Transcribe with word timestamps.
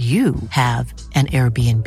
you 0.00 0.34
have 0.48 0.94
an 1.14 1.26
Airbnb. 1.26 1.86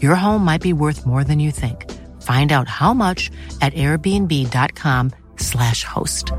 Your 0.00 0.14
home 0.14 0.44
might 0.44 0.62
be 0.62 0.72
worth 0.72 1.04
more 1.04 1.24
than 1.24 1.40
you 1.40 1.50
think. 1.50 1.90
Find 2.22 2.52
out 2.52 2.68
how 2.68 2.94
much 2.94 3.32
at 3.60 3.74
airbnb.com/slash 3.74 5.82
host. 5.84 6.30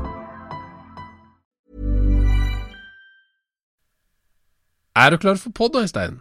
Er 4.96 5.10
du 5.10 5.18
klar 5.18 5.36
for 5.36 5.50
pod, 5.50 5.76
Øystein? 5.76 6.20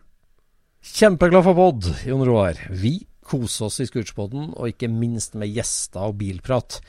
Kjempeklar 0.84 1.44
for 1.44 1.54
pod, 1.54 1.84
Jon 2.06 2.28
Roar. 2.28 2.54
Vi 2.70 3.08
koser 3.24 3.66
oss 3.66 3.80
i 3.80 3.86
Scootspoden, 3.86 4.54
og 4.58 4.68
ikke 4.68 4.88
minst 4.92 5.36
med 5.36 5.48
gjester 5.54 6.00
og 6.10 6.18
bilprat. 6.18 6.82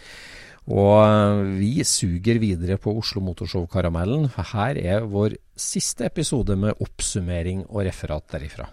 Og 0.73 0.95
eh, 1.05 1.41
vi 1.59 1.73
suger 1.85 2.41
videre 2.41 2.79
på 2.81 2.95
Oslo 2.97 3.21
Motorshow-karamellen, 3.27 4.31
her 4.55 4.81
er 4.81 5.09
vår 5.11 5.37
siste 5.61 6.07
episode 6.09 6.57
med 6.57 6.81
oppsummering 6.81 7.67
og 7.69 7.85
referat 7.85 8.25
derifra. 8.33 8.71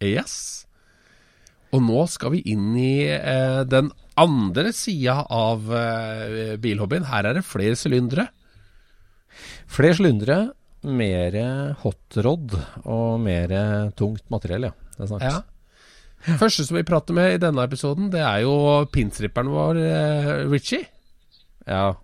Yes. 0.00 0.64
Og 1.74 1.82
nå 1.84 2.06
skal 2.08 2.32
vi 2.36 2.44
inn 2.54 2.72
i 2.80 3.04
eh, 3.12 3.60
den 3.68 3.90
andre 4.20 4.72
sida 4.72 5.20
av 5.28 5.68
eh, 5.74 6.54
bilhobbyen. 6.62 7.10
Her 7.10 7.28
er 7.28 7.40
det 7.40 7.46
flere 7.46 7.76
sylindere. 7.76 8.30
Flere 9.68 9.98
sylindere, 9.98 10.38
mer 10.84 11.36
hotrod 11.80 12.54
og 12.84 13.20
mer 13.24 13.52
tungt 13.98 14.24
materiell, 14.32 14.68
ja. 14.68 14.76
Det 14.94 15.10
snakkes. 15.10 15.34
Ja. 15.34 16.38
Første 16.40 16.64
som 16.64 16.78
vi 16.78 16.86
prater 16.88 17.16
med 17.16 17.34
i 17.34 17.40
denne 17.40 17.64
episoden, 17.66 18.08
det 18.12 18.22
er 18.24 18.44
jo 18.46 18.54
pinstripperen 18.92 19.50
vår, 19.52 19.80
eh, 19.84 20.30
Richie. 20.48 20.86
Ja. 21.66 21.94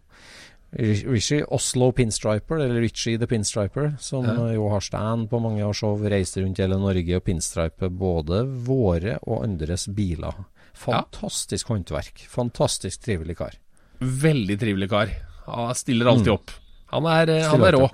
Richie 0.72 1.42
Oslo 1.50 1.90
Pinstriper, 1.92 2.60
eller 2.62 2.80
Richie 2.80 3.18
the 3.18 3.26
Pinstriper, 3.26 3.96
som 3.98 4.24
Ja. 4.24 4.52
jo 4.54 4.68
har 4.70 4.80
stand 4.80 5.28
på 5.30 5.40
mange 5.42 5.64
av 5.66 5.72
show, 5.74 5.98
reiser 5.98 6.42
rundt 6.44 6.58
hele 6.58 6.78
Norge 6.78 7.16
og 7.16 7.24
pinstriper 7.24 7.88
både 7.90 8.44
våre 8.64 9.18
og 9.26 9.42
andres 9.44 9.88
biler. 9.88 10.32
Fantastisk 10.74 11.66
håndverk. 11.68 12.22
Fantastisk 12.28 13.02
trivelig 13.02 13.36
kar. 13.36 13.54
Veldig 14.00 14.58
trivelig 14.60 14.88
kar. 14.90 15.08
Han 15.46 15.74
stiller 15.74 16.06
alltid 16.06 16.28
Mm. 16.28 16.34
opp. 16.34 16.50
Han 16.92 17.04
er, 17.06 17.30
eh, 17.30 17.48
han 17.50 17.60
er 17.62 17.72
rå. 17.72 17.90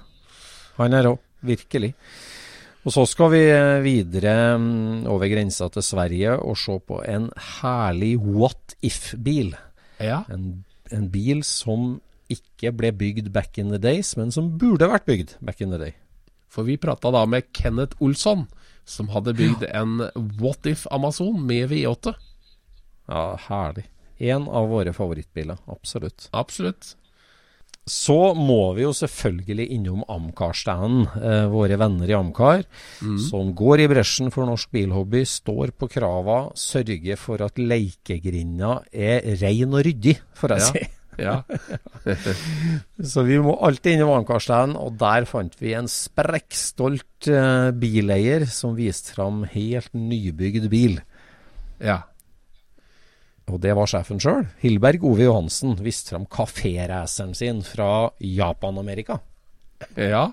Han 0.77 0.93
er 0.93 1.03
rå, 1.05 1.19
virkelig. 1.43 1.95
Og 2.85 2.93
så 2.93 3.07
skal 3.09 3.31
vi 3.31 3.49
eh, 3.51 3.81
videre 3.83 4.59
mm, 4.59 5.07
over 5.07 5.27
grensa 5.29 5.69
til 5.73 5.83
Sverige 5.83 6.39
og 6.39 6.57
se 6.57 6.79
på 6.79 7.03
en 7.09 7.31
herlig 7.61 8.17
what 8.21 8.75
if-bil. 8.83 9.55
Ja. 9.99 10.25
En, 10.31 10.65
en 10.95 11.09
bil 11.13 11.43
som 11.47 11.97
ikke 12.33 12.73
ble 12.75 12.91
bygd 12.97 13.31
back 13.35 13.59
in 13.59 13.71
the 13.71 13.81
days, 13.81 14.15
men 14.19 14.33
som 14.35 14.57
burde 14.59 14.89
vært 14.91 15.07
bygd 15.07 15.37
back 15.41 15.63
in 15.63 15.75
the 15.75 15.81
day. 15.81 15.95
For 16.51 16.67
vi 16.67 16.79
prata 16.81 17.13
da 17.15 17.25
med 17.29 17.51
Kenneth 17.55 17.99
Olsson, 18.03 18.47
som 18.87 19.11
hadde 19.15 19.35
bygd 19.37 19.67
en 19.69 20.09
What 20.41 20.67
If 20.67 20.87
Amazon 20.95 21.43
med 21.47 21.71
V8. 21.71 22.15
Ja, 23.11 23.25
herlig. 23.49 23.87
En 24.17 24.47
av 24.49 24.71
våre 24.71 24.95
favorittbiler, 24.97 25.59
absolutt. 25.71 26.29
Absolutt. 26.33 26.95
Så 27.87 28.35
må 28.35 28.73
vi 28.75 28.83
jo 28.83 28.91
selvfølgelig 28.99 29.69
innom 29.77 30.01
Amcar-standen. 30.11 31.05
Eh, 31.23 31.45
våre 31.53 31.77
venner 31.79 32.11
i 32.11 32.17
Amcar, 32.19 32.65
som 33.29 33.53
går 33.55 33.85
i 33.85 33.87
bresjen 33.93 34.33
for 34.35 34.49
norsk 34.49 34.73
bilhobby, 34.75 35.21
står 35.23 35.71
på 35.79 35.87
krava, 35.93 36.49
sørger 36.59 37.17
for 37.21 37.45
at 37.47 37.61
leikegrinda 37.63 38.81
er 38.91 39.23
rein 39.39 39.71
og 39.79 39.85
ryddig, 39.87 40.17
får 40.35 40.57
jeg 40.57 40.65
Ja. 40.65 40.73
si. 40.73 40.85
Ja. 41.17 41.37
Så 43.01 43.23
vi 43.25 43.39
må 43.41 43.55
alltid 43.65 43.95
innom 43.97 44.11
Amcar-standen, 44.19 44.75
og 44.77 44.99
der 45.01 45.25
fant 45.31 45.55
vi 45.63 45.73
en 45.79 45.87
sprekkstolt 45.89 47.31
eh, 47.31 47.71
bileier 47.71 48.45
som 48.51 48.75
viste 48.77 49.15
fram 49.15 49.45
helt 49.55 49.95
nybygd 49.95 50.69
bil. 50.75 50.99
ja. 51.81 52.03
Og 53.47 53.61
det 53.63 53.77
var 53.79 53.87
sjefen 53.91 54.19
sjøl. 54.23 54.47
Hilberg 54.63 55.05
Ove 55.07 55.29
Johansen 55.29 55.77
viste 55.85 56.15
fram 56.15 56.27
kaféraceren 56.31 57.35
sin 57.39 57.63
fra 57.67 58.11
Japan-Amerika. 58.19 59.21
Ja. 59.95 60.33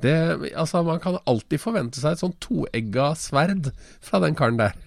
Det, 0.00 0.14
altså, 0.56 0.80
man 0.86 1.02
kan 1.02 1.18
alltid 1.28 1.60
forvente 1.60 2.00
seg 2.00 2.16
et 2.16 2.22
sånn 2.22 2.38
toegga 2.40 3.10
sverd 3.20 3.68
fra 4.00 4.22
den 4.24 4.38
karen 4.38 4.60
der. 4.60 4.78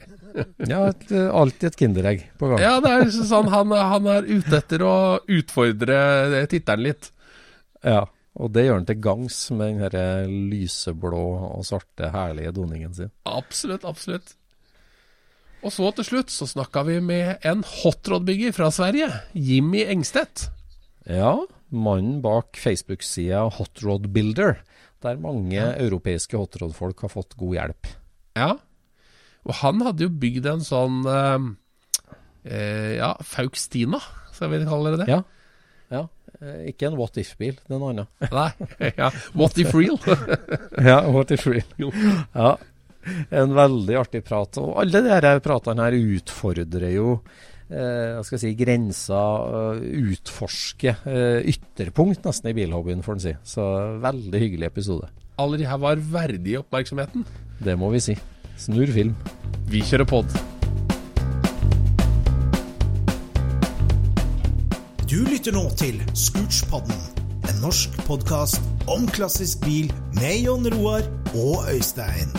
Ja, 0.65 0.87
et, 0.89 1.11
eh, 1.13 1.27
alltid 1.29 1.67
et 1.67 1.75
kinderegg 1.77 2.23
på 2.41 2.47
gang. 2.49 2.61
Ja, 2.63 2.79
det 2.81 2.89
er 2.89 3.03
liksom 3.03 3.27
sånn 3.29 3.51
han, 3.53 3.69
han 3.77 4.07
er 4.09 4.25
ute 4.25 4.55
etter 4.57 4.81
å 4.81 4.95
utfordre 5.29 5.99
tittelen 6.49 6.87
litt. 6.87 7.11
Ja, 7.85 8.07
og 8.41 8.53
det 8.55 8.63
gjør 8.65 8.79
han 8.79 8.87
til 8.89 8.97
gangs 9.03 9.37
med 9.53 9.75
den 9.75 9.83
her 9.83 10.31
lyseblå 10.49 11.21
og 11.51 11.67
svarte, 11.69 12.09
herlige 12.15 12.55
doningen 12.57 12.95
sin. 12.97 13.13
Absolutt, 13.29 13.85
absolutt. 13.85 14.33
Og 15.63 15.71
så 15.71 15.87
til 15.95 16.05
slutt 16.07 16.31
så 16.33 16.47
snakka 16.49 16.83
vi 16.89 16.97
med 17.03 17.43
en 17.47 17.63
hotrod-bygger 17.63 18.51
fra 18.55 18.67
Sverige, 18.73 19.07
Jimmy 19.31 19.85
Engstedt. 19.87 20.49
Ja, 21.07 21.37
mannen 21.71 22.19
bak 22.23 22.59
Facebook-sida 22.59 23.45
Hotrod 23.57 24.09
Builder, 24.11 24.57
der 25.03 25.19
mange 25.23 25.63
europeiske 25.79 26.35
hotrod-folk 26.39 27.05
har 27.05 27.11
fått 27.11 27.37
god 27.39 27.55
hjelp. 27.57 27.91
Ja. 28.39 28.49
Og 29.43 29.55
han 29.59 29.83
hadde 29.87 30.07
jo 30.07 30.11
bygd 30.23 30.47
en 30.51 30.63
sånn 30.63 31.01
eh, 31.07 31.47
eh, 32.47 32.91
Ja, 32.99 33.13
Faukstina, 33.23 33.99
skal 34.35 34.51
vi 34.53 34.61
kalle 34.67 34.93
det 34.93 35.01
det? 35.03 35.09
Ja. 35.11 35.21
ja. 35.91 36.03
eh, 36.41 36.69
Ikke 36.71 36.87
en 36.89 36.99
what 36.99 37.19
if-bil, 37.19 37.55
det 37.55 37.71
er 37.75 37.79
noe 37.81 37.91
annet. 37.95 38.29
Nei. 38.35 38.49
ja. 38.99 39.11
What 39.35 39.59
if 39.63 39.71
real? 39.75 39.99
Ja, 40.91 41.01
what 41.11 41.31
if 41.35 41.47
real. 41.47 41.91
Ja, 42.35 42.55
en 43.41 43.55
veldig 43.57 43.97
artig 43.99 44.23
prat. 44.27 44.59
Og 44.61 44.77
alle 44.83 45.03
de 45.05 45.11
her 45.13 45.41
pratene 45.43 45.87
her 45.87 45.97
utfordrer 45.97 46.93
jo 46.95 47.17
eh, 47.69 48.13
hva 48.15 48.23
skal 48.25 48.37
jeg 48.37 48.43
si, 48.45 48.53
grensa, 48.59 49.23
eh, 49.49 49.83
utforske 50.13 50.95
eh, 51.09 51.51
ytterpunkt 51.53 52.25
nesten 52.27 52.51
i 52.51 52.57
bilhobbyen, 52.57 53.03
får 53.05 53.19
en 53.19 53.25
si. 53.27 53.35
Så 53.55 53.67
veldig 54.03 54.43
hyggelig 54.45 54.69
episode. 54.71 55.11
Alle 55.41 55.59
de 55.59 55.67
her 55.67 55.81
var 55.81 56.01
verdige 56.13 56.61
oppmerksomheten. 56.61 57.25
Det 57.63 57.77
må 57.79 57.89
vi 57.93 58.03
si. 58.03 58.17
Snurr 58.59 58.91
film. 58.93 59.15
Vi 59.71 59.81
kjører 59.81 60.07
pod. 60.09 60.29
Du 65.09 65.19
lytter 65.27 65.53
nå 65.53 65.67
til 65.77 65.99
Scootspodden, 66.17 67.01
en 67.49 67.59
norsk 67.61 67.99
podkast 68.07 68.63
om 68.89 69.05
klassisk 69.13 69.61
bil 69.65 69.91
med 70.17 70.39
Jon 70.47 70.65
Roar 70.73 71.05
og 71.35 71.69
Øystein. 71.69 72.33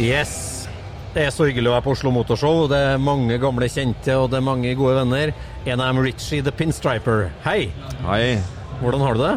Yes. 0.00 0.66
Det 1.14 1.24
er 1.26 1.32
så 1.34 1.48
hyggelig 1.48 1.68
å 1.68 1.74
være 1.74 1.84
på 1.88 1.92
Oslo 1.96 2.12
Motorshow. 2.14 2.66
Det 2.70 2.78
er 2.92 3.00
mange 3.02 3.36
gamle 3.42 3.66
kjente, 3.70 4.14
og 4.16 4.28
det 4.30 4.38
er 4.38 4.44
mange 4.46 4.72
gode 4.78 4.94
venner. 5.00 5.32
En 5.66 5.80
av 5.82 5.90
dem 5.90 6.04
Richie 6.06 6.44
the 6.46 6.52
Pinstriper. 6.54 7.26
Hei! 7.44 7.72
Hei. 8.06 8.36
Hvordan 8.80 9.02
har 9.04 9.18
du 9.18 9.24
det? 9.24 9.32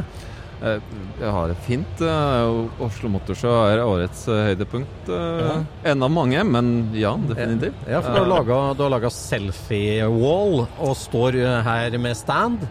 Eh, 0.64 0.78
Jeg 1.20 1.32
har 1.36 1.48
det 1.52 1.58
fint. 1.66 2.02
eh, 2.02 2.84
Oslo 2.86 3.10
Motorshow 3.12 3.58
er 3.74 3.82
årets 3.84 4.28
eh, 4.32 4.44
høydepunkt. 4.52 5.10
Ja. 5.10 5.58
En 5.92 6.04
av 6.06 6.14
mange, 6.14 6.44
men 6.48 6.72
ja, 6.96 7.16
definitivt. 7.18 7.84
Ja, 7.90 8.00
for 8.06 8.14
du 8.14 8.22
har 8.24 8.94
laga 8.94 9.10
selfie-wall 9.12 10.68
og 10.78 10.96
står 10.96 11.42
her 11.66 11.98
med 12.00 12.16
stand 12.16 12.64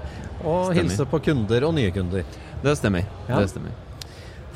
og 0.43 0.71
Stemmer. 0.71 0.79
hilser 0.81 1.11
på 1.11 1.21
kunder 1.27 1.67
og 1.69 1.75
nye 1.77 1.91
kunder. 1.95 2.25
Det 2.63 2.79
stemmer. 2.79 3.05
Ja. 3.29 3.43
Det 3.43 3.51
stemmer. 3.51 3.75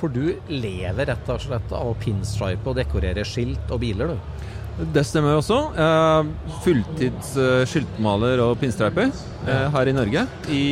For 0.00 0.12
du 0.12 0.34
lever 0.52 1.08
rett 1.08 1.30
og 1.32 1.40
slett 1.40 1.72
av 1.72 1.88
å 1.92 1.96
pinstripe 2.00 2.68
og 2.68 2.76
dekorere 2.76 3.24
skilt 3.24 3.70
og 3.72 3.80
biler, 3.80 4.12
du. 4.12 4.44
Det 4.92 5.06
stemmer 5.08 5.38
også. 5.38 5.56
Eh, 5.72 6.26
Fulltids 6.66 7.32
eh, 7.40 7.62
skiltmaler 7.68 8.42
og 8.44 8.58
pinstreiper 8.60 9.08
eh, 9.08 9.64
her 9.72 9.88
i 9.88 9.94
Norge 9.96 10.26
i 10.52 10.64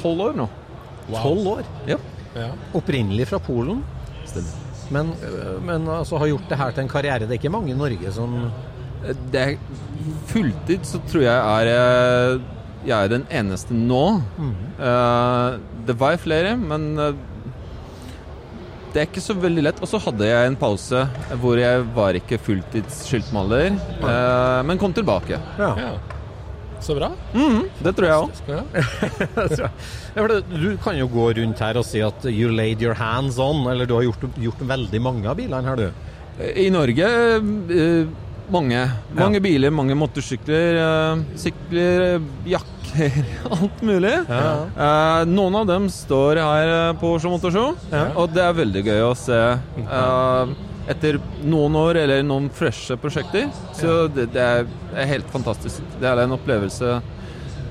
tolv 0.00 0.30
år 0.30 0.38
nå. 0.40 0.48
Tolv 1.10 1.52
år. 1.58 1.68
Ja, 1.90 1.98
Opprinnelig 2.78 3.26
fra 3.28 3.40
Polen, 3.42 3.82
stemmer. 4.24 4.56
men, 4.94 5.12
men 5.66 5.88
altså 5.90 6.20
har 6.22 6.30
gjort 6.30 6.48
det 6.48 6.58
her 6.60 6.72
til 6.76 6.86
en 6.86 6.92
karriere. 6.92 7.26
Det 7.26 7.36
er 7.36 7.40
ikke 7.42 7.52
mange 7.52 7.74
i 7.74 7.78
Norge 7.78 8.12
som 8.16 8.36
Eh, 9.00 9.16
Det 9.32 9.40
er, 9.40 9.58
fulltid 10.28 10.84
så 10.88 11.00
tror 11.08 11.22
jeg 11.24 11.36
er 11.36 12.40
Jeg 12.86 12.96
er 12.96 13.08
den 13.12 13.26
eneste 13.30 13.74
nå. 13.76 14.22
Mm. 14.38 14.54
det 15.86 15.96
var 16.00 16.16
flere, 16.16 16.54
men 16.56 16.94
det 18.92 19.02
er 19.02 19.08
ikke 19.08 19.22
så 19.24 19.36
veldig 19.38 19.64
lett. 19.68 19.82
Og 19.82 19.90
så 19.90 20.00
hadde 20.02 20.28
jeg 20.28 20.50
en 20.50 20.58
pause 20.60 21.04
hvor 21.42 21.60
jeg 21.60 21.84
var 21.96 22.18
ikke 22.18 22.40
fulltidsskiltmaler, 22.46 23.74
eh, 24.00 24.62
men 24.66 24.80
kom 24.80 24.94
tilbake. 24.96 25.40
Ja. 25.60 25.74
Ja. 25.78 25.92
Så 26.80 26.94
bra. 26.96 27.10
Det 27.84 27.92
tror 27.96 28.06
jeg 28.08 28.16
òg. 28.16 28.30
Ja. 28.48 29.68
Du 30.50 30.70
kan 30.80 30.96
jo 30.96 31.06
gå 31.12 31.26
rundt 31.36 31.60
her 31.60 31.76
og 31.76 31.84
si 31.84 32.00
at 32.00 32.24
'you 32.24 32.48
laid 32.48 32.80
your 32.82 32.94
hands 32.94 33.38
on', 33.38 33.68
eller 33.70 33.86
du 33.86 33.94
har 33.94 34.02
gjort, 34.08 34.24
gjort 34.40 34.64
veldig 34.64 35.00
mange 35.00 35.28
av 35.28 35.36
bilene 35.36 35.68
her, 35.68 35.76
du. 35.76 35.92
I 36.40 36.70
Norge 36.72 37.04
eh, 37.04 38.06
mange. 38.50 38.80
Mange 39.14 39.40
biler, 39.44 39.70
mange 39.70 39.94
motorsykler, 39.94 40.80
eh, 40.80 41.22
sykler, 41.36 42.02
eh, 42.14 42.20
jakker, 42.90 43.28
alt 43.50 43.82
mulig. 43.86 44.12
Ja. 44.28 44.50
Eh, 44.86 45.20
noen 45.30 45.54
av 45.60 45.66
dem 45.70 45.88
står 45.92 46.40
her 46.42 46.72
eh, 46.74 46.92
på 47.00 47.14
Oslo 47.16 47.30
Motorshow, 47.34 47.76
Ja. 47.92 48.06
og 48.18 48.34
det 48.34 48.42
er 48.44 48.56
veldig 48.58 48.82
gøy 48.86 49.00
å 49.06 49.14
se. 49.18 49.38
eh, 49.84 50.52
etter 50.90 51.20
noen 51.46 51.76
år 51.78 52.00
eller 52.02 52.22
noen 52.26 52.48
freshe 52.50 52.96
prosjekter. 52.98 53.50
Så 53.78 54.08
det, 54.10 54.30
det 54.34 54.42
er, 54.42 54.70
helt 55.06 55.28
fantastisk. 55.30 55.82
Det 56.00 56.08
er 56.08 56.24
en 56.24 56.34
opplevelse 56.34 56.96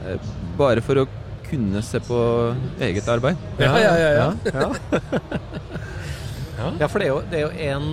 eh, 0.07 0.29
bare 0.59 0.81
for 0.85 1.03
å 1.03 1.07
kunne 1.49 1.81
se 1.83 1.99
på 2.05 2.19
eget 2.79 3.07
arbeid. 3.09 3.35
Ja, 3.59 3.73
ja, 3.81 3.93
ja, 3.97 4.09
ja. 4.13 4.27
ja. 4.53 4.69
ja, 6.79 6.87
for 6.91 7.01
det 7.01 7.09
er 7.09 7.41
jo, 7.41 7.51
en, 7.73 7.89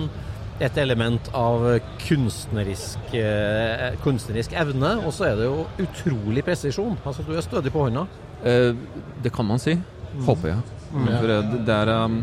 et 0.63 0.77
element 0.81 1.27
av 1.37 1.65
kunstnerisk, 2.01 3.13
eh, 3.13 3.93
kunstnerisk 4.03 4.55
evne, 4.57 4.95
og 5.05 5.13
så 5.13 5.27
er 5.29 5.35
det 5.37 5.45
jo 5.49 5.65
utrolig 5.83 6.43
presisjon. 6.47 6.97
Altså, 7.05 7.25
du 7.27 7.35
er 7.37 7.45
stødig 7.45 7.71
på 7.73 7.83
hånda. 7.85 8.07
Eh, 8.43 8.73
det 9.21 9.31
kan 9.33 9.45
man 9.45 9.61
si. 9.61 9.77
Håper 10.25 10.55
jeg. 10.55 10.61
For 10.91 11.29
eh, 11.29 11.41
det, 11.51 11.61
det 11.67 11.75
er 11.75 11.91
um, 12.05 12.21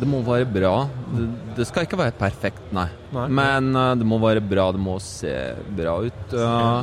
Det 0.00 0.08
må 0.08 0.22
være 0.26 0.46
bra. 0.48 0.72
Det, 1.12 1.26
det 1.58 1.66
skal 1.68 1.84
ikke 1.86 1.98
være 2.00 2.14
perfekt, 2.18 2.72
nei. 2.74 2.88
Nei. 3.14 3.28
Men 3.28 3.74
eh, 3.76 3.92
det 4.00 4.06
må 4.08 4.18
være 4.22 4.40
bra. 4.40 4.70
Det 4.74 4.80
må 4.80 4.96
se 5.02 5.34
bra 5.76 5.98
ut. 6.06 6.32
Uh, 6.32 6.82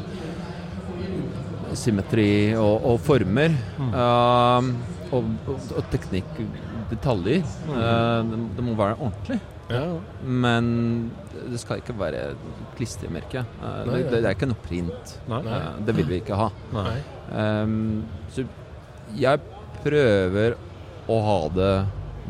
symmetri 1.73 2.53
og, 2.59 2.83
og 2.93 2.99
former. 3.03 3.55
eh, 3.89 4.71
og, 5.11 5.31
og, 5.49 5.71
og 5.75 5.87
teknikk, 5.91 6.29
detaljer. 6.91 7.41
Uh, 7.67 8.21
det, 8.29 8.37
det 8.59 8.63
må 8.69 8.77
være 8.79 8.99
ordentlig. 8.99 9.39
Ja. 9.71 10.25
Men 10.43 10.65
det 11.51 11.61
skal 11.61 11.81
ikke 11.81 11.95
være 11.99 12.25
klistremerke. 12.77 13.45
Eh, 13.61 13.79
det, 13.89 14.03
det 14.13 14.25
er 14.25 14.35
ikke 14.35 14.49
noe 14.51 14.65
print. 14.65 15.15
Nei. 15.31 15.41
Eh, 15.45 15.71
det 15.87 15.95
vil 15.97 16.09
vi 16.09 16.19
ikke 16.21 16.39
ha. 16.39 16.49
Ehm, 17.37 18.03
så 18.33 18.45
jeg 19.17 19.41
prøver 19.81 20.55
å 21.11 21.17
ha 21.25 21.39
det 21.55 21.73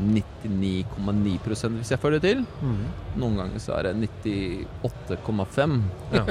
99,9% 0.01 1.77
hvis 1.81 1.91
jeg 1.91 2.01
får 2.01 2.15
det 2.15 2.21
til. 2.23 2.43
Noen 3.19 3.37
ganger 3.41 3.61
så 3.61 3.75
er 3.77 3.89
det 3.89 4.09
98,5. 4.23 5.77
Ja. 6.15 6.23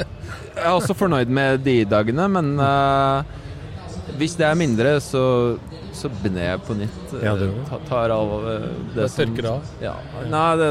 jeg 0.56 0.64
er 0.64 0.72
også 0.72 0.96
fornøyd 0.98 1.30
med 1.32 1.62
de 1.66 1.78
dagene, 1.88 2.26
men 2.32 2.56
uh, 2.58 3.22
hvis 4.18 4.36
det 4.38 4.48
er 4.48 4.58
mindre, 4.58 4.96
så, 5.04 5.22
så 5.96 6.10
begynner 6.12 6.44
jeg 6.50 6.60
på 6.66 6.76
nytt. 6.78 7.14
Ja, 7.24 7.32
det 7.40 7.48
Ta- 7.68 7.80
tar 7.88 8.12
av 8.14 8.34
det, 8.44 8.56
det 8.94 9.08
som 9.12 9.24
tørker 9.34 9.48
av. 9.54 9.70
Ja. 9.82 9.94
Nei, 10.30 10.46
det, 10.60 10.70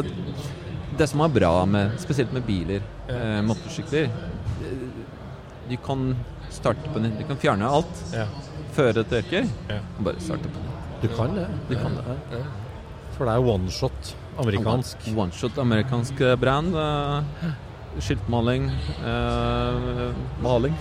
det 0.99 1.07
som 1.11 1.23
er 1.25 1.33
bra 1.35 1.51
med 1.67 1.97
Spesielt 1.99 2.31
med 2.35 2.45
biler, 2.47 2.81
ja. 3.09 3.41
motorsykler 3.43 4.05
eh, 4.07 4.85
Du 5.69 5.75
kan 5.85 6.13
starte 6.53 6.91
på 6.93 7.01
nytt. 7.03 7.17
Du 7.19 7.25
kan 7.27 7.37
fjerne 7.41 7.67
alt 7.67 8.03
Ja. 8.15 8.27
før 8.77 8.93
det 8.99 9.07
tørker. 9.11 9.49
Ja. 9.69 9.81
Og 9.97 10.05
bare 10.07 10.21
starte 10.23 10.47
på 10.53 10.61
nytt. 10.63 11.01
Du 11.01 11.07
kan 11.17 11.35
det. 11.35 11.47
Du 11.69 11.75
kan 11.75 11.97
det. 11.97 12.45
For 13.17 13.25
det 13.27 13.33
er 13.35 13.45
one 13.53 13.69
shot 13.71 14.13
amerikansk. 14.39 15.05
One-shot 15.15 15.57
amerikansk 15.61 16.19
eh, 16.21 16.35
brand. 16.39 16.75
eh, 16.75 17.53
skiltmaling, 18.03 18.65
eh, 19.07 20.09
maling 20.43 20.73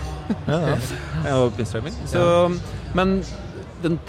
Ja, 0.49 0.57
ja. 0.59 0.73
ja, 1.25 1.35
og 1.45 1.53
pinstriping. 1.55 1.93
Så, 2.11 2.23
Men 2.93 3.21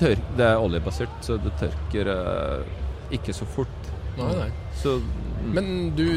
tør, 0.00 0.20
det 0.38 0.46
er 0.46 0.62
oljebasert, 0.62 1.18
så 1.24 1.36
det 1.42 1.52
tørker 1.60 2.12
uh, 2.12 3.12
ikke 3.14 3.34
så 3.36 3.48
fort. 3.48 3.90
Nei, 4.16 4.30
nei. 4.32 4.48
Så 4.80 4.98
Men 5.52 5.92
du 5.96 6.08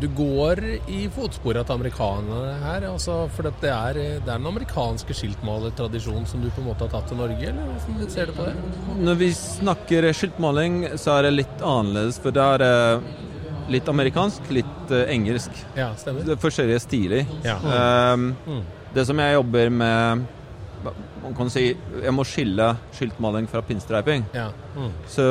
du 0.00 0.06
går 0.16 0.60
i 0.88 1.00
fotsporet 1.12 1.66
til 1.68 1.76
amerikanerne 1.76 2.54
her, 2.62 2.86
altså, 2.88 3.26
for 3.34 3.44
det 3.44 3.68
er, 3.68 3.98
det 3.98 4.30
er 4.32 4.38
den 4.38 4.46
amerikanske 4.48 5.12
skiltmalertradisjonen 5.18 6.24
som 6.28 6.40
du 6.40 6.48
på 6.48 6.62
en 6.62 6.70
måte 6.70 6.86
har 6.86 6.92
tatt 6.94 7.10
til 7.10 7.20
Norge, 7.20 7.50
eller 7.50 7.74
hvordan 7.84 8.08
ser 8.14 8.30
du 8.30 8.36
på 8.38 8.46
det? 8.46 8.54
Når 8.96 9.18
vi 9.20 9.28
snakker 9.36 10.08
skiltmaling, 10.16 10.78
så 10.96 11.18
er 11.18 11.28
det 11.28 11.34
litt 11.34 11.60
annerledes, 11.60 12.20
for 12.22 12.32
det 12.32 12.46
er 12.56 12.64
eh, 12.64 13.12
litt 13.76 13.92
amerikansk, 13.92 14.48
litt 14.56 14.94
eh, 14.96 15.04
engelsk. 15.12 15.60
Ja, 15.76 15.90
stemmer. 16.00 16.24
Det 16.24 16.38
er 16.38 16.42
forskjellige 16.48 16.84
stiler. 16.86 17.36
Ja. 17.44 17.58
Ehm, 17.76 18.30
Det 18.94 19.04
som 19.06 19.20
jeg 19.22 19.36
jobber 19.36 19.68
med 19.70 20.24
Man 21.22 21.34
kan 21.36 21.50
si 21.52 21.66
jeg 22.02 22.12
må 22.16 22.24
skille 22.24 22.66
skiltmaling 22.96 23.46
fra 23.50 23.60
pinstriping. 23.66 24.24
Ja. 24.34 24.46
Så 25.10 25.24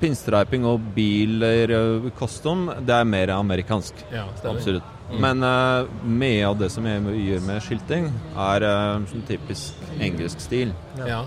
pinstriping 0.00 0.66
og 0.68 0.80
biler, 0.94 1.70
eh, 1.72 2.10
custom, 2.18 2.66
det 2.84 2.94
er 2.94 3.04
mer 3.08 3.32
amerikansk. 3.38 4.04
Ja, 4.12 4.26
Absolutt. 4.44 4.90
Mm. 5.10 5.18
Men 5.20 5.42
uh, 5.44 5.84
mye 6.08 6.46
av 6.48 6.54
det 6.58 6.70
som 6.72 6.86
jeg 6.88 7.02
gjør 7.04 7.42
med 7.44 7.60
skilting, 7.62 8.06
er 8.40 8.64
uh, 8.64 9.02
sånn 9.10 9.24
typisk 9.28 9.74
engelsk 10.00 10.40
stil. 10.40 10.72
Ja. 10.96 11.18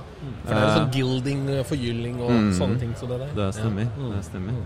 For 0.48 0.54
det 0.54 0.64
er 0.64 0.74
sånn 0.80 0.90
gilding, 0.96 1.44
forgylling 1.70 2.16
og 2.22 2.32
Mm. 2.32 2.48
sånne 2.58 2.80
ting 2.82 2.96
som 2.98 3.10
det 3.14 3.20
der. 3.22 3.36
Det 3.38 3.50
stemmer. 3.54 3.92
Det 4.16 4.24
stemmer. 4.26 4.58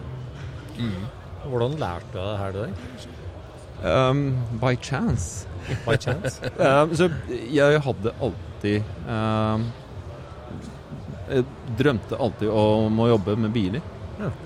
Hvordan 1.43 1.75
lærte 1.81 2.13
du 2.13 2.19
deg 2.21 2.53
det 2.55 2.69
her? 3.83 4.09
Um, 4.09 4.23
by 4.61 4.75
chance. 4.75 5.47
By 5.85 5.97
chance? 5.97 6.39
Um, 6.59 6.95
så 6.95 7.09
jeg 7.51 7.81
hadde 7.83 8.13
alltid 8.21 8.47
um, 8.70 9.65
Jeg 11.32 11.46
drømte 11.80 12.20
alltid 12.20 12.50
om 12.53 13.00
å 13.01 13.10
jobbe 13.12 13.36
med 13.39 13.53
biler. 13.56 13.86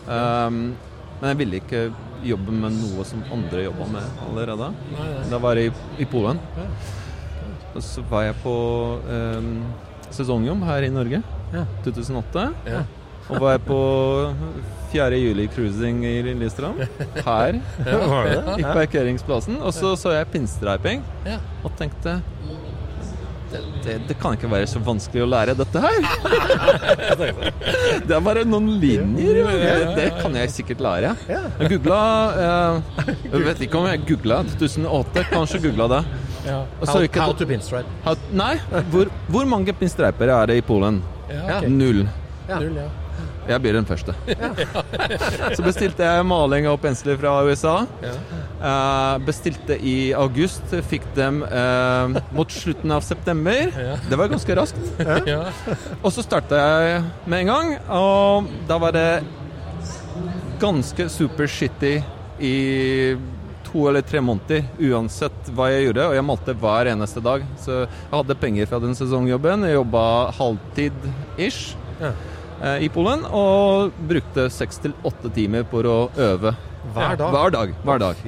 Um, 0.07 0.75
men 1.19 1.31
jeg 1.31 1.39
ville 1.41 1.61
ikke 1.61 1.81
jobbe 2.25 2.53
med 2.55 2.75
noe 2.79 3.05
som 3.07 3.23
andre 3.33 3.65
jobba 3.67 3.87
med 3.91 4.21
allerede. 4.27 4.69
Nei, 4.93 5.07
nei. 5.13 5.25
Da 5.31 5.39
var 5.41 5.59
jeg 5.59 5.71
i, 5.71 6.03
i 6.03 6.07
Polen. 6.09 6.39
Og 7.75 7.81
så 7.83 8.03
var 8.09 8.29
jeg 8.29 8.37
på 8.43 8.55
um, 9.09 9.49
sesongjobb 10.15 10.63
her 10.67 10.87
i 10.87 10.93
Norge. 10.93 11.21
Ja. 11.53 11.65
2008. 11.85 12.47
Ja. 12.69 12.85
Og 13.25 13.41
var 13.41 13.55
jeg 13.55 13.63
på 13.65 13.79
4. 14.93 15.17
juli-cruising 15.17 16.03
i 16.05 16.13
Lillestrøm. 16.27 16.77
Her. 17.25 17.57
I 18.59 18.63
parkeringsplassen. 18.63 19.57
Og 19.65 19.73
så 19.73 19.95
så 19.99 20.13
jeg 20.13 20.29
pinstriping 20.33 21.03
og 21.65 21.71
tenkte 21.79 22.19
det, 23.55 23.61
det, 23.85 23.95
det 24.09 24.17
kan 24.21 24.35
ikke 24.37 24.49
være 24.51 24.67
så 24.69 24.79
vanskelig 24.83 25.23
å 25.23 25.27
lære 25.31 25.55
dette 25.57 25.81
her. 25.83 25.99
det 28.07 28.15
er 28.15 28.23
bare 28.25 28.43
noen 28.47 28.67
linjer. 28.81 29.39
Det, 29.45 29.79
det 29.97 30.07
kan 30.19 30.35
jeg 30.39 30.51
sikkert 30.53 30.83
lære. 30.85 31.13
Jeg 31.29 31.71
googla 31.75 31.99
eh, 32.45 33.15
Jeg 33.31 33.43
vet 33.47 33.63
ikke 33.67 33.79
om 33.81 33.87
jeg 33.89 34.03
googla 34.09 34.41
2008. 34.55 35.25
Kanskje 35.31 35.61
googla 35.69 35.87
det. 35.95 36.01
Ja. 36.45 36.59
How, 36.85 37.01
ikke- 37.07 37.23
how 37.25 37.33
to 37.33 37.47
pinstripe. 37.49 37.89
How- 38.05 38.17
Nei, 38.31 38.53
hvor, 38.93 39.09
hvor 39.33 39.47
mange 39.49 39.73
pinstriper 39.73 40.29
er 40.35 40.51
det 40.51 40.59
i 40.61 40.65
Polen? 40.65 41.01
Null. 41.69 42.05
Ja. 42.49 42.59
Null, 42.61 42.75
ja. 42.83 42.89
Jeg 43.45 43.61
blir 43.61 43.75
den 43.77 43.85
første. 43.85 44.13
så 45.53 45.61
bestilte 45.65 46.01
jeg 46.07 46.25
maling 46.25 46.65
og 46.71 46.79
pensler 46.81 47.17
fra 47.21 47.35
USA. 47.45 47.75
Eh, 48.01 49.17
bestilte 49.27 49.77
i 49.77 49.95
august, 50.17 50.73
fikk 50.89 51.05
dem 51.17 51.43
eh, 51.45 52.15
mot 52.33 52.49
slutten 52.51 52.95
av 52.95 53.05
september. 53.05 53.69
Det 54.09 54.17
var 54.17 54.31
ganske 54.33 54.57
raskt. 54.57 54.81
Ja. 55.29 55.43
Og 56.01 56.11
så 56.13 56.23
starta 56.25 56.57
jeg 56.57 56.99
med 57.29 57.43
en 57.45 57.49
gang, 57.51 57.71
og 57.93 58.49
da 58.69 58.77
var 58.81 58.93
det 58.95 59.07
ganske 60.61 61.07
super 61.09 61.47
shitty 61.49 61.95
i 62.39 62.55
to 63.65 63.87
eller 63.89 64.05
tre 64.07 64.21
måneder, 64.23 64.63
uansett 64.89 65.49
hva 65.55 65.67
jeg 65.73 65.89
gjorde. 65.89 66.05
Og 66.09 66.15
jeg 66.17 66.25
malte 66.25 66.55
hver 66.61 66.89
eneste 66.93 67.21
dag. 67.25 67.43
Så 67.61 67.81
jeg 67.83 67.89
hadde 68.13 68.37
penger 68.39 68.69
fra 68.71 68.79
den 68.83 68.95
sesongjobben. 68.97 69.65
Jeg 69.67 69.77
jobba 69.79 70.05
halvtid-ish 70.37 71.75
Ja. 72.01 72.09
Eh, 72.61 72.85
i 72.85 72.89
Polen, 72.93 73.25
og 73.25 73.91
brukte 74.09 74.47
seks 74.53 74.79
til 74.83 74.95
åtte 75.05 75.31
timer 75.35 75.65
på 75.69 75.83
å 75.83 75.99
øve. 76.15 76.55
Hver 76.93 77.15
dag? 77.17 77.31
Hver 77.33 77.51
dag. 77.53 77.71
Hver 77.83 77.99
dag. 77.99 78.19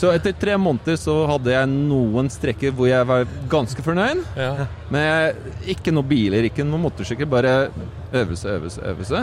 Så 0.00 0.10
etter 0.10 0.34
tre 0.34 0.56
måneder 0.58 0.96
så 0.98 1.14
hadde 1.30 1.52
jeg 1.52 1.68
noen 1.70 2.30
strekker 2.32 2.72
hvor 2.74 2.88
jeg 2.90 3.06
var 3.06 3.28
ganske 3.52 3.84
fornøyd. 3.86 4.24
Ja. 4.36 4.66
Men 4.90 5.04
jeg, 5.06 5.54
ikke 5.76 5.94
noe 5.94 6.08
biler, 6.10 6.48
ikke 6.48 6.66
noe 6.66 6.82
motorsykkel, 6.88 7.28
bare 7.30 7.54
øvelse, 8.10 8.56
øvelse, 8.56 8.82
øvelse. 8.90 9.22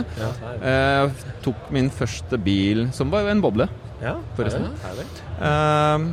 Jeg 0.62 1.12
tok 1.44 1.68
min 1.74 1.90
første 1.92 2.40
bil, 2.40 2.86
som 2.96 3.12
var 3.12 3.28
en 3.28 3.44
boble, 3.44 3.68
Ja, 4.00 4.14
forresten. 4.38 4.70
Eh, 5.42 6.04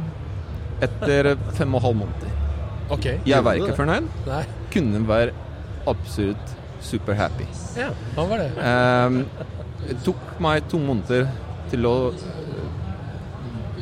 etter 0.86 1.36
fem 1.56 1.76
og 1.76 1.80
en 1.80 1.86
halv 1.86 2.00
måneder. 2.02 2.36
Okay. 2.96 3.20
Jeg 3.26 3.46
var 3.46 3.58
ikke 3.58 3.78
fornøyd. 3.78 4.10
Kunne 4.74 5.02
være 5.08 5.32
absolutt 5.88 6.55
super 6.86 7.18
happy. 7.18 7.48
Ja. 7.80 7.90
han 8.16 8.30
var 8.32 8.44
det. 8.44 8.50
Um, 8.62 9.20
det 9.86 10.00
tok 10.06 10.40
meg 10.42 10.66
to 10.72 10.80
måneder 10.82 11.28
til 11.70 11.86
å 11.90 11.96
eh, 12.14 12.70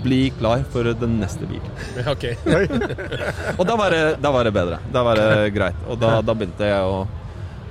bli 0.03 0.22
klar 0.39 0.63
for 0.74 0.88
den 1.00 1.19
neste 1.22 1.48
bil. 1.48 1.63
Ok. 2.12 2.25
Og 3.60 3.65
da 3.67 3.77
var 3.79 3.95
det, 3.95 4.03
da 4.24 4.33
var 4.36 4.48
det 4.48 4.55
bedre. 4.55 4.79
Da 4.91 5.03
var 5.07 5.19
det 5.19 5.51
greit. 5.55 5.86
Og 5.88 6.00
da, 6.01 6.17
da 6.25 6.36
begynte 6.36 6.67
jeg 6.67 6.89
å 6.89 7.03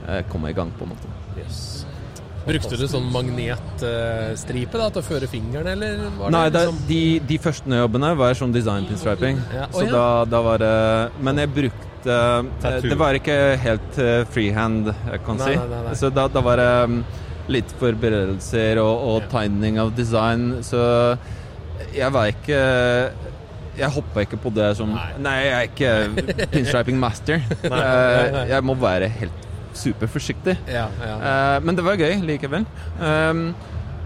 eh, 0.09 0.23
komme 0.33 0.53
i 0.53 0.57
gang, 0.57 0.73
på 0.79 0.89
en 0.89 0.95
måte. 0.95 1.13
Brukte 2.43 2.75
du 2.75 2.89
sånn 2.91 3.05
magnetstripe 3.15 4.79
da, 4.81 4.89
til 4.91 4.99
å 4.99 5.05
føre 5.07 5.29
fingeren, 5.31 5.69
eller 5.77 6.09
var 6.19 6.33
Nei, 6.35 6.49
det 6.51 6.65
liksom 6.65 6.81
de, 6.89 7.03
de 7.29 7.39
første 7.45 7.79
jobbene 7.85 8.11
var 8.19 8.35
sånn 8.39 8.55
design 8.55 8.89
pinstriping. 8.89 9.39
Ja, 9.55 9.69
å 9.71 9.79
Så 9.79 9.87
da, 9.93 10.07
da 10.27 10.41
var 10.43 10.63
det 10.63 10.75
Men 11.23 11.39
jeg 11.39 11.53
brukte 11.55 11.92
eh, 12.07 12.49
Tattoo. 12.63 12.91
Det 12.93 12.99
var 13.01 13.19
ikke 13.19 13.37
helt 13.63 13.99
uh, 14.03 14.23
freehand, 14.33 14.93
jeg 15.11 15.23
kan 15.27 15.39
Nei, 15.43 15.51
si. 15.53 15.59
nei, 15.59 15.69
nei, 15.75 15.83
nei. 15.89 15.99
Så 16.01 16.11
da, 16.15 16.27
da 16.33 16.43
var 16.45 16.63
det 16.63 16.71
um, 16.89 16.99
litt 17.53 17.75
forberedelser 17.81 18.81
og, 18.83 19.07
og 19.13 19.31
tegning 19.33 19.81
av 19.83 19.95
design. 19.97 20.61
Så 20.67 20.83
jeg 21.93 22.11
var 22.15 22.31
ikke 22.33 22.61
jeg 23.73 23.89
hoppa 23.89 24.21
ikke 24.27 24.37
på 24.41 24.51
det 24.53 24.67
som 24.77 24.91
Nei. 24.93 25.07
Nei, 25.23 25.37
jeg 25.47 25.53
er 25.57 25.69
ikke 25.71 26.47
pinstriping 26.53 26.99
master. 27.01 27.41
Eh, 27.65 28.41
Jeg 28.51 28.65
må 28.69 28.77
være 28.77 29.09
helt 29.09 29.47
superforsiktig. 29.73 30.59
Ja, 30.69 30.87
ja. 31.01 31.15
Eh, 31.17 31.59
men 31.65 31.79
det 31.79 31.85
var 31.87 31.97
gøy 31.97 32.19
likevel. 32.29 32.67
Um, 33.01 33.47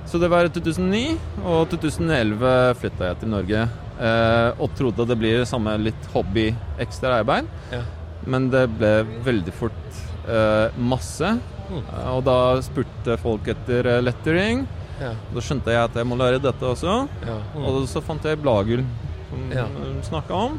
så 0.07 0.21
det 0.23 0.31
var 0.31 0.47
2009, 0.55 1.17
og 1.43 1.65
2011 1.73 2.53
flytta 2.79 3.09
jeg 3.11 3.19
til 3.25 3.33
Norge. 3.33 3.65
Eh, 4.01 4.51
og 4.61 4.71
trodde 4.79 5.07
det 5.09 5.17
blir 5.19 5.39
det 5.43 5.49
samme 5.49 5.77
litt 5.81 6.09
hobby, 6.15 6.49
ekstra 6.83 7.21
arbeid. 7.23 7.47
Ja. 7.73 7.83
Men 8.27 8.49
det 8.51 8.65
ble 8.79 9.05
veldig 9.27 9.53
fort 9.55 10.01
eh, 10.29 10.69
masse. 10.79 11.37
Eh, 11.71 12.09
og 12.15 12.25
da 12.27 12.37
spurte 12.63 13.17
folk 13.23 13.47
etter 13.53 14.01
lettering. 14.03 14.67
ja, 15.01 15.13
Da 15.35 15.41
skjønte 15.45 15.73
jeg 15.75 15.83
at 15.91 15.95
jeg 16.01 16.07
må 16.07 16.17
lære 16.17 16.41
dette 16.43 16.63
også. 16.65 17.09
ja. 17.27 17.39
Og 17.61 17.87
så 17.89 18.03
fant 18.03 18.23
jeg 18.25 18.41
Blagull, 18.43 18.85
som 19.31 19.51
Ja. 19.53 19.67
snakka 20.03 20.33
om. 20.35 20.59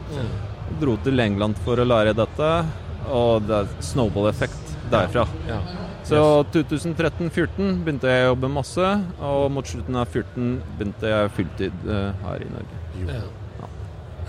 Dro 0.82 0.98
til 1.04 1.20
England 1.20 1.58
for 1.64 1.78
å 1.78 1.86
lære 1.88 2.14
dette, 2.16 2.66
og 3.10 3.48
det 3.48 3.56
er 3.56 3.68
snowball-effekt 3.82 4.76
derfra. 4.92 5.28
ja. 5.48 5.60
Så 6.08 6.22
2013-14 6.54 7.82
begynte 7.84 8.12
jeg 8.12 8.28
å 8.28 8.30
jobbe 8.32 8.50
masse, 8.52 8.92
og 9.20 9.50
mot 9.52 9.68
slutten 9.68 9.98
av 10.00 10.08
14 10.08 10.54
begynte 10.78 11.12
jeg 11.12 11.34
fulltid 11.36 11.90
eh, 11.92 12.24
her 12.24 12.46
i 12.46 12.54
Norge. 12.54 12.80
ja. 13.10 13.26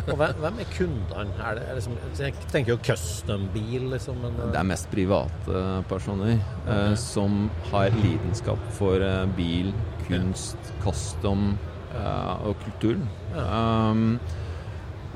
Og 0.09 0.17
hvem, 0.17 0.61
er 0.63 0.69
kundene? 0.73 1.33
Er 1.43 1.59
det, 1.59 1.65
er 1.69 1.77
liksom, 1.77 1.97
jeg 2.17 2.35
tenker 2.53 2.73
jo 2.73 2.79
custom-bil, 2.87 3.89
liksom. 3.93 4.21
Men, 4.23 4.37
Det 4.55 4.61
er 4.61 4.69
mest 4.71 4.89
private 4.93 5.63
personer 5.91 6.39
eh, 6.39 6.95
som 6.99 7.49
har 7.73 7.91
lidenskap 7.99 8.63
for 8.79 9.03
eh, 9.05 9.25
bil, 9.37 9.73
kunst, 10.07 10.73
custom 10.85 11.51
eh, 11.93 12.47
og 12.49 12.57
kultur. 12.65 13.03
Um, 13.35 14.17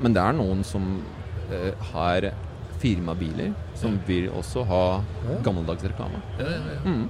men 0.03 0.15
det 0.15 0.23
er 0.23 0.37
noen 0.37 0.63
som 0.67 0.99
eh, 1.49 1.71
har 1.93 2.29
firmabiler, 2.83 3.53
som 3.83 3.99
vil 4.07 4.29
også 4.33 4.63
ha 4.69 4.85
gammeldags 5.45 5.85
reklame. 5.91 6.23
ja, 6.39 6.55
ja, 6.55 6.77
ja. 6.77 6.81
Mm. 6.87 7.09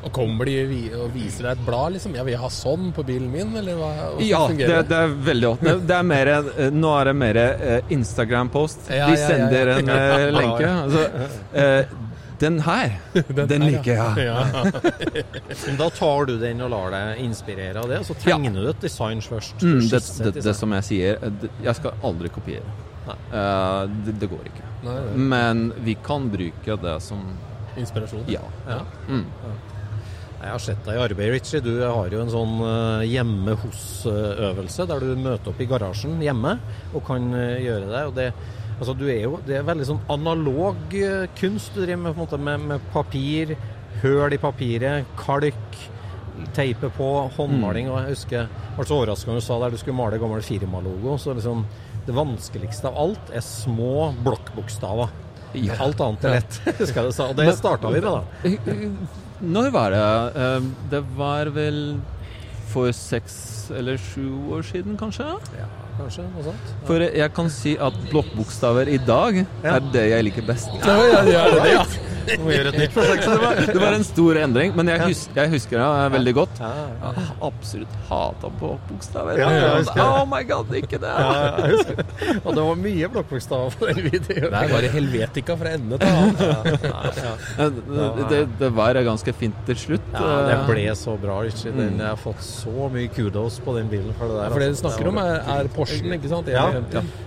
Og 0.00 0.12
kommer 0.16 0.48
de 0.48 0.80
og 0.96 1.10
viser 1.12 1.44
deg 1.44 1.58
et 1.58 1.64
blad, 1.66 1.92
liksom? 1.96 2.14
Ja, 2.16 2.24
vil 2.24 2.32
jeg 2.32 2.40
ha 2.40 2.48
sånn 2.54 2.88
på 2.96 3.04
bilen 3.04 3.28
min, 3.32 3.52
eller 3.60 3.76
hva? 3.76 3.90
Ja, 4.24 4.46
det, 4.48 4.68
det 4.88 4.96
er 4.96 5.16
veldig 5.28 5.48
ofte. 5.50 5.66
Det, 5.66 5.88
det 5.90 5.96
er 5.98 6.06
mer, 6.08 6.30
eh, 6.40 6.60
nå 6.72 6.92
er 6.96 7.10
det 7.10 7.16
mer 7.20 7.40
eh, 7.42 7.90
Instagram-post. 7.96 8.88
De 8.88 9.18
sender 9.20 9.74
en 9.76 9.92
eh, 9.92 10.26
lenke. 10.32 10.70
Altså, 10.70 11.26
eh, 11.52 11.92
den 12.40 12.56
her, 12.64 12.94
den, 13.52 13.66
liker 13.68 13.92
jeg. 13.92 14.24
Ja. 14.24 14.64
Men 15.66 15.80
da 15.82 15.90
tar 15.92 16.30
du 16.30 16.38
den 16.40 16.64
og 16.64 16.72
lar 16.72 16.94
deg 16.96 17.20
inspirere 17.26 17.82
av 17.82 17.92
det, 17.92 18.00
og 18.00 18.08
så 18.08 18.16
tegner 18.24 18.56
du 18.56 18.70
et 18.72 18.86
design 18.86 19.20
først. 19.20 19.60
Mm, 19.60 19.82
det, 19.84 20.00
det, 20.24 20.32
det 20.40 20.56
som 20.56 20.72
jeg 20.78 20.88
sier, 20.88 21.28
jeg 21.60 21.76
skal 21.76 22.08
aldri 22.08 22.32
kopiere. 22.32 22.78
Eh, 23.32 23.82
det, 24.06 24.16
det 24.22 24.30
går 24.30 24.48
ikke. 24.52 24.66
Nei, 24.86 24.94
nei. 24.94 25.26
Men 25.34 25.66
vi 25.84 25.96
kan 26.04 26.30
bruke 26.32 26.76
det 26.80 26.96
som 27.04 27.26
Inspirasjon. 27.78 28.24
ja. 28.28 28.42
Ja. 28.68 28.80
Mm. 29.08 29.26
Jeg 30.40 30.54
har 30.54 30.62
sett 30.64 30.86
deg 30.86 30.96
i 30.96 31.00
arbeid, 31.04 31.34
Richie. 31.34 31.60
Du 31.60 31.74
har 31.82 32.08
jo 32.08 32.22
en 32.22 32.30
sånn 32.32 32.54
eh, 32.64 33.02
hjemme 33.10 33.58
hos-øvelse, 33.60 34.86
der 34.88 35.04
du 35.04 35.20
møter 35.20 35.52
opp 35.52 35.60
i 35.60 35.66
garasjen 35.68 36.16
hjemme 36.24 36.54
og 36.94 37.04
kan 37.04 37.26
eh, 37.36 37.58
gjøre 37.66 37.90
det. 37.90 38.00
Og 38.08 38.14
det, 38.16 38.26
altså, 38.78 38.94
du 38.96 39.04
er 39.12 39.20
jo, 39.26 39.34
det 39.44 39.58
er 39.58 39.66
veldig 39.68 39.88
sånn 39.90 40.00
analog 40.16 40.96
eh, 40.96 41.26
kunst 41.36 41.76
du 41.76 41.82
driver 41.82 42.06
med, 42.06 42.14
på 42.14 42.16
en 42.16 42.24
måte, 42.24 42.40
med, 42.48 42.66
med 42.72 42.88
papir, 42.94 43.52
høl 44.00 44.32
i 44.32 44.40
papiret, 44.40 45.12
kalk, 45.20 45.78
teipe 46.56 46.88
på, 46.96 47.10
håndmaling. 47.36 47.92
Og 47.92 48.00
jeg 48.00 48.14
husker 48.16 48.38
jeg 48.40 48.78
ble 48.78 48.88
så 48.88 48.96
overraska 48.96 49.34
da 49.34 49.42
du 49.42 49.44
sa 49.44 49.60
der 49.60 49.76
du 49.76 49.80
skulle 49.82 50.00
male 50.00 50.22
gammel 50.22 50.40
firmalogo. 50.46 51.18
Så 51.20 51.36
liksom, 51.36 51.66
det 52.06 52.14
vanskeligste 52.16 52.88
av 52.90 52.96
alt 52.98 53.32
er 53.34 53.42
små 53.44 54.10
blokkbokstaver. 54.24 55.10
Ja. 55.58 55.74
Alt 55.82 56.00
annet 56.00 56.24
er 56.24 56.36
lett, 56.38 56.60
Skal 56.88 57.08
du. 57.10 57.22
Og 57.24 57.36
det 57.38 57.48
starta 57.58 57.90
vi 57.90 58.00
med, 58.00 58.06
da. 58.06 58.22
Når 59.40 59.70
var 59.74 59.90
det? 59.94 60.02
Eh, 60.44 60.68
Det 60.92 61.00
var 61.16 61.50
vel 61.56 61.80
for 62.70 62.92
seks 62.94 63.70
eller 63.74 63.98
sju 63.98 64.28
år 64.54 64.62
siden, 64.62 64.94
kanskje? 65.00 65.26
Ja, 65.58 65.66
kanskje 65.98 66.22
noe 66.28 66.44
sånt. 66.46 66.68
For 66.86 67.02
jeg 67.02 67.32
kan 67.34 67.50
si 67.50 67.72
at 67.82 67.96
blokkbokstaver 68.12 68.86
i 68.94 68.98
dag 69.02 69.40
er 69.66 69.80
det 69.90 70.04
jeg 70.12 70.26
liker 70.28 70.46
best. 70.46 70.70
Ja, 70.86 70.94
ja, 71.10 71.24
ja, 71.26 71.44
det, 71.56 71.72
ja. 71.74 71.84
Må 72.44 72.52
gjøre 72.54 72.72
et 72.72 72.78
nytt 72.84 72.94
forsøk. 72.96 73.22
Så 73.24 73.34
det 73.34 73.40
var, 73.42 73.60
det 73.70 73.82
var 73.82 73.96
en 73.96 74.06
stor 74.06 74.40
endring, 74.44 74.74
men 74.78 74.92
jeg, 74.92 75.02
hus 75.10 75.22
jeg 75.36 75.52
husker 75.54 75.80
det 75.82 76.12
veldig 76.16 76.34
godt. 76.40 76.60
Ja, 76.62 76.70
ja. 76.76 77.12
Jeg 77.16 77.36
absolutt 77.50 77.98
hata 78.10 78.52
blokkbokstaver. 78.60 79.40
Ja, 79.40 79.50
ja, 79.56 79.72
jeg. 79.80 80.04
Oh 80.04 80.24
my 80.28 80.42
god, 80.48 80.72
ikke 80.78 81.00
det! 81.02 81.10
Ja, 81.10 81.30
jeg. 81.66 82.06
Og 82.44 82.54
det 82.56 82.66
var 82.68 82.80
mye 82.84 83.10
blokkbokstaver 83.16 83.78
på 83.80 83.90
den 83.90 84.02
videoen. 84.06 84.48
Det 84.50 84.62
er 84.62 84.74
bare 84.76 84.92
helvetika 84.94 85.56
fra 85.60 85.74
ende 85.76 86.00
til 86.00 86.08
annen. 86.10 86.34
Det, 88.30 88.42
det, 88.60 88.70
var 88.76 88.98
ganske 89.04 89.34
fint 89.36 89.56
til 89.68 89.78
slutt. 89.88 90.10
Ja, 90.14 90.26
det 90.46 90.60
Eh, 90.60 90.66
ble 90.68 90.84
så 90.98 91.14
bra, 91.20 91.40
Ikke? 91.46 91.72
Den, 91.74 91.98
jeg 92.00 92.06
har 92.06 92.18
fått 92.20 92.42
så 92.44 92.88
mye 92.92 93.08
kudos 93.14 93.58
på 93.64 93.74
den 93.76 93.88
bilen. 93.90 94.12
For 94.18 94.30
det, 94.30 94.36
der, 94.38 94.52
For 94.54 94.62
det 94.62 94.68
du 94.68 94.74
altså. 94.74 94.88
snakker 94.88 95.10
om, 95.10 95.20
er, 95.22 95.40
er 95.54 95.70
Porschen, 95.74 96.12
ikke 96.16 96.30
sant? 96.30 96.50
ja. 96.50 96.66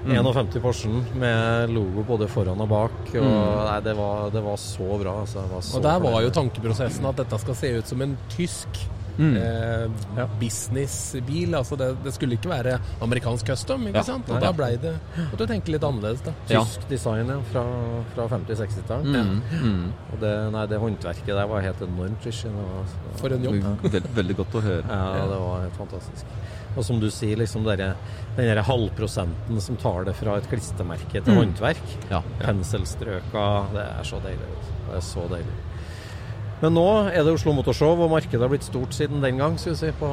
51 0.08 0.60
Porschen 0.64 1.02
med 1.20 1.74
logo 1.74 2.04
både 2.08 2.28
foran 2.32 2.62
og 2.64 2.70
bak. 2.72 3.00
Og, 3.14 3.24
nei, 3.24 3.80
det, 3.86 3.96
var, 4.00 4.30
det 4.34 4.44
var 4.46 4.60
så 4.62 4.83
bra. 5.04 5.20
Altså. 5.25 5.44
Var 5.52 5.62
så 5.62 5.78
Og 5.80 5.84
der 5.84 6.00
var 6.00 6.22
jo 6.22 6.30
tankeprosessen 6.40 7.06
at 7.10 7.16
dette 7.24 7.40
skal 7.40 7.56
se 7.56 7.72
ut 7.78 7.88
som 7.88 8.02
en 8.02 8.18
tysk 8.30 8.84
Mm. 9.13 9.36
eh, 9.38 10.25
businessbil. 10.40 11.54
Altså 11.54 11.78
det, 11.78 11.92
det 12.04 12.13
skulle 12.16 12.34
ikke 12.34 12.50
være 12.50 12.80
amerikansk 13.06 13.46
custom, 13.46 13.84
ikke 13.88 14.00
Ja. 14.00 14.04
sant? 14.08 14.25
Og 14.30 14.40
Nei. 14.40 14.42
da 14.42 14.52
blei 14.52 14.72
det 14.82 14.96
Måtte 15.30 15.38
du 15.38 15.46
tenke 15.52 15.70
litt 15.70 15.84
annerledes, 15.86 16.24
da. 16.25 16.34
Ja. 16.50 16.63
Tysk 16.63 16.88
design 16.90 17.28
ja, 17.30 17.38
fra, 17.52 17.62
fra 18.16 18.25
50-60-tallet. 18.28 19.06
Mm, 19.06 19.42
mm. 19.62 19.94
Og 20.13 20.20
det, 20.20 20.34
nei, 20.56 20.66
det 20.66 20.80
håndverket 20.82 21.28
der 21.28 21.46
var 21.46 21.62
helt 21.62 21.82
enormt. 21.86 22.25
Var, 22.25 22.98
For 23.22 23.30
en 23.38 23.44
jobb. 23.44 23.62
Veld, 23.84 24.10
veldig 24.16 24.36
godt 24.42 24.58
å 24.58 24.62
høre. 24.66 24.84
Ja, 24.90 25.28
det 25.30 25.40
var 25.46 25.62
helt 25.62 25.78
fantastisk. 25.78 26.25
Og 26.75 26.84
som 26.84 27.00
du 27.00 27.10
sier, 27.12 27.38
liksom 27.38 27.63
den 27.70 27.94
der 28.36 28.63
halvprosenten 28.66 29.62
som 29.62 29.78
tar 29.78 30.06
det 30.06 30.16
fra 30.18 30.38
et 30.38 30.50
klistremerke 30.50 31.22
til 31.24 31.36
håndverk. 31.38 31.84
Ja. 32.10 32.24
Penselstrøka. 32.42 33.46
Det 33.78 33.86
er 34.00 34.04
så 34.10 34.18
deilig. 34.25 34.73
Det 34.94 35.02
er 35.02 35.08
så 35.10 35.28
deilig. 35.32 35.60
Men 36.64 36.78
nå 36.78 36.86
er 37.12 37.26
det 37.26 37.34
Oslo 37.34 37.52
Motorshow, 37.58 37.98
og 38.06 38.12
markedet 38.14 38.40
har 38.40 38.52
blitt 38.52 38.64
stort 38.64 38.94
siden 38.96 39.24
den 39.24 39.42
gang, 39.42 39.58
skal 39.60 39.74
vi 39.74 39.80
si, 39.82 39.90
på, 40.00 40.10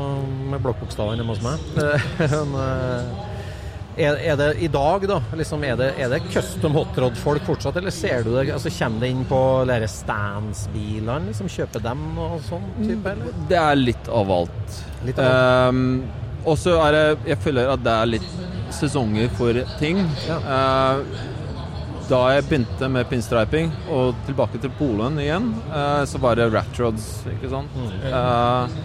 med 0.50 0.62
blokkbokstavene 0.64 1.20
hjemme 1.20 1.36
hos 1.36 1.44
meg. 1.44 1.68
Men, 2.32 2.56
eh, 2.64 3.28
er, 4.00 4.18
er 4.32 4.38
det 4.40 4.48
i 4.64 4.70
dag, 4.72 5.04
da? 5.06 5.20
Liksom, 5.36 5.62
er, 5.68 5.76
det, 5.78 5.90
er 6.00 6.10
det 6.10 6.20
custom 6.32 6.74
hotrod-folk 6.78 7.44
fortsatt, 7.46 7.78
eller 7.78 7.94
ser 7.94 8.24
du 8.26 8.32
det? 8.32 8.48
Altså, 8.54 8.72
Kommer 8.80 9.04
det 9.04 9.12
inn 9.12 9.22
på 9.28 9.40
lære 9.68 9.90
Stans-bilene? 9.90 11.20
Liksom, 11.28 11.50
kjøper 11.52 11.84
dem 11.84 12.06
og 12.18 12.38
sånn 12.48 12.66
type, 12.80 13.12
eller? 13.12 13.42
Det 13.50 13.60
er 13.60 13.78
litt 13.78 14.10
av 14.10 14.32
alt. 14.40 14.80
Litt 15.06 15.20
av 15.20 15.30
alt. 15.30 15.74
Um, 15.76 16.40
og 16.40 16.56
så 16.56 16.72
er 16.80 16.94
det 16.96 17.02
Jeg 17.28 17.36
føler 17.44 17.68
at 17.68 17.82
det 17.84 17.92
er 17.92 18.08
litt 18.16 18.30
sesonger 18.72 19.28
for 19.36 19.58
ting. 19.78 20.00
Uh, 20.30 21.04
da 22.10 22.20
jeg 22.34 22.46
begynte 22.48 22.88
med 22.90 23.06
pinstriping, 23.10 23.70
og 23.94 24.16
tilbake 24.26 24.58
til 24.62 24.72
Polen 24.78 25.18
igjen, 25.22 25.52
eh, 25.70 26.02
så 26.10 26.18
var 26.22 26.38
det 26.38 26.48
ratrods, 26.50 27.06
ikke 27.30 27.50
sant. 27.52 27.76
Eh, 28.10 28.80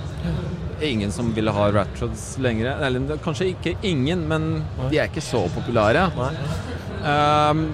ingen 0.86 1.12
som 1.12 1.32
ville 1.34 1.54
ha 1.56 1.70
ratrods 1.74 2.36
lenger. 2.44 2.76
Eller 2.86 3.18
kanskje 3.24 3.50
ikke 3.54 3.76
ingen, 3.86 4.28
men 4.30 4.48
de 4.92 5.00
er 5.00 5.10
ikke 5.10 5.26
så 5.26 5.46
populære. 5.56 6.06
Eh, 7.02 7.66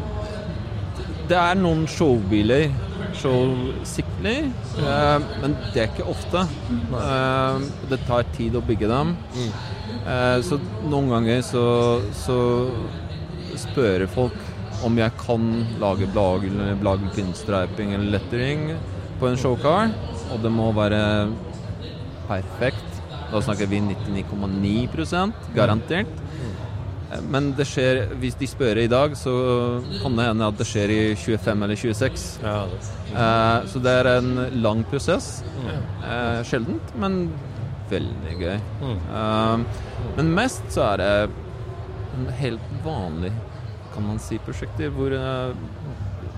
det 1.31 1.39
er 1.39 1.59
noen 1.59 1.83
showbiler, 1.87 2.71
showsykler, 3.19 4.47
eh, 4.79 5.27
men 5.41 5.57
det 5.73 5.83
er 5.83 5.91
ikke 5.91 6.07
ofte. 6.11 6.45
Eh, 7.01 7.67
det 7.91 8.01
tar 8.07 8.27
tid 8.37 8.55
å 8.55 8.63
bygge 8.63 8.87
dem. 8.91 9.15
Eh, 10.05 10.39
så 10.47 10.59
noen 10.87 11.11
ganger 11.11 11.43
så, 11.45 11.65
så 12.15 12.39
spør 13.59 14.07
folk 14.11 14.39
om 14.85 14.97
jeg 14.97 15.13
kan 15.21 15.47
lage 15.81 16.09
blagel, 16.13 16.57
eller 16.69 17.11
pinstriping 17.15 17.93
eller 17.95 18.17
lettering 18.17 18.71
på 19.19 19.29
en 19.29 19.37
showcar, 19.37 19.93
og 20.31 20.41
det 20.43 20.51
må 20.53 20.71
være 20.75 21.01
perfekt. 22.29 23.01
Da 23.31 23.39
snakker 23.43 23.69
vi 23.71 23.79
99,9% 23.85 25.53
garantert. 25.55 26.19
Men 27.27 27.51
det 27.57 27.65
skjer, 27.67 28.05
hvis 28.21 28.37
de 28.39 28.47
spør 28.47 28.79
i 28.79 28.87
dag, 28.91 29.15
så 29.19 29.33
kan 29.99 30.15
det 30.15 30.27
hende 30.29 30.47
at 30.47 30.59
det 30.59 30.67
skjer 30.67 30.93
i 30.93 30.99
25 31.19 31.65
eller 31.65 31.79
26. 31.79 32.27
Ja, 32.43 32.57
det. 32.71 32.79
Eh, 33.11 33.67
så 33.67 33.81
det 33.83 33.95
er 33.99 34.09
en 34.13 34.31
lang 34.63 34.83
prosess. 34.87 35.41
Eh, 36.07 36.39
sjeldent, 36.47 36.93
men 36.99 37.25
veldig 37.91 38.37
gøy. 38.39 38.57
Eh, 38.87 39.81
men 40.17 40.33
mest 40.37 40.63
så 40.71 40.93
er 40.93 41.03
det 41.03 41.11
en 42.15 42.31
helt 42.39 42.71
vanlig, 42.85 43.31
kan 43.93 44.07
man 44.07 44.19
si, 44.23 44.39
prosjekter 44.45 44.91
hvor 44.95 45.13
eh, 45.15 45.53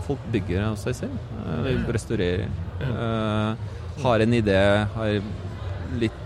folk 0.08 0.26
bygger 0.34 0.66
av 0.72 0.76
seg 0.82 0.98
selv. 1.04 1.30
eh, 1.44 1.54
Eller 1.60 1.94
restaurerer. 1.96 2.50
Eh, 2.82 3.72
har 4.04 4.26
en 4.26 4.34
idé, 4.34 4.60
har 4.96 5.22
litt 6.02 6.20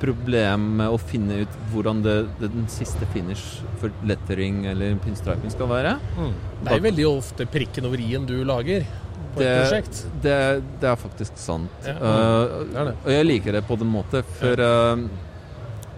problem 0.00 0.66
med 0.76 0.92
å 0.92 0.98
finne 1.00 1.38
ut 1.46 1.54
hvordan 1.72 2.02
det, 2.04 2.16
det 2.40 2.50
den 2.52 2.66
siste 2.68 3.08
finish 3.14 3.62
for 3.80 3.92
lettering 4.06 4.66
eller 4.68 4.98
pinstriping 5.04 5.52
skal 5.54 5.70
være. 5.70 5.94
Det 6.60 6.68
er 6.74 6.80
jo 6.82 6.84
veldig 6.90 7.06
ofte 7.08 7.46
prikken 7.48 7.88
over 7.88 8.02
i-en 8.04 8.26
du 8.28 8.36
lager 8.44 8.84
på 9.36 9.40
et 9.44 9.62
prosjekt. 9.62 10.02
det, 10.24 10.36
det 10.82 10.90
er 10.90 11.00
faktisk 11.00 11.40
sant. 11.40 11.72
Ja. 11.88 11.96
Uh, 11.96 12.60
Det 12.68 12.80
er 12.82 12.90
det. 12.90 12.94
og 13.04 13.10
jeg 13.14 13.28
liker 13.30 13.56
det 13.56 13.64
på 13.68 13.78
den 13.80 13.90
måten, 13.92 14.28
for 14.36 14.62
uh, 14.64 15.02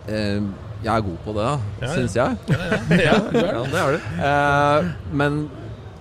eh, 0.06 0.48
jeg 0.82 0.92
er 0.94 1.00
god 1.02 1.16
på 1.24 1.32
det, 1.36 1.46
Ja, 1.82 1.88
syns 1.94 2.14
jeg. 2.16 2.36
Ja, 2.48 3.16
det. 3.30 3.44
Er 3.48 3.92
du. 3.96 3.98
Eh, 4.28 4.90
men 5.22 5.40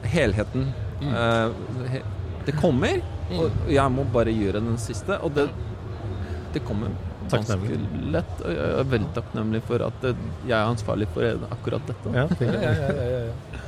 helheten 0.03 0.69
Mm. 0.97 1.11
eh, 1.13 1.49
he, 1.91 1.99
Det 2.47 2.55
kommer, 2.57 3.01
og 3.37 3.51
jeg 3.69 3.91
må 3.93 4.03
bare 4.13 4.31
gjøre 4.33 4.61
den 4.63 4.77
siste. 4.81 5.17
Og 5.21 5.33
det, 5.35 5.43
det 6.55 6.63
kommer 6.65 6.89
ganske 7.29 7.57
lett. 8.15 8.39
Og 8.41 8.49
jeg 8.55 8.71
er 8.79 8.87
veldig 8.93 9.09
takknemlig 9.13 9.61
for 9.67 9.83
at 9.85 10.07
jeg 10.07 10.55
er 10.55 10.63
ansvarlig 10.71 11.07
for 11.13 11.27
akkurat 11.51 11.85
dette. 11.91 12.13
Ja, 12.15 12.25
ja, 12.39 12.71
ja, 12.71 13.19
ja. 13.27 13.61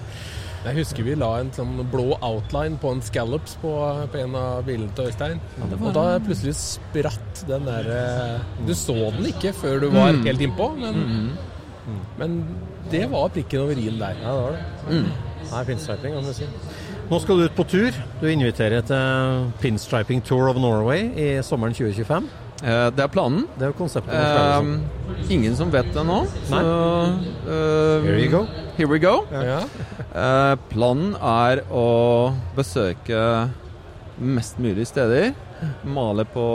Jeg 0.65 0.75
husker 0.75 1.05
vi 1.07 1.13
la 1.15 1.29
en 1.39 1.51
sånn 1.55 1.77
blå 1.91 2.17
outline 2.25 2.75
på 2.81 2.91
en 2.91 2.99
scallops 3.05 3.53
på, 3.61 3.71
på 4.11 4.19
en 4.19 4.35
av 4.35 4.65
bilene 4.67 4.91
til 4.97 5.07
Øystein. 5.07 5.39
Og 5.79 5.93
da 5.95 6.03
plutselig 6.25 6.55
spratt 6.59 7.45
den 7.47 7.63
der 7.69 7.87
eh, 7.95 8.49
Du 8.67 8.73
så 8.75 8.97
den 9.15 9.29
ikke 9.31 9.53
før 9.55 9.79
du 9.85 9.87
var 9.93 10.11
helt 10.25 10.43
innpå, 10.43 10.67
men, 10.81 11.31
men 12.19 12.35
det 12.91 13.05
var 13.11 13.31
prikken 13.31 13.63
over 13.63 13.79
i-en 13.79 14.01
der. 14.01 14.19
Ja, 14.19 14.35
det 14.35 14.43
var 14.43 14.59
det. 14.59 15.01
Nei, 15.49 15.63
pinstriping, 15.71 16.19
kan 16.19 16.27
du 16.27 16.35
si. 16.35 16.45
Nå 17.09 17.17
skal 17.23 17.39
du 17.39 17.47
ut 17.47 17.55
på 17.57 17.65
tur. 17.65 17.95
Du 18.19 18.27
inviterer 18.29 18.83
til 18.85 19.47
Pinstriping 19.63 20.21
Tour 20.27 20.51
of 20.51 20.59
Norway 20.61 21.07
i 21.17 21.29
sommeren 21.45 21.73
2025. 21.73 22.27
Eh, 22.59 22.89
det 22.93 23.05
er 23.05 23.09
planen. 23.09 23.47
Det 23.57 23.69
er 23.69 23.77
konseptet. 23.79 24.13
Eh, 24.13 25.31
ingen 25.33 25.55
som 25.57 25.71
vet 25.73 25.89
det 25.95 26.03
nå. 26.05 26.19
Så, 26.49 26.59
eh, 26.59 28.03
Here 28.05 28.19
you 28.19 28.29
go. 28.35 28.43
Here 28.79 28.87
we 28.87 28.99
go. 28.99 29.25
Ja. 29.27 29.65
Uh, 30.15 30.53
planen 30.71 31.09
er 31.19 31.59
å 31.67 32.31
besøke 32.55 33.17
mest 34.23 34.55
mulig 34.63 34.85
steder. 34.87 35.33
Male 35.83 36.23
på 36.23 36.45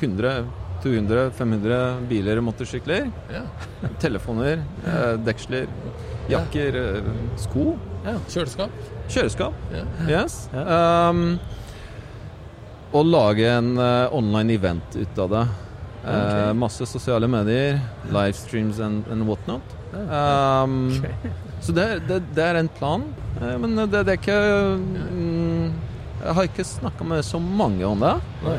100, 0.00 0.32
200, 0.82 1.28
500 1.38 1.78
biler 2.10 2.42
og 2.42 2.48
motorsykler. 2.48 3.06
Ja. 3.30 3.44
Telefoner, 4.02 4.64
eh, 4.82 5.14
deksler, 5.22 5.70
jakker, 6.34 6.82
eh, 6.82 7.14
sko. 7.38 7.78
ja. 8.08 8.18
Kjøleskap. 8.26 8.74
Kjøleskap. 9.06 9.54
Ja. 9.70 9.86
Yes. 10.10 10.48
Um, 10.50 11.38
og 12.90 13.06
lage 13.06 13.46
en 13.54 13.76
uh, 13.78 14.10
online 14.10 14.58
event 14.58 14.98
ut 14.98 15.26
av 15.28 15.36
det. 15.36 15.48
Eh, 16.10 16.52
masse 16.58 16.86
sosiale 16.90 17.28
medier, 17.28 17.78
livestreams 18.10 18.80
and, 18.80 19.06
and 19.12 19.28
whatnot. 19.28 19.76
Um, 19.92 20.74
Så 21.60 21.72
det, 21.76 21.86
det, 22.08 22.20
det 22.36 22.44
er 22.46 22.58
en 22.60 22.68
plan. 22.72 23.02
Eh, 23.40 23.56
men 23.58 23.74
det, 23.76 24.04
det 24.06 24.14
er 24.14 24.18
ikke 24.20 24.36
mm, 24.78 25.72
Jeg 26.22 26.34
har 26.36 26.46
ikke 26.48 26.64
snakka 26.68 27.04
med 27.10 27.24
så 27.26 27.40
mange 27.42 27.84
om 27.88 28.00
det. 28.04 28.12
Nei. 28.44 28.58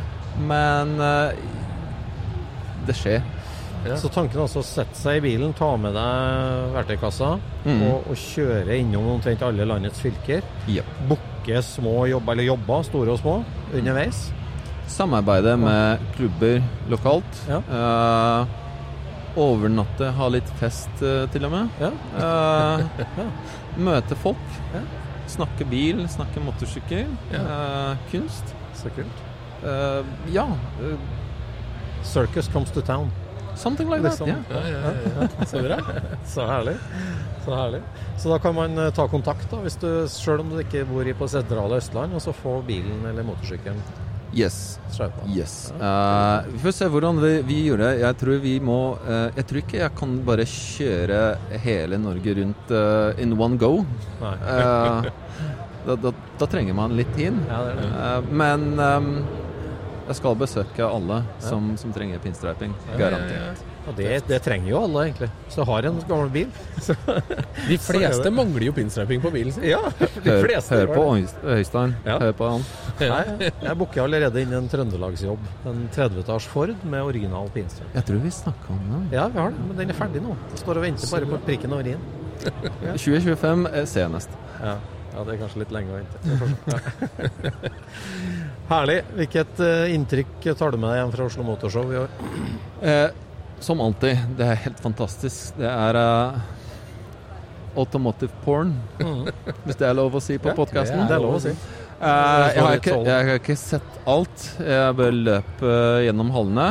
Men 0.50 0.92
eh, 1.02 1.32
det 2.88 2.96
skjer. 2.98 3.22
Ja. 3.86 3.96
Så 3.98 4.12
tanken 4.14 4.38
er 4.38 4.44
altså 4.46 4.62
å 4.62 4.66
sette 4.68 4.94
seg 5.00 5.18
i 5.18 5.24
bilen, 5.26 5.56
ta 5.58 5.72
med 5.82 5.96
deg 5.98 6.76
verktøykassa 6.76 7.32
Mm. 7.62 7.82
og, 7.86 8.08
og 8.10 8.16
kjøre 8.18 8.74
innom 8.82 9.06
omtrent 9.16 9.42
alle 9.46 9.66
landets 9.70 10.00
fylker. 10.02 10.42
Ja. 10.70 10.82
Booke 11.10 11.60
små 11.66 12.08
jobber, 12.10 12.34
eller 12.34 12.48
jobber, 12.48 12.82
store 12.88 13.14
og 13.14 13.20
små, 13.22 13.36
underveis. 13.78 14.24
Samarbeide 14.90 15.54
med 15.62 16.02
klubber 16.16 16.58
lokalt. 16.90 17.42
Ja. 17.50 17.60
Eh, 17.62 18.56
overnatte, 19.40 20.12
ha 20.18 20.28
litt 20.34 20.50
fest 20.60 21.02
eh, 21.06 21.24
til 21.32 21.46
og 21.48 21.54
med. 21.54 21.70
Ja. 21.82 21.92
Eh, 22.20 23.26
møte 23.82 24.18
folk. 24.20 24.58
Ja. 24.76 24.82
Snakke 25.32 25.66
bil, 25.72 26.04
snakke 26.12 26.44
motorsykkel. 26.44 27.08
eh, 27.32 27.98
kunst. 28.12 28.56
Så 28.76 28.90
kult. 28.96 29.28
Ja, 30.34 30.48
Circus 32.04 32.48
comes 32.50 32.72
to 32.72 32.82
town. 32.82 33.12
something 33.56 33.90
like 33.90 34.02
that. 34.02 34.20
Liksom. 34.20 34.28
ja. 34.30 34.36
Ja, 34.50 34.68
ja, 34.68 34.92
ja, 34.92 35.28
ja. 35.40 35.46
Så 35.46 35.62
bra. 35.62 35.78
Så 36.26 36.46
herlig. 36.48 36.76
Så 37.46 37.56
herlig. 37.56 37.82
Så 38.18 38.30
da 38.30 38.40
kan 38.40 38.56
man 38.56 38.92
ta 38.96 39.08
kontakt, 39.08 39.52
da, 39.52 39.58
hvis 39.62 39.76
du, 39.76 40.08
selv 40.10 40.40
om 40.42 40.50
du 40.50 40.58
ikke 40.64 40.86
bor 40.90 41.06
i 41.08 41.14
på 41.14 41.28
sentrale 41.30 41.78
Østland, 41.78 42.14
og 42.16 42.22
så 42.22 42.34
få 42.34 42.62
bilen 42.66 43.06
eller 43.06 43.24
motorsykkelen 43.28 43.82
Yes. 44.34 44.80
Yes. 45.28 45.74
Uh, 45.76 46.48
vi 46.52 46.60
får 46.64 46.76
se 46.76 46.88
hvordan 46.92 47.20
vi, 47.20 47.32
vi 47.48 47.58
gjør 47.66 47.84
det. 47.84 47.92
Jeg 48.02 48.18
tror 48.22 48.40
vi 48.44 48.54
må 48.64 48.80
uh, 49.04 49.28
Jeg 49.36 49.46
tror 49.50 49.62
ikke 49.62 49.80
jeg 49.82 49.96
kan 49.98 50.14
bare 50.28 50.46
kjøre 50.48 51.20
hele 51.66 52.00
Norge 52.00 52.36
rundt 52.40 52.74
uh, 52.76 53.22
in 53.22 53.36
one 53.40 53.60
go. 53.60 53.74
Da, 55.82 55.96
da, 55.98 56.12
da 56.38 56.46
trenger 56.46 56.76
man 56.78 56.94
litt 56.94 57.10
tid. 57.18 57.38
Ja, 57.50 57.64
det 57.66 57.80
det. 57.82 58.36
Men 58.38 58.68
um, 58.78 59.14
jeg 60.08 60.20
skal 60.20 60.38
besøke 60.38 60.86
alle 60.86 61.22
som, 61.42 61.74
som 61.82 61.94
trenger 61.96 62.22
pinstriping. 62.22 62.76
Garantert. 63.00 63.64
Og 63.90 63.96
det, 63.98 64.10
det 64.30 64.38
trenger 64.46 64.70
jo 64.70 64.80
alle, 64.86 65.08
egentlig. 65.08 65.28
Så 65.50 65.64
har 65.66 65.88
en 65.90 65.96
gammel 66.06 66.30
bil. 66.34 66.50
Så, 66.86 66.94
De 67.68 67.78
fleste 67.82 68.30
mangler 68.34 68.68
jo 68.68 68.74
pinstriping 68.78 69.24
på 69.24 69.32
bilen 69.34 69.56
sin. 69.56 69.66
ja, 69.72 69.80
de 70.24 70.30
Hør, 70.30 70.44
fleste 70.46 70.78
hør 70.78 70.92
på 70.94 71.06
Øystein. 71.56 71.96
Ja. 72.06 72.20
Hør 72.22 72.36
på 72.38 72.52
han. 72.54 72.66
Nei, 73.02 73.50
jeg 73.50 73.76
booker 73.82 74.04
allerede 74.06 74.44
inn 74.46 74.54
en 74.60 74.70
trøndelagsjobb. 74.72 75.50
En 75.72 75.82
30-etasjes 75.96 76.50
Ford 76.54 76.86
med 76.86 77.02
original 77.10 77.50
pinstriping. 77.56 77.94
Jeg 77.98 78.08
tror 78.12 78.22
vi 78.28 78.34
snakka 78.38 78.74
om 78.76 78.82
den. 78.92 79.08
Ja, 79.18 79.26
vi 79.34 79.42
har 79.42 79.56
den. 79.56 79.68
men 79.72 79.82
den 79.82 79.94
er 79.96 79.98
ferdig 79.98 80.22
nå. 80.28 80.38
Den 80.54 80.62
står 80.62 80.82
og 80.82 80.86
venter 80.86 81.14
bare 81.16 81.30
på 81.34 81.42
prikken 81.50 81.74
over 81.78 81.90
i-en. 81.92 82.10
2025 82.98 83.68
er 83.72 83.90
senest. 83.90 84.38
Ja. 84.62 84.76
ja, 85.16 85.26
det 85.26 85.36
er 85.36 85.42
kanskje 85.42 85.62
litt 85.64 85.74
lenge 85.74 85.94
å 85.94 86.00
vente. 86.00 86.18
Herlig. 88.72 89.02
Hvilket 89.18 89.60
eh, 89.66 89.92
inntrykk 89.96 90.48
tar 90.58 90.72
du 90.74 90.80
med 90.80 90.90
deg 90.94 91.02
hjem 91.02 91.12
fra 91.18 91.28
Oslo 91.28 91.46
Motorshow 91.48 91.92
i 91.92 92.00
år? 92.06 92.14
Eh, 92.82 93.10
som 93.62 93.82
alltid, 93.82 94.18
det 94.38 94.48
er 94.48 94.60
helt 94.66 94.80
fantastisk. 94.82 95.54
Det 95.60 95.70
er 95.70 95.98
uh, 96.00 96.40
automotive 97.78 98.34
porn, 98.46 98.74
hvis 99.66 99.78
det 99.80 99.88
er 99.88 99.96
lov 99.98 100.18
å 100.18 100.22
si 100.24 100.38
på 100.42 100.52
Ja, 100.52 100.58
podkasten. 100.58 101.06
det 101.08 101.16
er 101.16 101.24
lov 101.24 101.38
å 101.38 101.44
si. 101.44 101.54
Uh, 102.02 102.08
jeg, 102.50 102.64
har 102.66 102.80
ikke, 102.80 102.94
sånn. 102.96 103.06
jeg 103.06 103.28
har 103.28 103.40
ikke 103.40 103.58
sett 103.62 104.00
alt. 104.10 104.46
Jeg 104.66 104.96
bør 104.98 105.12
løp 105.14 105.60
eh, 105.70 105.98
gjennom 106.08 106.32
hallene. 106.34 106.70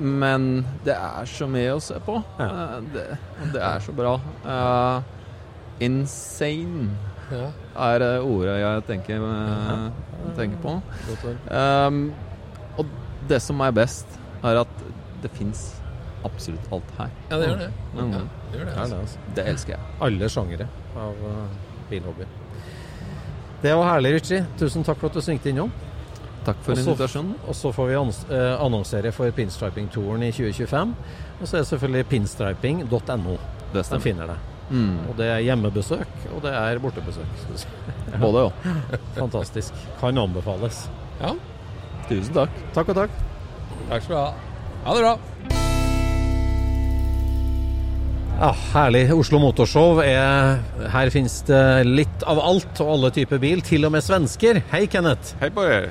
Men 0.00 0.46
det 0.86 0.94
er 0.96 1.28
så 1.28 1.48
mye 1.50 1.74
å 1.76 1.82
se 1.82 1.98
på. 2.04 2.16
Eh, 2.40 2.78
det, 2.94 3.04
det 3.52 3.60
er 3.68 3.84
så 3.84 3.92
bra. 3.96 4.14
Uh, 4.46 5.04
insane 5.84 6.88
er 7.32 8.04
ordet 8.20 8.56
jeg 8.60 8.82
tenker, 8.88 9.22
tenker 10.36 10.58
på. 10.64 10.74
Um, 11.48 12.02
og 12.80 12.90
det 13.28 13.40
som 13.44 13.60
er 13.64 13.76
best, 13.76 14.18
er 14.44 14.60
at 14.64 14.82
det 15.22 15.30
fins 15.36 15.81
absolutt 16.24 16.72
alt 16.72 16.94
her. 16.98 17.10
Ja, 17.30 17.38
det 17.38 17.48
gjør 17.48 17.60
det. 17.62 17.70
Mm. 17.94 18.12
Ja, 18.12 18.22
det 18.52 18.58
gjør 18.58 18.64
det. 18.64 18.74
Det 18.74 18.80
Altså. 18.82 18.94
det, 18.94 19.00
altså. 19.00 19.18
Det 19.36 19.46
elsker 19.52 19.74
jeg. 19.76 19.80
Alle 20.08 20.28
sjangere 20.28 20.68
av 20.96 21.24
uh, 21.24 21.46
bilhobby. 21.90 22.28
Det 23.62 23.74
var 23.78 23.90
herlig, 23.92 24.14
Ritchie. 24.16 24.44
Tusen 24.58 24.84
takk 24.84 24.98
for 24.98 25.12
at 25.12 25.18
du 25.18 25.22
svingte 25.22 25.52
innom. 25.52 25.70
Takk 26.42 26.62
for 26.66 26.78
invitasjonen. 26.78 27.36
Og 27.46 27.54
så 27.54 27.70
får 27.72 27.90
vi 27.92 27.94
eh, 28.34 28.54
annonsere 28.58 29.12
for 29.14 29.30
pinstriping-touren 29.30 30.24
i 30.26 30.32
2025. 30.34 30.94
Og 31.40 31.46
så 31.46 31.56
er 31.56 31.62
det 31.62 31.68
selvfølgelig 31.70 32.08
pinstriping.no. 32.10 33.36
Det 33.72 33.84
De 33.90 34.00
finner 34.02 34.26
det. 34.32 34.38
Mm. 34.70 34.98
Og 35.10 35.16
det 35.16 35.26
er 35.30 35.38
hjemmebesøk, 35.46 36.26
og 36.34 36.42
det 36.42 36.52
er 36.56 36.78
bortebesøk. 36.78 37.46
Både 38.24 38.46
òg. 38.48 38.68
Fantastisk. 39.20 39.74
Kan 40.00 40.18
anbefales. 40.18 40.88
Ja, 41.20 41.36
Tusen 42.08 42.34
takk. 42.34 42.62
Takk 42.74 42.88
og 42.88 43.02
takk. 43.04 43.18
takk 43.88 44.02
skal 44.02 44.16
du 44.16 44.20
ha. 44.20 44.30
Ha 44.84 44.96
det 44.98 45.04
bra. 45.06 45.61
Ja, 48.42 48.48
herlig. 48.72 49.04
Oslo 49.14 49.38
Motorshow 49.38 50.00
er 50.02 50.56
Her 50.90 51.10
finnes 51.14 51.36
det 51.46 51.58
litt 51.86 52.24
av 52.26 52.40
alt 52.42 52.80
og 52.82 52.88
alle 52.96 53.10
typer 53.14 53.38
bil, 53.38 53.60
til 53.62 53.86
og 53.86 53.92
med 53.94 54.02
svensker. 54.02 54.58
Hei, 54.72 54.80
Kenneth. 54.90 55.36
Hei 55.38 55.46
på 55.54 55.62
er! 55.62 55.86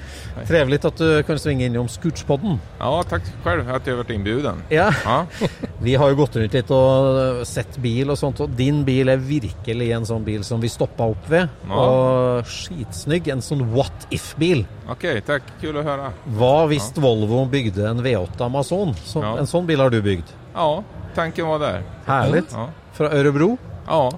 Trevligt 0.50 0.84
at 0.90 1.00
du 1.00 1.22
kan 1.24 1.40
svinge 1.40 1.70
innom 1.70 1.88
Scootspodden. 1.88 2.58
Ja, 2.82 2.90
takk 3.08 3.24
selv 3.46 3.72
at 3.72 3.88
jeg 3.88 3.96
har 3.96 4.02
vært 4.02 4.12
inbjuden. 4.18 4.60
Ja, 4.74 4.90
Ja, 5.06 5.22
vi 5.86 5.96
har 5.96 6.12
jo 6.12 6.18
gått 6.20 6.36
rundt 6.42 6.58
litt 6.60 6.74
og 6.76 7.40
sett 7.48 7.80
bil 7.80 8.12
og 8.12 8.20
sånt, 8.20 8.44
og 8.44 8.52
din 8.60 8.84
bil 8.84 9.14
er 9.16 9.24
virkelig 9.24 9.88
en 9.96 10.10
sånn 10.12 10.28
bil 10.28 10.44
som 10.44 10.60
vi 10.60 10.74
stoppa 10.76 11.08
opp 11.16 11.32
ved. 11.32 11.48
Ja. 11.72 11.80
Og 11.80 12.52
skitsnygg. 12.52 13.32
En 13.32 13.46
sånn 13.48 13.64
what 13.72 14.10
if-bil. 14.12 14.66
Ok, 14.92 15.08
takk. 15.24 15.48
Kul 15.64 15.80
å 15.80 15.88
høre. 15.88 16.12
Hva 16.36 16.54
hvis 16.68 16.92
Volvo 17.00 17.46
bygde 17.48 17.88
en 17.96 18.04
V8 18.04 18.44
Amazon? 18.52 18.92
Så, 19.08 19.24
Ja. 19.24 19.38
En 19.40 19.48
sånn 19.48 19.64
bil 19.72 19.80
har 19.80 19.90
du 19.94 20.02
bygd. 20.04 20.41
Ja, 20.54 20.84
tanken 21.16 21.48
var 21.48 21.60
där. 21.60 21.84
Herlig. 22.06 22.44
Ja, 22.52 22.70
Fra 22.94 23.12
Ørebro. 23.14 23.58
ja. 23.88 24.12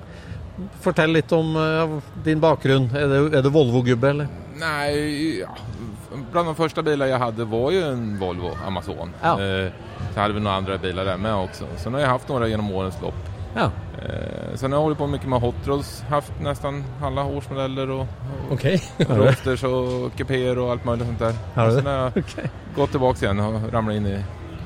Fortell 0.82 1.10
litt 1.10 1.32
om 1.32 1.56
uh, 1.56 2.00
din 2.24 2.40
bakgrunn. 2.40 2.86
Er 2.96 3.08
det, 3.10 3.22
er 3.38 3.42
det 3.42 3.50
Volvo-gubbe, 3.50 4.10
eller? 4.10 4.28
Nei, 4.60 5.40
ja. 5.40 5.50
bland 6.32 6.48
de 6.48 6.56
første 6.56 6.84
bilar 6.86 7.10
jeg 7.10 7.20
hadde 7.22 7.46
var 7.50 7.72
jo 7.74 7.86
en 7.88 8.04
Volvo 8.20 8.54
Amazon. 8.66 9.14
Ja. 9.24 9.34
Eh, 9.42 9.72
så 10.14 10.22
hadde 10.22 10.38
vi 10.38 10.44
noen 10.44 10.60
andre 10.60 10.78
biler 10.82 11.08
der 11.10 11.18
med 11.22 11.34
også. 11.34 11.70
Så 11.82 11.90
nå 11.90 11.98
har 11.98 12.06
jeg 12.06 12.14
hatt 12.14 12.30
noen 12.30 12.46
gjennom 12.52 12.70
årens 12.78 13.00
lopp. 13.02 13.32
Ja. 13.56 13.70
Eh, 13.98 14.56
sen 14.56 14.72
har 14.72 14.80
jag 14.80 14.84
hållit 14.84 14.98
på 14.98 15.08
mycket 15.08 15.30
med 15.30 15.42
hot 15.42 15.68
rods, 15.68 16.02
haft 16.10 16.34
nästan 16.42 16.84
alla 17.02 17.26
årsmodeller 17.26 17.90
och 17.90 18.08
Ok. 18.52 18.66
roadsters 18.98 19.64
och 19.64 20.16
kupéer 20.18 20.58
och 20.58 20.72
allt 20.72 20.86
möjligt 20.86 21.08
sånt 21.08 21.20
där. 21.20 21.34
Har 21.56 21.68
du 21.68 21.76
det? 21.76 21.78
sen 21.78 21.86
har 21.86 21.94
jag 21.94 22.18
okay. 22.18 22.46
gått 22.76 22.92
tillbaka 22.92 23.26
igen 23.26 23.40
och 23.40 23.74
ramlat 23.74 23.96
in 23.96 24.06
i, 24.06 24.24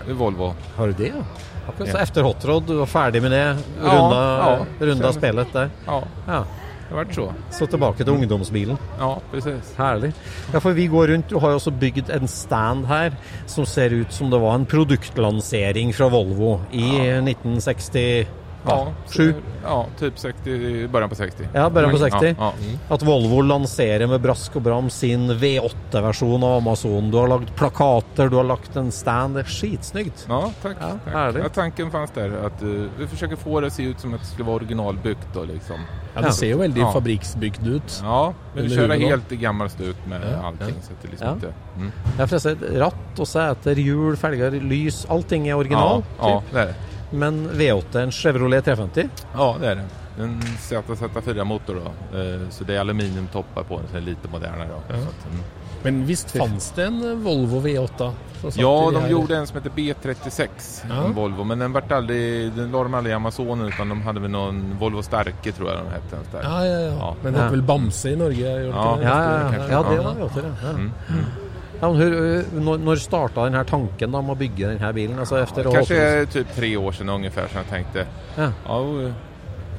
i 0.09 0.13
Volvo. 0.13 0.53
Har 0.75 0.87
du 0.87 0.93
det, 0.93 1.07
ja? 1.07 1.23
Akkurat 1.67 1.89
så 1.89 1.97
Ja. 1.97 2.03
efter 2.03 2.23
Hot 2.23 2.45
Rod, 2.45 2.65
du 2.67 2.75
var 2.79 2.85
ferdig 2.85 3.21
med 3.21 3.31
det? 3.31 3.57
Ja, 3.83 3.91
Runda, 3.91 4.21
ja. 4.37 4.65
runda 4.87 5.11
spelet 5.13 5.53
der? 5.53 5.69
Ja, 5.85 6.03
Ja. 6.27 6.43
det 6.89 6.95
har 6.95 7.03
vært 7.05 7.15
så. 7.15 7.33
Så 7.51 7.67
tilbake 7.67 7.97
til 8.05 8.13
ungdomsbilen. 8.13 8.77
Ja, 8.99 9.17
precis. 9.31 9.73
Herlig. 9.77 10.13
Ja, 10.53 10.59
for 10.59 10.71
vi 10.73 10.87
går 10.87 11.07
rundt. 11.11 11.27
Du 11.27 11.39
har 11.39 11.49
jo 11.51 11.55
også 11.59 11.71
bygd 11.79 12.09
en 12.09 12.27
stand 12.27 12.85
her 12.87 13.11
som 13.45 13.65
ser 13.65 13.89
ut 13.91 14.13
som 14.13 14.29
det 14.31 14.39
var 14.39 14.55
en 14.55 14.65
produktlansering 14.65 15.93
fra 15.93 16.07
Volvo 16.09 16.61
i 16.71 16.87
1960 17.21 18.25
Ja, 18.67 18.93
Sju. 19.11 19.33
Ja, 19.63 19.85
typ 19.99 20.19
60, 20.19 20.49
i 20.49 20.87
början 20.87 21.09
på 21.09 21.15
60. 21.15 21.47
Ja, 21.53 21.69
början 21.69 21.91
på 21.91 21.97
60. 21.97 22.35
Ja, 22.39 22.53
ja. 22.59 22.77
At 22.95 23.03
Volvo 23.03 23.41
lanserer 23.41 24.07
med 24.07 24.21
brask 24.21 24.55
og 24.55 24.63
bram 24.63 24.89
sin 24.89 25.27
V8-versjon 25.31 26.43
av 26.43 26.57
Amazon. 26.61 27.11
Du 27.11 27.17
har 27.17 27.27
lagd 27.27 27.51
plakater, 27.55 28.29
du 28.29 28.37
har 28.39 28.43
lagt 28.47 28.75
en 28.79 28.91
stand. 28.91 29.35
Det 29.35 29.43
er 29.45 29.51
skitsnyggt. 29.51 30.25
ja 30.29 30.41
takk. 30.63 30.77
Ja, 30.81 30.91
tack. 31.05 31.35
Ja, 31.41 31.49
tanken 31.49 31.91
fanns 31.91 32.11
der. 32.15 32.35
At 32.47 32.63
uh, 32.63 32.87
vi 32.97 33.07
försöker 33.07 33.35
få 33.35 33.59
det 33.61 33.67
å 33.71 33.75
se 33.75 33.83
ut 33.91 33.99
som 33.99 34.13
at 34.13 34.23
det 34.23 34.27
skulle 34.31 34.47
være 34.47 34.63
originalbygd. 34.63 35.35
liksom. 35.51 35.83
Ja, 36.15 36.21
det 36.21 36.33
ser 36.33 36.49
jo 36.49 36.57
veldig 36.57 36.81
Ja. 36.81 36.91
fabrikksbygd 36.93 37.67
ut. 37.67 37.99
Ja, 38.03 38.33
vi 38.55 38.69
kjører 38.69 38.99
helt 38.99 39.31
i 39.31 39.35
gammal 39.37 39.69
stuk 39.69 39.95
med 40.07 40.21
Ja, 40.25 40.39
allting 40.47 40.75
ja. 40.75 40.81
så 40.81 40.93
det 41.01 41.11
liksom 41.11 41.41
Ja. 41.43 41.51
Mm. 41.77 41.91
Ja, 42.17 42.25
for 42.25 42.35
jeg 42.35 42.41
ser 42.41 42.79
ratt 42.79 43.19
og 43.19 43.27
seter, 43.27 43.75
hjul, 43.75 44.15
felger, 44.17 44.51
lys. 44.61 45.05
Allting 45.09 45.47
er 45.47 45.55
original. 45.59 46.03
Ja, 46.19 46.29
ja, 46.29 46.41
det 46.51 46.61
er 46.61 46.65
det. 46.71 46.75
Men 47.11 47.49
V8 47.49 48.01
en 48.03 48.11
Chevrolet 48.11 48.65
350. 48.65 49.09
Ja, 49.33 49.55
det 49.59 49.67
er 49.67 49.75
det. 49.75 49.87
En 50.23 50.41
ZZ4-motor. 50.41 51.77
Eh, 51.77 52.49
Så 52.49 52.63
det 52.63 52.75
er 52.75 52.79
aluminiumtopper 52.79 53.63
på 53.63 53.77
den, 53.77 53.87
så 53.87 53.93
den 53.93 54.05
litt 54.05 54.17
lite 54.17 54.31
modernare. 54.31 54.81
Ja. 54.89 54.95
Mm. 54.97 55.43
Men 55.83 56.05
visst 56.05 56.31
fanns 56.31 56.71
det 56.75 56.87
en 56.89 57.03
eh, 57.05 57.15
Volvo 57.15 57.61
V8? 57.61 58.11
som 58.41 58.51
satt 58.51 58.61
Ja, 58.61 58.91
de 58.91 59.09
gjorde 59.09 59.37
en 59.37 59.47
som 59.47 59.57
heter 59.57 59.69
B36, 59.69 60.49
Ja. 60.89 61.05
en 61.05 61.13
Volvo. 61.13 61.43
Men 61.43 61.59
den 61.59 61.73
vart 61.73 61.91
aldrig, 61.91 62.53
den 62.55 62.71
la 62.71 62.83
de 62.83 62.93
aldri 62.95 63.11
i 63.11 63.15
Amazonen 63.15 63.67
utan 63.67 63.89
de 63.89 63.95
hadde 64.05 64.21
vel 64.21 64.31
noen 64.31 64.61
Volvo 64.79 65.01
Starke 65.01 65.51
tror 65.53 65.71
jeg 65.71 65.77
de 65.83 65.95
hette. 65.95 66.21
Stark. 66.29 66.43
Ja, 66.43 66.65
ja, 66.65 66.79
ja. 66.79 66.93
Ja. 66.97 67.15
Men 67.23 67.33
det 67.33 67.39
var 67.39 67.47
het 67.47 67.55
vel 67.57 67.65
Bamse 67.71 68.11
i 68.11 68.15
Norge? 68.15 68.53
Ja. 68.67 68.95
det? 68.97 69.03
Ja, 69.03 69.17
ja, 69.23 69.51
ja. 69.57 69.67
ja 69.71 69.83
det 69.89 69.99
var 70.03 70.15
V8. 70.15 70.45
Ja. 70.63 71.46
Ja, 71.81 71.89
når, 71.91 72.77
når 72.81 72.95
starta 73.01 73.43
denne 73.45 73.63
tanken 73.69 74.15
om 74.15 74.29
å 74.33 74.35
bygge 74.35 74.71
denne 74.73 74.93
bilen? 74.93 75.19
Altså 75.19 75.37
efter 75.37 75.63
ja, 75.63 75.81
är 75.95 76.25
typ 76.25 76.55
tre 76.55 76.77
år 76.77 76.91
siden 76.91 77.09
ungefär 77.09 77.47
som 77.47 77.57
jeg 77.61 77.69
tenkte 77.69 78.05
Ja. 78.37 78.51
ja, 78.67 79.11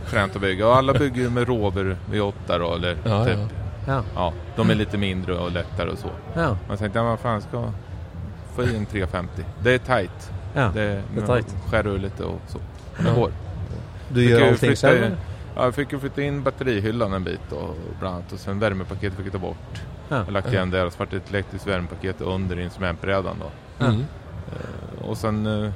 fränt 0.07 0.37
å 0.37 0.39
bygge. 0.39 0.65
Og 0.65 0.77
alle 0.77 0.95
bygger 0.95 1.23
jo 1.25 1.31
med 1.31 1.49
Rover 1.49 1.97
V8 2.11 2.59
då, 2.59 2.75
eller 2.75 2.97
Ja, 3.05 3.25
typ. 3.25 3.39
ja. 3.87 4.03
Ja, 4.15 4.33
de 4.57 4.71
er 4.71 4.75
litt 4.75 4.93
mindre 4.93 5.39
og 5.39 5.53
lettere 5.53 5.91
og 5.91 5.99
så. 5.99 6.11
ja, 6.37 6.57
Men 6.69 6.79
jeg, 6.81 6.91
hva 6.93 7.17
faen 7.17 7.41
skal 7.43 7.73
få 8.57 8.63
i 8.63 8.77
en 8.77 8.87
350? 8.87 9.45
Det 9.63 9.75
er 9.75 9.79
tight. 9.79 10.31
ja. 10.55 10.71
Det, 10.75 11.03
det 11.15 11.23
er 11.23 11.27
tight. 11.27 11.55
Skjærer 11.71 11.99
litt 11.99 12.21
og 12.21 12.39
så. 12.49 12.59
Men 12.97 13.07
det 13.07 13.15
går. 13.15 13.33
Du 14.11 14.21
gjør 14.23 14.47
allting 14.49 14.77
selv? 14.77 15.17
Ja, 15.57 15.65
jeg 15.65 15.75
fikk 15.75 15.93
jo 15.93 15.99
flytta 15.99 16.23
inn 16.23 16.43
batterihyllan 16.43 17.13
en 17.13 17.25
bit 17.25 17.53
och 17.53 17.77
bland 18.01 18.15
annat 18.15 18.33
och 18.33 18.39
sen 18.39 18.59
värmepaketet 18.59 19.17
fick 19.17 19.27
jag 19.27 19.33
ta 19.33 19.39
bort. 19.39 19.81
Ja. 20.09 20.17
Jag 20.17 20.33
lagt 20.33 20.53
igen 20.53 20.71
det 20.71 20.83
och 20.83 20.93
så 20.93 20.99
vart 20.99 21.11
det 21.11 21.17
ett 21.17 21.29
elektriskt 21.31 21.67
värmepaket 21.69 22.21
under 22.21 22.61
instrumentbrädan 22.61 23.37
då. 23.41 23.85
Mm. 23.87 24.05
Och 25.03 25.17
sen 25.19 25.47
uh, 25.47 25.71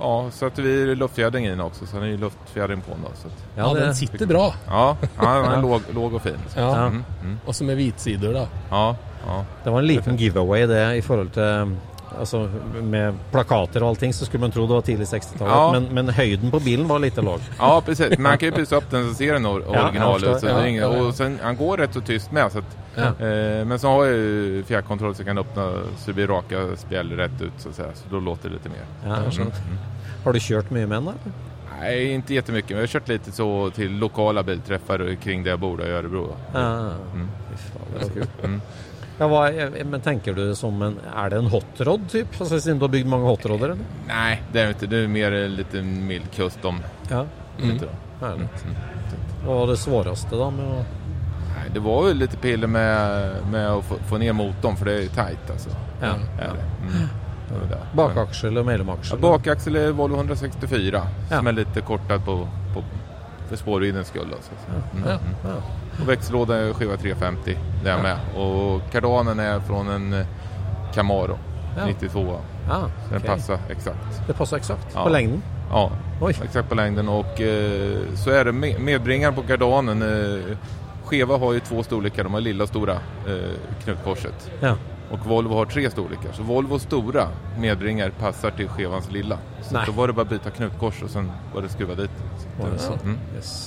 ja, 0.00 0.30
satte 0.30 0.62
vi 0.62 0.94
luftfjädring 0.94 1.46
i 1.46 1.50
den 1.50 1.60
också 1.60 1.86
så 1.86 1.96
den 1.96 2.04
är 2.04 2.08
ju 2.10 2.16
luftfjädring 2.18 2.80
på 2.80 2.90
den 2.90 3.00
då. 3.02 3.08
Så 3.14 3.28
att, 3.28 3.44
Ja, 3.56 3.74
den 3.80 3.94
sitter 3.94 4.26
bra. 4.26 4.54
ja, 4.66 4.96
ja, 5.20 5.34
den 5.34 5.52
är 5.52 5.62
låg, 5.62 5.80
låg 5.94 6.14
och 6.14 6.22
fin. 6.22 6.38
Ja. 6.56 6.76
Mm, 6.86 7.04
mm, 7.22 7.38
Og 7.46 7.54
så 7.54 7.64
med 7.64 7.76
hvitsidor, 7.76 8.32
da. 8.32 8.46
ja, 8.70 8.96
ja. 9.26 9.44
Det 9.64 9.70
var 9.70 9.78
en 9.78 9.86
liten 9.86 10.16
giveaway 10.16 10.66
det 10.66 10.96
i 10.96 11.02
forhold 11.02 11.30
til 11.30 11.76
Altså 12.20 12.48
med 12.82 13.14
plakater 13.32 13.82
og 13.82 13.88
allting 13.88 14.12
så 14.14 14.24
skulle 14.26 14.40
man 14.40 14.50
tro 14.54 14.66
det 14.66 14.74
var 14.74 14.80
tidlig 14.86 15.06
60-tallet, 15.06 15.52
Ja. 15.54 15.72
men, 15.72 15.88
men 15.94 16.08
høyden 16.14 16.50
på 16.50 16.60
bilen 16.60 16.88
var 16.88 16.98
lite 16.98 17.20
låg. 17.22 17.40
Ja, 17.58 17.80
precis. 17.86 18.18
Man 18.18 18.38
kan 18.38 18.48
ju 18.48 18.52
pysa 18.54 18.76
upp 18.76 18.90
den 18.90 19.08
så 19.08 19.14
ser 19.14 19.32
den 19.32 19.46
original 19.46 20.20
förstår. 20.20 20.36
ut. 20.36 20.42
Ja, 20.42 20.66
ja, 20.68 20.96
ja. 20.96 21.06
och 21.06 21.14
sen, 21.14 21.38
han 21.42 21.56
går 21.56 21.76
rätt 21.76 21.94
så 21.94 22.00
tyst 22.00 22.32
med. 22.32 22.52
Så 22.52 22.58
att, 22.58 22.76
Ja. 22.94 23.02
eh, 23.26 23.64
men 23.64 23.78
så 23.78 23.88
har 23.88 24.04
ju 24.04 24.64
fjärrkontroll 24.66 25.14
så 25.14 25.24
kan 25.24 25.38
öppna 25.38 25.70
så 25.72 26.06
det 26.06 26.12
blir 26.12 26.26
raka 26.26 26.76
spjäll 26.76 27.10
rätt 27.12 27.40
ut 27.42 27.52
så 27.58 27.68
att 27.68 27.74
säga. 27.74 27.88
Så 27.94 28.04
då 28.10 28.20
låter 28.20 28.48
det 28.48 28.54
lite 28.54 28.68
mer. 28.68 28.84
Ja, 29.04 29.16
Mm. 29.16 29.52
Har 30.24 30.32
du 30.32 30.40
kjørt 30.40 30.70
mye 30.70 30.86
med 30.86 31.02
den? 31.02 31.14
Nej, 31.80 32.12
inte 32.12 32.34
jättemycket. 32.34 32.70
Men 32.70 32.76
jag 32.78 32.82
har 32.82 32.86
kört 32.92 33.08
lite 33.08 33.32
så 33.32 33.70
till 33.74 33.98
lokala 33.98 34.42
bilträffar 34.42 35.16
kring 35.22 35.42
där 35.42 35.50
jag 35.50 35.60
bor 35.60 35.82
i 35.86 35.90
Örebro. 35.90 36.36
Ja, 36.52 36.90
Mm. 38.42 38.60
Mm. 39.22 39.56
Ja, 39.58 39.68
hva, 39.68 39.84
men 39.86 40.00
tenker 40.00 40.34
du 40.34 40.54
som 40.58 40.82
en 40.82 40.96
Er 41.14 41.28
det 41.30 41.38
en 41.38 41.50
hotrod, 41.52 42.08
typ? 42.10 42.34
Altså, 42.40 42.58
siden 42.60 42.78
du 42.80 42.84
har 42.88 42.92
bygd 42.92 43.06
mange 43.06 43.24
hotroder, 43.30 43.74
eller? 43.76 43.84
Nej, 44.08 44.40
det 44.52 44.60
er 44.60 44.66
jo 44.70 44.74
ikke, 44.76 44.88
Det 44.90 45.04
er 45.04 45.08
mer 45.08 45.32
en 45.32 45.56
lite 45.56 45.82
mild 45.82 46.28
custom. 46.36 46.80
Ja, 47.10 47.24
Mm. 47.58 47.68
Lite 47.74 47.88
herlig. 48.20 48.46
Mm. 48.64 48.76
Hva 49.44 49.54
var 49.58 49.66
det 49.66 49.74
svåraste 49.78 50.38
da 50.40 50.46
med 50.50 50.64
å 50.64 50.84
Nei, 51.52 51.66
det 51.74 51.80
var 51.84 52.06
jo 52.08 52.14
litt 52.16 52.36
piller 52.40 52.66
med, 52.66 53.34
med 53.52 53.66
å 53.70 53.82
få, 53.84 53.98
få 54.08 54.18
ned 54.18 54.32
motorn 54.34 54.76
for 54.76 54.88
det 54.88 54.94
er 54.94 55.02
jo 55.04 55.10
teit, 55.14 55.50
altså. 55.52 55.70
Ja. 56.00 56.14
ja. 56.40 56.48
Mm. 56.80 57.08
Var 57.52 57.66
det. 57.68 57.80
Bakaksel 57.94 58.56
og 58.56 58.64
Ja, 58.64 58.70
mellomaksel? 58.70 59.18
bakaxel 59.20 59.76
Volvo 59.92 60.16
164 60.16 61.02
Ja. 61.28 61.36
som 61.36 61.46
er 61.46 61.52
litt 61.52 61.76
kortet 61.84 62.24
på, 62.24 62.38
på 62.74 62.82
för 63.48 63.56
spårviddens 63.56 64.08
skull. 64.08 64.32
Altså. 64.32 64.52
Mm. 64.64 65.04
Ja, 65.06 65.18
Mm. 65.18 65.34
ja. 65.44 65.60
Och 66.00 66.08
växellådan 66.08 66.56
är 66.56 66.72
skiva 66.72 66.96
350, 66.96 67.56
det 67.84 67.90
är 67.90 68.02
med. 68.02 68.16
Och 68.36 68.82
kardanen 68.92 69.38
är 69.40 69.60
från 69.60 69.88
en 69.88 70.12
eh, 70.12 70.26
Camaro 70.94 71.38
Ja. 71.76 71.86
92. 71.86 72.36
Ah, 72.70 72.80
Så 73.08 73.12
den 73.14 73.20
passar 73.22 73.58
exakt. 73.70 73.98
Det 74.26 74.32
passer 74.32 74.56
exakt 74.56 74.86
Ja. 74.94 75.02
på 75.04 75.08
lengden? 75.10 75.42
Ja, 75.70 75.90
Oj. 76.20 76.36
exakt 76.44 76.68
på 76.68 76.74
längden. 76.74 77.08
Och 77.08 77.40
eh, 77.40 77.98
så 78.14 78.30
är 78.30 78.44
det 78.44 78.52
med, 78.52 78.80
medbringaren 78.80 79.34
på 79.34 79.42
kardanen. 79.42 80.02
Eh, 80.02 80.56
Cheva 81.04 81.36
har 81.36 81.52
ju 81.52 81.60
två 81.60 81.82
storlekar, 81.82 82.24
de 82.24 82.34
har 82.34 82.40
lilla 82.40 82.62
och 82.64 82.68
stora 82.68 82.92
eh, 82.92 83.80
knutkorset. 83.84 84.50
Ja. 84.60 84.76
Och 85.10 85.26
Volvo 85.26 85.54
har 85.54 85.64
tre 85.66 85.90
storlekar. 85.90 86.32
Så 86.32 86.42
Volvos 86.42 86.82
stora 86.82 87.28
medbringare 87.58 88.10
passar 88.10 88.50
till 88.50 88.68
Chevans 88.68 89.10
lilla. 89.10 89.38
Så 89.62 89.74
Nej. 89.74 89.82
då 89.86 89.92
var 89.92 90.06
det 90.06 90.12
bara 90.12 90.22
att 90.22 90.28
byta 90.28 90.50
knutkors 90.50 91.02
och 91.02 91.10
sen 91.10 91.32
var 91.54 91.62
det 91.62 91.68
skruva 91.68 91.94
dit. 91.94 92.10
Så, 92.60 92.66
det 92.72 92.78
så? 92.78 92.92
Mm. 93.04 93.18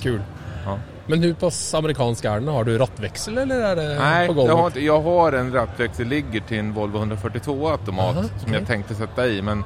Kul. 0.01 0.21
Ja. 0.65 0.77
Men 1.07 1.23
hur 1.23 1.33
pass 1.33 1.73
amerikansk 1.73 2.25
är 2.25 2.33
den? 2.33 2.47
Har 2.47 2.63
du 2.63 2.77
rattväxel 2.77 3.37
eller 3.37 3.59
är 3.59 3.75
det 3.75 3.99
Nej, 3.99 4.27
på 4.27 4.31
jag 4.33 4.35
golvet? 4.35 4.55
har, 4.57 4.67
inte, 4.67 4.79
jag 4.79 5.01
har 5.01 5.31
en 5.33 5.53
rattväxel 5.53 6.07
ligger 6.07 6.39
till 6.39 6.57
en 6.59 6.73
Volvo 6.73 6.97
142 6.97 7.69
automat 7.69 8.15
Aha, 8.17 8.23
som 8.43 8.53
jeg 8.53 8.61
jag 8.61 8.67
tänkte 8.67 8.95
sätta 8.95 9.27
i 9.27 9.41
men 9.41 9.63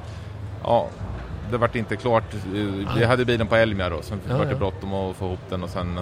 ja, 0.63 0.88
det 1.52 1.58
vart 1.58 1.75
inte 1.75 1.95
klart. 1.95 2.23
Vi 2.97 3.06
hade 3.06 3.25
bilen 3.25 3.47
på 3.47 3.56
Elmia 3.56 3.89
då, 3.89 4.02
så 4.02 4.13
Ja, 4.30 4.38
vart 4.38 4.45
det 4.47 4.52
ja. 4.54 4.58
bråttom 4.58 4.93
att 4.93 5.15
få 5.15 5.25
ihop 5.25 5.39
den 5.49 5.63
och 5.63 5.69
sen 5.69 5.99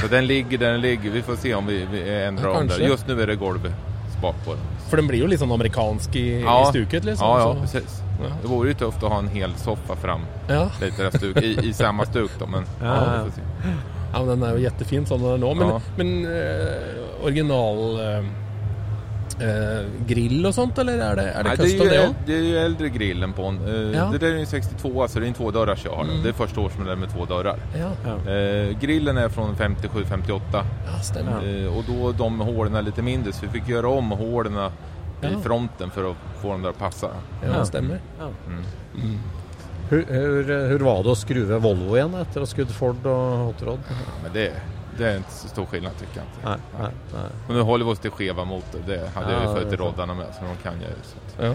så 0.00 0.06
den 0.06 0.26
ligger 0.26 0.58
där 0.58 0.70
den 0.72 0.80
ligger. 0.80 1.10
Vi 1.10 1.22
får 1.22 1.36
se 1.36 1.54
om 1.54 1.66
vi, 1.66 1.86
vi 1.92 2.24
ändrar 2.24 2.48
Ja, 2.50 2.58
om 2.60 2.66
det. 2.68 2.76
Just 2.84 3.06
nu 3.08 3.22
är 3.22 3.26
det 3.26 3.36
golvspak 3.36 4.34
på 4.44 4.50
den. 4.50 4.60
För 4.90 4.96
den 4.96 5.06
blir 5.06 5.30
ju 5.30 5.38
sånn 5.38 5.52
amerikansk 5.52 6.16
i, 6.16 6.40
i 6.40 6.46
stuket 6.68 7.04
liksom. 7.04 7.26
Ja, 7.28 7.38
ja, 7.38 7.54
så. 7.54 7.60
precis. 7.60 8.00
Ja. 8.22 8.28
Det 8.42 8.48
vore 8.48 8.68
ju 8.68 8.74
tufft 8.74 9.02
att 9.02 9.10
ha 9.10 9.18
en 9.18 9.28
hel 9.28 9.54
soffa 9.54 9.96
fram 9.96 10.20
Ja. 10.48 10.70
lite 10.80 11.18
stuk, 11.18 11.36
i, 11.42 11.58
i 11.68 11.72
samma 11.72 12.04
stuk 12.04 12.30
då 12.38 12.46
men 12.46 12.64
ja, 12.80 12.86
Ja, 12.86 13.22
vi 13.24 13.30
får 13.30 13.36
se. 13.36 13.42
Ja, 14.14 14.24
men 14.24 14.40
den 14.40 14.48
er 14.48 14.56
jo 14.56 14.62
jettefin 14.64 15.06
sånn 15.06 15.22
den 15.22 15.32
er 15.34 15.38
nå. 15.38 15.54
Men, 15.54 15.68
Ja. 15.68 15.80
men 15.96 16.26
eh, 16.26 17.24
original 17.24 18.00
eh, 18.00 18.24
eh, 19.40 19.84
grill 20.06 20.46
och 20.46 20.54
sånt 20.54 20.78
eller 20.78 20.98
är 20.98 21.16
det, 21.16 21.22
är 21.30 21.42
det 21.42 21.48
Nej, 21.48 21.56
det, 21.56 21.62
är 21.62 21.66
custom 21.66 21.86
ju, 21.86 21.92
det 21.92 22.02
också? 22.02 22.14
det 22.26 22.34
är 22.34 22.42
ju 22.42 22.58
äldre 22.58 22.88
grillen 22.88 23.32
på 23.32 23.42
en. 23.44 23.58
Eh, 23.68 23.98
Ja. 23.98 24.04
Det 24.12 24.18
där 24.18 24.26
är 24.26 24.32
ju 24.32 24.40
en 24.40 24.46
62 24.46 25.08
så 25.08 25.18
det 25.18 25.26
är 25.26 25.28
en 25.28 25.34
tvådörrars 25.34 25.84
jag 25.84 25.92
har. 25.92 26.04
Mm. 26.04 26.22
Det 26.22 26.28
är 26.28 26.32
första 26.32 26.60
årsmodellen 26.60 27.00
med 27.00 27.10
två 27.10 27.24
dörrar. 27.24 27.58
Ja, 27.78 28.30
Eh, 28.32 28.78
grillen 28.80 29.16
är 29.16 29.28
från 29.28 29.54
57-58 29.56 30.40
ja 30.52 31.02
stämmer. 31.02 31.64
eh, 31.64 31.76
och 31.78 31.84
då 31.88 32.12
de 32.12 32.40
hålen 32.40 32.74
är 32.74 32.82
lite 32.82 33.02
mindre 33.02 33.32
så 33.32 33.46
vi 33.46 33.60
fick 33.60 33.68
göra 33.68 33.88
om 33.88 34.10
hålen 34.10 34.54
Ja. 34.54 34.70
i 35.28 35.42
fronten 35.42 35.90
för 35.90 36.10
att 36.10 36.16
få 36.42 36.48
dem 36.52 36.62
där 36.62 36.70
att 36.70 36.78
passa. 36.78 37.08
Ja, 37.46 37.64
stämmer. 37.64 38.00
Mm. 38.20 38.62
Hur, 38.94 39.18
hur, 39.90 40.68
hur 40.68 40.78
var 40.86 41.02
det 41.02 41.10
å 41.12 41.16
skru 41.18 41.42
ved 41.48 41.60
Volvo 41.64 41.96
igjen 41.96 42.14
etter 42.20 42.40
å 42.40 42.46
ha 42.46 42.50
skutt 42.50 42.70
Ford 42.74 43.06
og 43.06 43.44
Hot 43.48 43.62
Rod? 43.66 43.90
Men 44.22 44.32
det, 44.34 44.46
det 44.98 45.06
er 45.10 45.18
ikke 45.20 45.36
så 45.36 45.48
stor 45.52 45.66
skillnad 45.70 45.98
syns 46.00 46.16
jeg. 46.18 46.24
Ikke. 46.24 46.48
Nej, 46.48 46.58
nej, 46.78 46.92
nej. 47.14 47.30
Men 47.48 47.56
nå 47.60 47.64
holder 47.68 47.88
vi 47.88 47.92
oss 47.96 48.02
til 48.04 48.14
skeva 48.14 48.44
motor. 48.48 48.84
Det 48.86 49.00
hadde 49.14 49.32
Ja, 49.32 49.44
fått 49.46 49.56
till 49.56 49.66
är 49.66 49.70
sant. 49.70 49.80
roddarna 49.80 50.14
med 50.14 50.26
så 50.34 50.44
de 50.44 50.56
kan 50.62 50.80
jag 50.80 50.90
ju. 51.48 51.54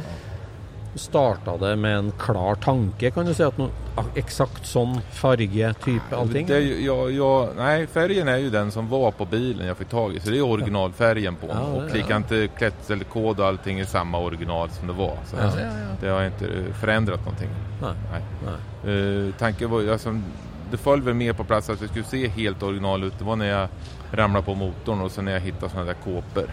Du 0.94 1.00
startade 1.00 1.76
med 1.76 1.98
en 1.98 2.12
klar 2.12 2.56
tanke 2.56 3.12
kan 3.12 3.26
du 3.26 3.34
si? 3.34 3.44
At 3.44 3.58
no, 3.58 3.70
Eksakt 4.16 4.66
sånn 4.66 5.02
farge, 5.12 5.74
type, 5.84 6.16
allting? 6.16 6.48
Det 6.48 6.60
jag, 6.60 7.12
jag, 7.12 7.50
nej, 7.58 7.88
färgen 7.88 8.28
är 8.28 8.38
ju 8.38 8.50
den 8.50 8.72
som 8.72 8.90
var 8.90 9.12
på 9.12 9.26
bilen 9.26 9.68
jag 9.68 9.78
fick 9.78 9.90
tag 9.90 10.16
i. 10.16 10.20
Så 10.20 10.30
det 10.30 10.38
är 10.38 10.46
originalfärgen 10.46 11.36
på 11.36 11.48
den. 11.48 11.58
Ja, 11.58 11.64
och 11.64 11.90
ja. 11.90 11.94
likadant 11.94 12.32
ja. 12.32 12.48
klätterkod 12.58 13.40
och 13.40 13.46
allting 13.46 13.80
är 13.80 13.86
samma 13.86 14.20
original 14.20 14.70
som 14.70 14.88
det 14.88 14.94
var. 14.94 15.18
Så 15.26 15.36
Ja, 15.36 15.44
ja, 15.44 15.66
ja. 15.66 15.96
Det 16.02 16.08
har 16.08 16.26
inte 16.26 16.46
eh, 16.46 16.74
förändrat 16.74 17.20
någonting. 17.20 17.50
Nej. 17.82 17.94
Nej. 18.12 18.22
Nej. 18.46 18.96
Uh, 18.96 19.34
tanken 19.40 19.70
var 19.70 19.92
alltså, 19.92 20.22
det 20.72 20.78
föll 20.78 21.02
väl 21.02 21.14
mer 21.14 21.34
på 21.34 21.44
plats 21.44 21.70
att 21.70 21.80
det 21.80 21.88
skulle 21.88 22.06
se 22.06 22.28
helt 22.28 22.64
original 22.64 23.04
ut. 23.04 23.20
Det 23.20 23.26
var 23.26 23.36
när 23.36 23.46
jag 23.46 23.68
ramlade 24.12 24.46
på 24.46 24.56
motorn 24.56 25.02
och 25.02 25.12
sen 25.12 25.26
när 25.26 25.32
jag 25.32 25.40
hittade 25.40 25.70
sådana 25.70 25.86
där 25.88 25.94
kåpor. 26.04 26.46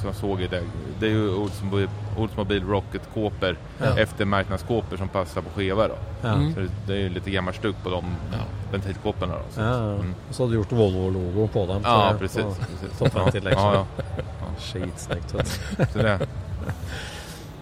Så 0.00 0.06
jag 0.06 0.14
såg 0.14 0.40
ju 0.40 0.46
det. 0.48 0.62
Det 1.00 1.06
är 1.06 1.10
ju 1.10 1.34
Oldsmobil, 1.34 1.88
Oldsmobil 2.16 2.64
Rocket-kåpor, 2.64 3.56
Ja. 3.78 3.98
eftermarknadskåpor 3.98 4.96
som 4.96 5.08
passar 5.08 5.40
på 5.42 5.50
skeva 5.50 5.88
då. 5.88 5.94
Ja. 6.22 6.28
Mm. 6.28 6.54
Så 6.54 6.60
det, 6.60 6.68
det 6.86 6.92
är 6.92 6.98
ju 6.98 7.08
lite 7.08 7.30
gammalt 7.30 7.56
stuck 7.56 7.76
på 7.82 7.90
de 7.90 8.04
Ja. 8.32 8.38
ventilkåporna 8.72 9.34
då. 9.34 9.42
Så, 9.50 9.60
Ja, 9.60 9.74
mm. 9.92 10.14
så 10.30 10.42
hade 10.42 10.52
du 10.52 10.58
gjort 10.58 10.72
Volvo-logo 10.72 11.48
på 11.48 11.66
dem? 11.66 11.80
Ja, 11.84 12.14
precis. 12.18 12.42
på 12.42 12.54
precis. 12.54 12.98
toppventilation. 12.98 13.62
Ja, 13.74 13.86
ja. 13.96 14.46
Skitsnyggt. 14.58 15.34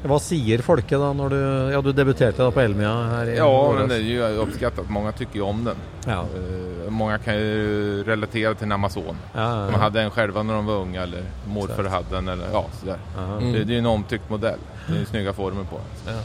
Vad 0.07 0.23
säger 0.23 0.59
folket 0.59 0.99
da 0.99 1.13
når 1.13 1.31
du, 1.31 1.41
ja 1.73 1.83
du 1.83 1.93
debuterte 1.93 2.43
da 2.43 2.51
på 2.51 2.61
Elmia 2.61 2.93
her 3.11 3.27
i 3.27 3.37
ja, 3.37 3.75
men 3.79 3.89
det 3.89 3.97
er 3.97 4.01
ju 4.01 4.39
uppskattat. 4.43 4.91
Många 4.91 5.13
tycker 5.13 5.35
ju 5.35 5.43
om 5.43 5.65
den. 5.65 5.77
Ja. 6.07 6.25
Uh, 6.39 6.91
många 6.91 7.19
kan 7.19 7.35
ju 7.35 8.05
relatera 8.05 8.55
till 8.55 8.65
en 8.65 8.73
Amazon. 8.73 9.17
Ja, 9.35 9.65
ja, 9.65 9.71
De 9.71 9.75
hade 9.75 10.03
en 10.03 10.11
själva 10.11 10.43
när 10.43 10.55
de 10.55 10.67
var 10.67 10.75
unga 10.75 11.03
eller 11.03 11.23
morfar 11.47 11.85
hadde 11.85 11.91
hade 11.91 12.17
den 12.17 12.29
eller 12.29 12.49
ja, 12.53 12.67
sådär. 12.81 12.99
der 13.17 13.37
Mm. 13.39 13.53
Det, 13.53 13.65
det 13.65 13.73
är 13.73 13.75
ju 13.75 13.79
en 13.79 13.87
omtyckt 13.87 14.31
modell. 14.31 14.59
Det 14.87 15.01
är 15.01 15.05
snygga 15.05 15.33
former 15.33 15.65
på 15.65 15.77
den. 15.77 16.15
Ja. 16.15 16.21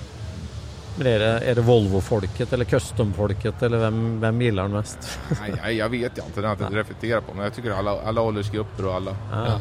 Men 0.98 1.08
är 1.08 1.20
det, 1.20 1.26
är 1.26 1.56
det 1.56 1.62
Volvo-folket 1.62 2.54
eller 2.54 2.66
Custom-folket 2.66 3.64
eller 3.64 3.78
vem, 3.78 4.22
vem 4.22 4.42
gillar 4.42 4.64
den 4.64 4.72
mest? 4.72 5.20
Nej, 5.42 5.54
jeg 5.64 5.76
jag 5.76 5.90
vet 5.90 6.18
jag 6.18 6.26
inte. 6.26 6.42
Det 6.42 6.48
har 6.48 6.56
jag 6.60 6.68
inte 6.68 6.80
reflekterat 6.80 7.28
på. 7.28 7.34
Men 7.34 7.44
jag 7.44 7.54
tycker 7.54 7.72
alla, 7.72 8.02
alla 8.02 8.22
åldersgrupper 8.22 8.86
och 8.86 8.94
alla. 8.94 9.16
Ja. 9.32 9.46
Ja. 9.48 9.60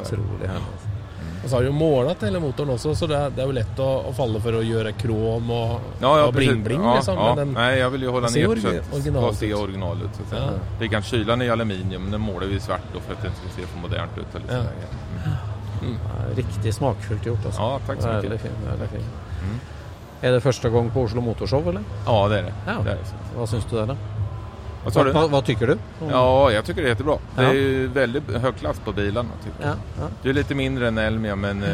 Otroligt 0.00 0.50
Och 1.44 1.50
så 1.50 1.56
har 1.56 1.62
du 1.62 1.70
måla 1.72 2.14
til 2.14 2.28
hele 2.28 2.40
motoren 2.40 2.70
også, 2.74 2.94
så 2.94 3.06
det 3.08 3.16
er, 3.16 3.30
det 3.32 3.40
er 3.42 3.46
jo 3.48 3.52
lett 3.56 3.78
å, 3.80 3.86
å, 4.10 4.12
falle 4.12 4.40
for 4.44 4.52
å 4.58 4.60
gjøre 4.62 4.92
krom 4.92 5.50
og, 5.50 5.70
Ja, 6.00 6.10
ja, 6.18 6.24
och 6.26 6.34
bling-bling 6.34 6.82
ja, 6.84 6.94
liksom. 6.94 7.16
ja. 7.18 7.34
Den, 7.34 7.52
Nej, 7.52 7.78
jag 7.78 7.90
vill 7.90 8.02
ju 8.02 8.08
hålla 8.08 8.26
den 8.26 8.30
ser 8.32 8.48
ner 8.48 8.56
så 8.56 8.68
orgi- 8.68 8.78
att 8.78 8.90
det 8.90 8.96
originalt 8.96 9.36
ska 9.36 9.46
se 9.46 9.54
original 9.54 9.96
ut. 10.04 10.14
Så 10.16 10.22
att. 10.36 10.42
Ja. 10.42 10.50
Likadant 10.80 11.04
kylan 11.04 11.42
i 11.42 11.50
aluminium, 11.50 12.02
men 12.02 12.10
den 12.12 12.20
målar 12.20 12.46
vi 12.46 12.60
svart 12.60 12.80
då 12.94 13.00
för 13.00 13.12
att 13.12 13.22
det 13.22 13.28
inte 13.28 13.40
ska 13.40 13.48
se 13.60 13.66
för 13.66 13.78
modernt 13.78 14.18
ut. 14.18 14.34
Eller 14.34 14.54
Ja. 14.56 14.62
mm. 15.82 15.96
Riktig 16.36 16.74
smakfullt 16.74 17.26
gjort 17.26 17.46
alltså. 17.46 17.60
Ja, 17.60 17.80
tack 17.86 18.00
så 18.02 18.08
mycket. 18.08 18.24
Väldigt 18.24 18.40
fin, 18.40 18.50
väldigt 18.70 18.90
fin. 18.90 19.00
Mm. 19.44 19.60
Er 20.22 20.32
det 20.32 20.40
første 20.40 20.68
gang 20.70 20.90
på 20.92 21.02
Oslo 21.02 21.20
Motorshow 21.20 21.68
eller? 21.68 21.82
Ja, 22.06 22.28
det 22.28 22.38
er 22.38 22.42
det. 22.42 22.52
Ja. 22.66 22.72
det, 22.84 22.90
er 22.90 22.96
det. 22.96 23.14
Hva 23.32 23.38
Vad 23.38 23.48
syns 23.48 23.64
du 23.70 23.76
der, 23.76 23.86
då? 23.86 23.96
Vad 24.84 25.06
du? 25.06 25.12
Vad, 25.12 25.30
vad 25.30 25.44
tycker 25.44 25.66
du? 25.66 25.72
Mm. 25.72 26.12
Ja, 26.12 26.52
jag 26.52 26.64
tycker 26.64 26.82
det 26.82 26.86
är 26.86 26.90
jättebra. 26.90 27.18
Det 27.36 27.42
er 27.42 27.48
är 27.48 27.52
ju 27.52 27.88
väldigt 27.88 28.30
hög 28.30 28.56
klass 28.56 28.80
på 28.84 28.92
bilarna. 28.92 29.28
Tycker 29.44 29.68
jag. 29.68 29.70
Ja, 29.70 29.76
ja. 29.98 30.08
Det 30.22 30.28
är 30.28 30.32
lite 30.32 30.54
mindre 30.54 30.88
än 30.88 30.98
Elmia, 30.98 31.36
men 31.36 31.62
eh, 31.62 31.68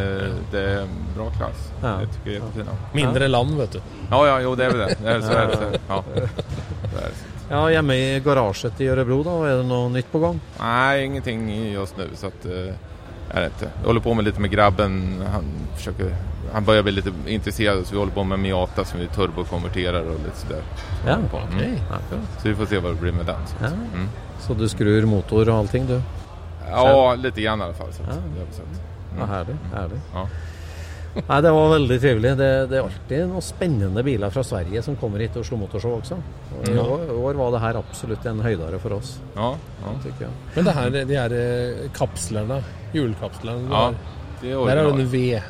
det 0.51 0.61
är 0.61 0.87
bra 1.17 1.31
klass. 1.31 1.73
Ja. 1.83 2.01
Jag 2.01 2.13
tycker 2.13 2.31
det 2.31 2.31
är 2.31 2.41
jättefina. 2.41 2.71
mindre 2.93 3.29
land 3.29 3.59
vet 3.59 3.73
du. 3.73 3.81
Ja, 4.11 4.27
ja, 4.27 4.41
jo 4.41 4.55
det 4.55 4.65
är 4.65 4.71
väl 4.71 4.79
det. 4.79 4.97
det 5.03 5.11
är, 5.11 5.21
så 5.21 5.33
är 5.33 5.47
det. 5.47 5.57
Så, 5.57 5.79
ja. 5.89 6.05
Så 6.93 6.99
är 6.99 7.03
det. 7.03 7.11
ja, 7.51 7.71
hjemme 7.71 7.95
i 7.95 8.21
garaget 8.21 8.81
i 8.81 8.89
Örebro 8.89 9.23
då, 9.23 9.45
är 9.45 9.57
det 9.57 9.63
något 9.63 9.93
nytt 9.93 10.13
på 10.13 10.19
gång? 10.19 10.41
Nej, 10.61 11.05
ingenting 11.05 11.73
just 11.73 11.97
nu. 11.97 12.09
Så 12.15 12.27
att, 12.27 12.47
eh, 13.35 13.41
vet 13.41 13.53
inte. 13.53 13.71
Jag 13.81 13.87
håller 13.87 14.01
på 14.01 14.15
med 14.15 14.25
lite 14.25 14.41
med 14.41 14.51
grabben. 14.51 15.23
Han, 15.33 15.45
försöker, 15.77 16.17
han 16.53 16.65
börjar 16.65 16.83
bli 16.83 16.93
lite 16.93 17.13
intresserad 17.27 17.87
så 17.87 17.93
vi 17.93 17.99
håller 17.99 18.13
på 18.13 18.25
med 18.25 18.39
Miata 18.39 18.85
som 18.85 19.01
vi 19.01 19.07
turbokonverterar 19.07 20.03
och 20.03 20.19
lite 20.25 20.37
sådär. 20.37 20.63
Så 21.03 21.09
Ja, 21.09 21.17
på. 21.31 21.37
Mm. 21.37 21.51
Okay. 21.75 22.19
Så 22.43 22.49
vi 22.49 22.55
får 22.55 22.67
se 22.67 22.79
vad 22.79 22.93
det 22.95 23.01
blir 23.01 23.13
med 23.13 23.27
den. 23.27 23.47
Så, 23.47 23.55
Ja. 23.61 23.67
mm. 23.67 24.09
Så 24.41 24.55
du 24.55 24.69
skruvar 24.69 25.07
motor 25.07 25.49
och 25.49 25.55
allting 25.57 25.87
du? 25.87 26.01
ja 26.71 27.15
lite 27.15 27.41
grann 27.43 27.61
i 27.61 27.65
alla 27.65 27.75
fall. 27.75 27.93
Så 27.93 28.03
Ja. 28.03 28.09
det 28.15 28.41
har 28.41 28.47
vi 28.47 28.53
sett. 28.53 28.65
Ja, 29.19 29.23
Mm. 29.25 29.29
härligt, 29.29 29.57
härligt. 29.75 30.01
Ja. 30.15 30.29
Nei, 31.17 31.41
det 31.41 31.51
var 31.57 31.71
veldig 31.73 31.97
trivelig. 32.03 32.31
Det, 32.39 32.49
det 32.71 32.77
er 32.79 32.85
alltid 32.85 33.23
noen 33.31 33.45
spennende 33.45 34.03
biler 34.05 34.31
fra 34.35 34.43
Sverige 34.45 34.83
som 34.85 34.97
kommer 35.01 35.23
hit 35.25 35.33
til 35.33 35.41
Oslo 35.45 35.57
Motorshow 35.63 35.97
også. 36.01 36.19
Og 36.59 36.69
I 36.69 36.75
Ja. 36.77 36.83
år, 36.85 37.13
år 37.17 37.39
var 37.41 37.51
det 37.57 37.61
her 37.65 37.79
absolutt 37.81 38.27
en 38.31 38.41
høydare 38.45 38.79
for 38.83 38.93
oss, 38.99 39.19
Ja, 39.37 39.53
ja. 39.83 39.95
tycker 40.05 40.27
jag. 40.29 40.33
Men 40.57 40.65
det 40.69 40.75
her, 40.77 40.91
de 40.91 41.17
her 41.17 41.89
kapslene, 41.97 42.59
hjulkapslene 42.93 43.71
ja, 43.71 43.85
de 44.43 44.51
Der 44.53 44.77
er 44.77 44.83
det 44.91 45.01
en 45.01 45.11
V. 45.13 45.43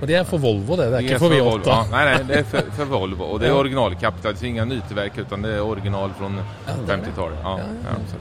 Og 0.00 0.06
det 0.06 0.14
er 0.14 0.22
for 0.24 0.38
Volvo 0.38 0.76
det, 0.78 0.84
det 0.92 0.94
er, 0.94 1.02
Det 1.02 1.10
inte 1.10 1.14
är 1.14 1.18
för 1.18 1.34
V8. 1.34 1.44
Volvo. 1.50 1.68
Ja, 1.70 1.84
nei, 1.90 2.04
nei, 2.06 2.22
det 2.28 2.36
er 2.38 2.44
for, 2.44 2.70
for 2.76 2.84
Volvo. 2.92 3.24
Og 3.32 3.40
det 3.40 3.48
er 3.48 3.54
originalkapital. 3.58 4.32
det 4.34 4.42
är 4.46 4.48
inga 4.48 4.64
nytillverk 4.64 5.18
utan 5.18 5.42
det 5.42 5.56
er 5.56 5.60
original 5.60 6.08
det 6.08 6.30
det. 6.36 6.86
50-talet. 6.86 7.38
Ja, 7.42 7.58
Ja, 7.58 7.64
ja, 7.84 7.96
så. 8.06 8.16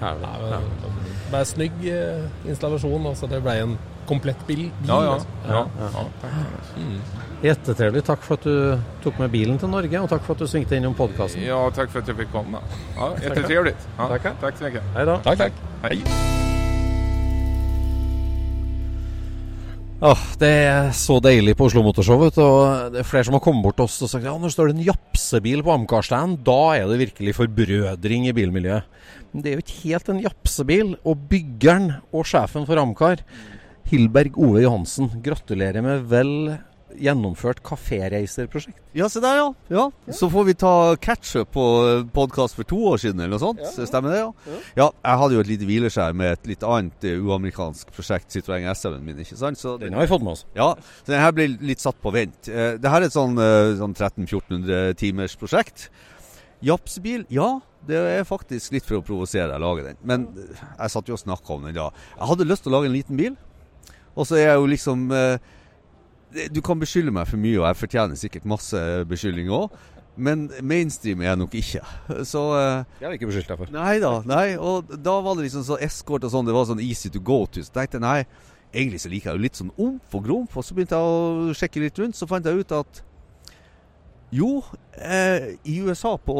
Ja, 0.00 0.12
Ja. 0.20 0.58
men 0.60 1.32
Bare 1.32 1.44
snygg 1.44 1.72
eh, 1.88 2.28
installasjon, 2.50 3.06
altså 3.06 3.26
det 3.26 3.40
ble 3.42 3.54
en 3.62 3.78
komplett 4.06 4.46
bil. 4.46 4.70
bil 4.80 4.88
ja, 4.88 5.02
ja, 5.04 5.12
altså. 5.12 5.28
ja, 5.46 5.52
Ja, 5.52 5.66
ja, 5.80 5.90
ja. 5.94 6.06
tack. 6.20 6.76
Mm. 6.76 7.00
Jättetrevligt. 7.44 8.06
Tack 8.06 8.22
för 8.22 8.38
du 8.42 8.78
tok 9.02 9.18
med 9.18 9.30
bilen 9.30 9.58
til 9.58 9.68
Norge 9.68 10.00
og 10.00 10.08
takk 10.08 10.22
for 10.24 10.32
at 10.32 10.38
du 10.38 10.46
svingte 10.48 10.76
innom 10.76 10.94
podcasten. 10.94 11.42
Ja, 11.44 11.58
takk 11.76 11.90
for 11.92 12.00
at 12.00 12.08
jeg 12.08 12.16
fikk 12.16 12.32
komme. 12.32 12.62
Ja, 12.96 13.10
jättetrevligt. 13.20 13.88
Ja, 13.98 14.08
takk, 14.08 14.30
Tack 14.40 14.56
så 14.56 14.64
mye. 14.70 14.86
Hei 14.94 15.04
da. 15.04 15.18
Takk, 15.26 15.38
takk. 15.38 15.52
Hej. 15.82 16.00
Ja, 20.04 20.10
det 20.40 20.48
er 20.68 20.88
så 20.92 21.16
deilig 21.22 21.54
på 21.56 21.64
Oslo 21.68 21.80
Motorshow. 21.84 22.18
vet 22.20 22.36
og 22.42 22.92
Det 22.92 23.00
er 23.00 23.06
flere 23.08 23.24
som 23.24 23.36
har 23.36 23.40
kommet 23.44 23.64
bort 23.64 23.76
til 23.78 23.86
oss 23.86 24.02
og 24.04 24.10
sagt 24.10 24.26
ja, 24.26 24.34
nå 24.36 24.50
står 24.52 24.68
det 24.68 24.74
en 24.76 24.88
japsebil 24.88 25.62
på 25.64 25.72
Amcar-stand. 25.72 26.42
Da 26.44 26.74
er 26.76 26.88
det 26.90 26.98
virkelig 27.06 27.36
forbrødring 27.38 28.26
i 28.28 28.34
bilmiljøet. 28.36 28.84
Men 29.32 29.42
det 29.42 29.50
er 29.50 29.56
jo 29.56 29.64
ikke 29.64 29.80
helt 29.84 30.10
en 30.12 30.20
japsebil. 30.26 30.92
Og 31.08 31.28
byggeren 31.30 31.92
og 32.12 32.28
sjefen 32.28 32.66
for 32.68 32.80
Amcar, 32.82 33.22
Hilberg 33.90 34.38
Ove 34.40 34.62
Johansen, 34.64 35.10
gratulerer 35.24 35.84
med 35.84 36.06
vel 36.08 36.32
gjennomført 37.00 37.60
kaféreiserprosjekt. 37.64 38.78
Ja, 38.94 39.08
se 39.10 39.20
der, 39.22 39.38
ja. 39.40 39.48
ja. 39.72 40.12
Så 40.14 40.28
får 40.30 40.46
vi 40.48 40.54
ta 40.58 40.72
catch-up 41.02 41.50
på 41.54 41.64
podkast 42.14 42.56
for 42.58 42.68
to 42.68 42.78
år 42.92 43.02
siden, 43.02 43.20
eller 43.20 43.34
noe 43.34 43.42
sånt. 43.42 43.62
Stemmer 43.88 44.14
det, 44.14 44.20
ja? 44.22 44.60
ja? 44.78 44.88
jeg 45.02 45.20
hadde 45.22 45.36
jo 45.36 45.42
et 45.44 45.50
lite 45.50 45.68
hvileskjær 45.68 46.16
med 46.16 46.36
et 46.36 46.50
litt 46.52 46.66
annet 46.68 47.08
uh, 47.10 47.26
uamerikansk 47.26 47.92
prosjekt, 47.94 48.30
Citroën 48.34 48.66
SM-en 48.72 49.04
min, 49.04 49.20
ikke 49.24 49.38
sant? 49.40 49.60
Så 49.60 49.76
Den 49.82 49.96
har 49.96 50.06
vi 50.06 50.12
fått 50.12 50.24
med 50.24 50.36
oss. 50.36 50.46
ja, 50.56 50.70
så 51.02 51.12
den 51.12 51.24
her 51.24 51.36
ble 51.36 51.48
litt 51.66 51.82
satt 51.82 52.00
på 52.02 52.14
vent. 52.14 52.50
Uh, 52.50 52.74
det 52.80 52.92
her 52.92 53.02
er 53.02 53.10
et 53.10 53.16
sånn, 53.16 53.38
sånn 53.80 53.96
1300-1400 53.98 54.98
timers 55.00 55.38
prosjekt. 55.40 55.88
Japsbil, 56.64 57.26
ja. 57.32 57.48
det 57.84 57.98
er 57.98 58.22
faktisk 58.24 58.72
litt 58.72 58.86
for 58.86 59.00
å 59.00 59.04
provosere 59.04 59.50
jeg 59.50 59.58
å 59.58 59.64
lage 59.64 59.88
den. 59.90 59.98
Men 60.06 60.28
jeg 60.38 60.94
satt 60.94 61.10
jo 61.10 61.18
og 61.18 61.20
snakka 61.20 61.58
om 61.58 61.66
den 61.66 61.76
da. 61.76 61.90
Jeg 62.14 62.30
hadde 62.30 62.46
lyst 62.48 62.64
til 62.64 62.72
å 62.72 62.78
lage 62.78 62.88
en 62.88 62.96
liten 62.96 63.18
bil, 63.20 63.34
og 64.14 64.26
så 64.28 64.38
er 64.38 64.48
jeg 64.48 64.60
jo 64.60 64.66
liksom 64.70 65.10
eh, 65.12 65.38
Du 66.54 66.60
kan 66.62 66.78
beskylde 66.80 67.12
meg 67.14 67.28
for 67.30 67.38
mye, 67.38 67.58
og 67.60 67.66
jeg 67.68 67.80
fortjener 67.82 68.18
sikkert 68.18 68.46
masse 68.50 68.80
beskyldninger 69.10 69.54
òg. 69.54 69.76
Men 70.16 70.46
mainstream 70.62 71.22
er 71.22 71.32
jeg 71.32 71.38
nok 71.40 71.54
ikke. 71.58 71.80
Så 72.26 72.42
eh, 72.58 72.84
Det 72.98 73.06
har 73.06 73.14
vi 73.14 73.18
ikke 73.18 73.30
beskyldt 73.32 73.50
deg 73.50 73.62
for. 73.62 73.72
Nei 73.74 73.96
da. 74.02 74.12
nei, 74.26 74.56
Og 74.58 74.90
da 75.02 75.16
var 75.24 75.38
det 75.38 75.48
liksom 75.48 75.64
så 75.66 75.78
eskort 75.82 76.26
og 76.26 76.30
sånn, 76.34 76.46
det 76.46 76.54
var 76.54 76.68
sånn 76.70 76.82
easy 76.82 77.10
to 77.10 77.22
go 77.22 77.44
to. 77.46 77.62
Så 77.66 77.74
tenkte 77.74 77.98
jeg 77.98 78.06
nei, 78.06 78.20
egentlig 78.74 79.02
så 79.02 79.10
liker 79.10 79.32
jeg 79.32 79.38
jo 79.38 79.44
litt 79.46 79.58
sånn 79.58 79.74
omf 79.74 80.14
og 80.14 80.28
grumf. 80.28 80.54
Og 80.58 80.66
så 80.66 80.76
begynte 80.76 80.98
jeg 80.98 81.50
å 81.50 81.58
sjekke 81.58 81.82
litt 81.82 81.98
rundt, 82.02 82.18
så 82.18 82.30
fant 82.30 82.46
jeg 82.46 82.62
ut 82.62 82.78
at 82.78 83.02
jo, 84.34 84.64
eh, 84.98 85.52
i 85.70 85.76
USA 85.86 86.16
på 86.18 86.34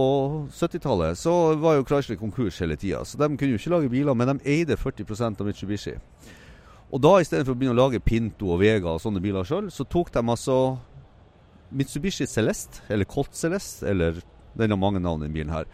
70-tallet 0.51 1.19
så 1.19 1.55
var 1.63 1.77
jo 1.77 1.85
Chrysler 1.87 2.19
konkurs 2.19 2.59
hele 2.63 2.75
tida. 2.79 3.05
Så 3.07 3.19
de 3.21 3.29
kunne 3.37 3.55
jo 3.55 3.61
ikke 3.61 3.71
lage 3.71 3.91
biler, 3.93 4.17
men 4.19 4.33
de 4.33 4.51
eide 4.51 4.75
40% 4.81 5.39
av 5.43 5.47
Mitsubishi. 5.47 5.95
Og 6.95 7.01
da 7.03 7.17
istedenfor 7.19 7.57
å 7.57 7.59
begynne 7.59 7.75
å 7.75 7.81
lage 7.89 8.03
Pinto 8.05 8.53
og 8.55 8.61
Vega 8.61 8.93
og 8.93 9.01
sånne 9.03 9.23
biler 9.23 9.47
sjøl, 9.49 9.67
så 9.75 9.83
tok 9.91 10.13
de 10.15 10.23
altså 10.23 10.59
Mitsubishi 11.75 12.27
Celeste, 12.31 12.85
eller 12.87 13.09
Colt 13.11 13.35
Celeste, 13.35 13.89
eller 13.91 14.21
den 14.55 14.71
har 14.71 14.79
mange 14.79 15.03
navn, 15.03 15.25
den 15.25 15.35
bilen 15.35 15.51
her. 15.51 15.67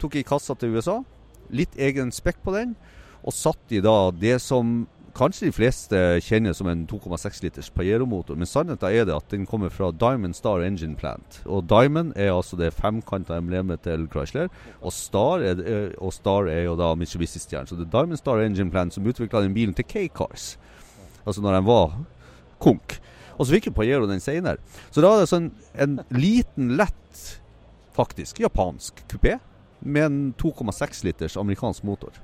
Tok 0.00 0.16
i 0.16 0.24
kassa 0.24 0.56
til 0.56 0.72
USA. 0.72 1.02
Litt 1.52 1.76
egen 1.76 2.08
spekk 2.16 2.40
på 2.40 2.54
den. 2.56 2.72
Og 3.24 3.36
satt 3.36 3.76
i 3.76 3.82
da 3.84 4.08
det 4.16 4.38
som 4.40 4.86
kanskje 5.14 5.48
de 5.48 5.54
fleste 5.54 6.00
kjenner 6.26 6.54
som 6.56 6.68
en 6.70 6.84
2,6 6.90 7.42
liters 7.44 7.70
Pajero-motor. 7.74 8.38
Men 8.38 8.48
sannheten 8.50 8.90
er 8.90 9.06
det 9.06 9.14
at 9.14 9.30
den 9.32 9.46
kommer 9.46 9.70
fra 9.72 9.92
Diamond 9.94 10.36
Star 10.36 10.64
Engine 10.66 10.96
Plant. 10.98 11.40
Og 11.46 11.68
Diamond 11.70 12.12
er 12.16 12.32
altså 12.34 12.58
det 12.58 12.72
femkanta 12.74 13.38
emblemet 13.38 13.84
til 13.86 14.08
Chrysler. 14.12 14.50
Og 14.82 14.92
Star 14.94 15.44
er, 15.46 15.62
og 15.98 16.12
Star 16.16 16.50
er 16.50 16.64
jo 16.66 16.76
da 16.80 16.92
Mitsubishi-stjernen. 16.98 17.70
Så 17.70 17.78
det 17.78 17.86
er 17.86 17.94
Diamond 17.94 18.20
Star 18.20 18.42
Engine 18.42 18.70
Plant 18.74 18.96
som 18.96 19.06
utvikla 19.06 19.44
den 19.44 19.54
bilen 19.54 19.74
til 19.74 19.86
K-Cars. 19.86 20.54
Altså 21.24 21.44
når 21.44 21.60
den 21.60 21.70
var 21.70 21.96
konk. 22.62 22.98
Og 23.38 23.46
så 23.46 23.56
fikk 23.56 23.70
jo 23.70 23.76
Pajero 23.78 24.10
den 24.10 24.22
seinere. 24.22 24.62
Så 24.90 25.02
da 25.02 25.14
er 25.14 25.24
det 25.24 25.30
sånn 25.30 25.50
en 25.78 25.98
liten, 26.14 26.74
lett, 26.78 27.24
faktisk 27.94 28.42
japansk 28.42 29.04
kupé 29.10 29.38
med 29.84 30.06
en 30.06 30.22
2,6 30.40 31.04
liters 31.06 31.36
amerikansk 31.38 31.86
motor. 31.86 32.14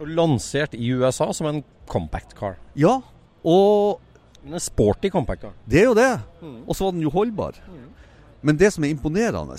Lansert 0.00 0.74
i 0.74 0.90
USA 0.94 1.32
som 1.34 1.48
en 1.50 1.62
compact 1.90 2.34
car. 2.38 2.58
Ja, 2.78 3.00
og 3.44 4.00
En 4.46 4.60
sporty 4.62 5.10
compact 5.10 5.42
car. 5.42 5.52
det 5.66 5.80
er 5.80 5.84
jo 5.88 5.94
det. 5.94 6.20
Og 6.66 6.76
så 6.76 6.84
var 6.84 6.92
den 6.92 7.02
jo 7.02 7.10
holdbar. 7.10 7.56
Men 8.42 8.56
det 8.56 8.72
som 8.72 8.84
er 8.84 8.92
imponerende, 8.94 9.56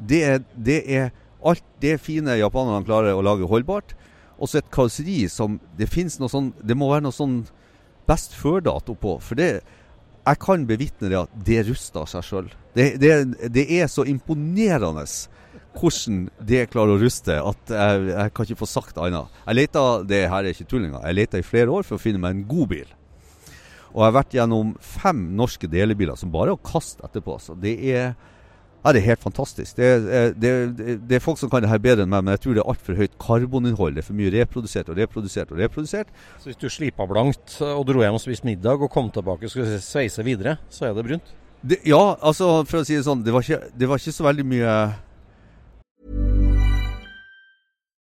det 0.00 0.22
er, 0.24 0.38
det 0.56 0.78
er 0.88 1.10
alt 1.44 1.64
det 1.82 1.98
fine 2.00 2.38
japanerne 2.38 2.86
klarer 2.86 3.12
å 3.14 3.22
lage 3.22 3.46
holdbart. 3.46 3.92
Og 4.38 4.48
så 4.48 4.58
et 4.58 4.70
karosseri 4.72 5.28
som 5.30 5.60
Det 5.78 5.86
finnes 5.86 6.16
noe 6.18 6.30
sånn 6.32 6.48
Det 6.64 6.74
må 6.74 6.88
være 6.90 7.04
noe 7.04 7.14
sånn 7.14 7.44
best 8.08 8.32
før-dato 8.34 8.96
på. 8.98 9.18
For 9.20 9.38
det 9.38 9.60
Jeg 10.26 10.38
kan 10.42 10.64
bevitne 10.66 11.10
det 11.12 11.18
at 11.20 11.36
det 11.44 11.66
ruster 11.68 12.06
seg 12.06 12.24
sjøl. 12.24 12.48
Det, 12.74 12.96
det, 12.98 13.12
det 13.52 13.66
er 13.76 13.86
så 13.90 14.04
imponerende 14.08 15.04
hvordan 15.78 16.24
det 16.48 16.64
klarer 16.72 16.96
å 16.96 17.00
ruste 17.02 17.36
at 17.40 17.72
jeg, 17.72 18.08
jeg 18.12 18.32
kan 18.36 18.48
ikke 18.48 18.60
få 18.62 18.68
sagt 18.70 18.98
annet. 19.00 19.30
Jeg 19.46 19.58
leta, 19.60 19.84
Det 20.06 20.24
her 20.28 20.44
er 20.44 20.52
ikke 20.54 20.68
tullinga. 20.70 21.00
Jeg 21.06 21.18
leta 21.20 21.38
i 21.40 21.46
flere 21.46 21.72
år 21.72 21.86
for 21.88 21.96
å 21.98 22.02
finne 22.02 22.20
meg 22.22 22.36
en 22.36 22.44
god 22.50 22.68
bil. 22.74 22.90
Og 23.92 24.00
jeg 24.00 24.08
har 24.08 24.14
vært 24.22 24.36
gjennom 24.38 24.74
fem 24.80 25.24
norske 25.36 25.68
delebiler 25.68 26.16
som 26.16 26.30
bare 26.32 26.52
er 26.52 26.56
å 26.56 26.62
kaste 26.64 27.04
etterpå. 27.04 27.34
Så 27.44 27.52
det 27.60 27.74
er, 27.92 28.14
ja, 28.82 28.92
det 28.96 29.02
er 29.02 29.08
helt 29.10 29.20
fantastisk. 29.24 29.76
Det, 29.76 29.90
er- 30.08 30.32
det, 30.32 30.52
det, 30.78 30.94
det 31.10 31.18
er 31.18 31.24
folk 31.24 31.36
som 31.40 31.50
kan 31.52 31.60
det 31.64 31.68
her 31.68 31.82
bedre 31.82 32.06
enn 32.06 32.12
meg, 32.14 32.24
men 32.24 32.32
jeg 32.36 32.40
tror 32.46 32.56
det 32.56 32.62
er 32.64 32.70
altfor 32.72 32.96
høyt 33.02 33.18
karboninnhold. 33.20 33.94
Det 33.98 34.00
er 34.04 34.08
for 34.08 34.16
mye 34.16 34.32
reprodusert 34.32 34.88
og 34.88 34.96
reprodusert 35.02 35.52
og 35.52 35.60
reprodusert. 35.60 36.08
Så 36.40 36.48
hvis 36.50 36.60
du 36.62 36.66
slipa 36.72 37.04
blankt 37.10 37.58
og 37.68 37.84
dro 37.90 38.00
hjem 38.00 38.16
og 38.16 38.24
spiste 38.24 38.48
middag 38.48 38.80
og 38.80 38.90
kom 38.96 39.12
tilbake 39.12 39.44
og 39.50 39.52
skulle 39.52 39.76
sveise 39.84 40.24
videre, 40.24 40.56
så 40.72 40.88
er 40.88 40.96
det 40.96 41.04
brunt? 41.10 41.34
Det, 41.62 41.78
ja, 41.86 42.00
altså 42.18 42.64
for 42.66 42.80
å 42.80 42.86
si 42.88 42.96
det 42.96 43.04
sånn, 43.06 43.20
det 43.22 43.30
var 43.36 43.44
ikke, 43.44 43.68
det 43.78 43.86
var 43.92 44.00
ikke 44.00 44.16
så 44.16 44.24
veldig 44.26 44.44
mye 44.50 44.72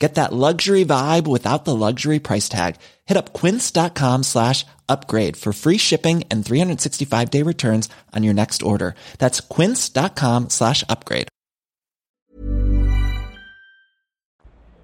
Get 0.00 0.14
that 0.14 0.32
luxury 0.32 0.84
vibe 0.84 1.26
without 1.26 1.64
the 1.64 1.74
luxury 1.74 2.20
price 2.20 2.48
tag. 2.48 2.76
Hit 3.04 3.16
up 3.16 3.32
quince.com 3.32 4.22
slash 4.22 4.64
upgrade 4.88 5.36
for 5.36 5.52
free 5.52 5.78
shipping 5.78 6.22
and 6.30 6.44
365 6.44 7.30
day 7.30 7.42
returns 7.42 7.88
on 8.14 8.22
your 8.22 8.34
next 8.34 8.62
order. 8.62 8.94
That's 9.18 9.40
quince.com 9.40 10.50
slash 10.50 10.84
upgrade. 10.88 11.28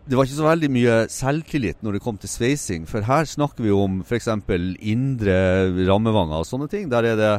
Det 0.04 0.18
var 0.18 0.26
ikke 0.26 0.36
så 0.36 0.44
veldig 0.44 0.68
mye 0.68 0.94
selvtillit 1.08 1.78
når 1.80 1.96
det 1.96 2.02
kom 2.04 2.18
til 2.20 2.28
sveising. 2.28 2.82
For 2.84 3.00
her 3.06 3.24
snakker 3.24 3.64
vi 3.64 3.70
om 3.72 4.02
f.eks. 4.04 4.28
indre 4.80 5.36
rammevanger 5.88 6.42
og 6.42 6.44
sånne 6.44 6.68
ting. 6.68 6.90
Der 6.92 7.08
er 7.08 7.16
det 7.16 7.30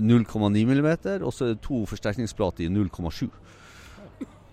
0,9 0.00 0.64
mm, 0.64 0.88
og 1.20 1.32
så 1.34 1.44
er 1.44 1.48
det 1.52 1.60
to 1.60 1.84
forsterkningsplater 1.84 2.64
i 2.64 2.72
0,7. 2.72 3.28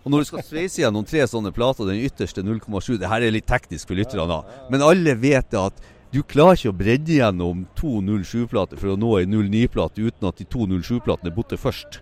Og 0.04 0.12
når 0.12 0.24
du 0.24 0.28
skal 0.28 0.44
sveise 0.44 0.82
gjennom 0.84 1.06
tre 1.08 1.24
sånne 1.30 1.54
plater, 1.56 1.88
den 1.88 2.04
ytterste 2.04 2.44
0,7 2.44 2.98
Det 3.00 3.08
her 3.08 3.24
er 3.24 3.32
litt 3.32 3.48
teknisk 3.48 3.88
for 3.88 4.00
lytterne, 4.00 4.28
da. 4.28 4.68
Men 4.72 4.84
alle 4.84 5.16
vet 5.20 5.48
det 5.54 5.62
at 5.62 5.84
du 6.14 6.20
klarer 6.30 6.60
ikke 6.60 6.74
å 6.74 6.78
bredde 6.78 7.16
gjennom 7.16 7.64
to 7.80 7.98
07-plater 8.04 8.78
for 8.78 8.94
å 8.94 8.98
nå 9.00 9.16
ei 9.18 9.26
09-plate 9.26 10.04
uten 10.04 10.28
at 10.30 10.38
de 10.38 10.46
to 10.46 10.68
07-platene 10.70 11.32
er 11.32 11.38
borte 11.38 11.58
først. 11.58 12.02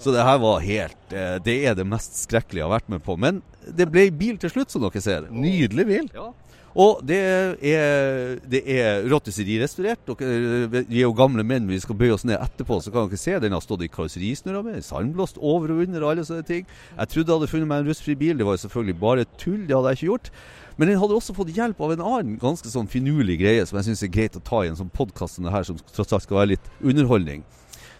Så 0.00 0.14
det 0.14 0.24
her 0.26 0.38
var 0.42 0.62
helt 0.64 1.12
eh, 1.14 1.36
Det 1.44 1.54
er 1.68 1.76
det 1.78 1.84
mest 1.86 2.16
skrekkelige 2.18 2.62
jeg 2.62 2.66
har 2.66 2.72
vært 2.72 2.88
med 2.94 3.04
på. 3.04 3.18
Men 3.20 3.42
det 3.64 3.86
ble 3.92 4.08
bil 4.16 4.38
til 4.40 4.50
slutt, 4.52 4.72
som 4.72 4.82
dere 4.86 5.02
ser. 5.04 5.28
Nydelig 5.30 5.86
bil. 5.90 6.08
Ja. 6.14 6.30
Og 6.74 7.04
det 7.06 7.18
er, 7.62 8.32
det 8.50 8.60
er 8.66 9.04
rotisserirestaurert. 9.12 10.00
Dere- 10.08 10.84
Vi 10.88 10.98
er 10.98 11.04
jo 11.04 11.12
gamle 11.14 11.44
menn, 11.46 11.68
vi 11.70 11.78
skal 11.78 11.94
bøye 11.94 12.14
oss 12.16 12.24
ned 12.26 12.34
etterpå, 12.42 12.80
så 12.82 12.90
kan 12.90 13.06
dere 13.06 13.20
se 13.20 13.36
den 13.38 13.52
har 13.54 13.62
stått 13.62 13.84
i 13.86 13.88
karosserisnurra 13.88 14.62
med. 14.66 14.82
Sandblåst 14.82 15.38
over 15.38 15.70
og 15.70 15.84
under 15.84 16.02
og 16.02 16.10
alle 16.10 16.24
sånne 16.26 16.42
ting. 16.48 16.66
Jeg 16.98 17.08
trodde 17.12 17.30
jeg 17.30 17.38
hadde 17.38 17.50
funnet 17.52 17.68
meg 17.70 17.84
en 17.84 17.90
rustfri 17.92 18.16
bil, 18.18 18.36
det 18.38 18.46
var 18.48 18.56
jo 18.58 18.64
selvfølgelig 18.66 18.98
bare 18.98 19.24
tull. 19.38 19.60
Det 19.68 19.76
hadde 19.76 19.92
jeg 19.92 20.00
ikke 20.00 20.08
gjort. 20.10 20.30
Men 20.76 20.88
den 20.90 20.98
hadde 20.98 21.14
også 21.14 21.36
fått 21.36 21.52
hjelp 21.54 21.80
av 21.80 21.92
en 21.94 22.02
annen 22.02 22.38
ganske 22.42 22.66
sånn 22.72 22.88
finurlig 22.90 23.36
greie 23.38 23.62
som 23.70 23.78
jeg 23.78 23.86
syns 23.92 24.02
er 24.02 24.10
greit 24.16 24.34
å 24.34 24.42
ta 24.42 24.64
i 24.64 24.72
en 24.72 24.74
sånn 24.80 24.90
podkast 24.90 25.38
som 25.38 25.44
det 25.46 25.52
her, 25.54 25.62
som 25.62 25.78
tross 25.78 26.10
alt 26.12 26.24
skal 26.26 26.40
være 26.40 26.56
litt 26.56 26.66
underholdning. 26.82 27.44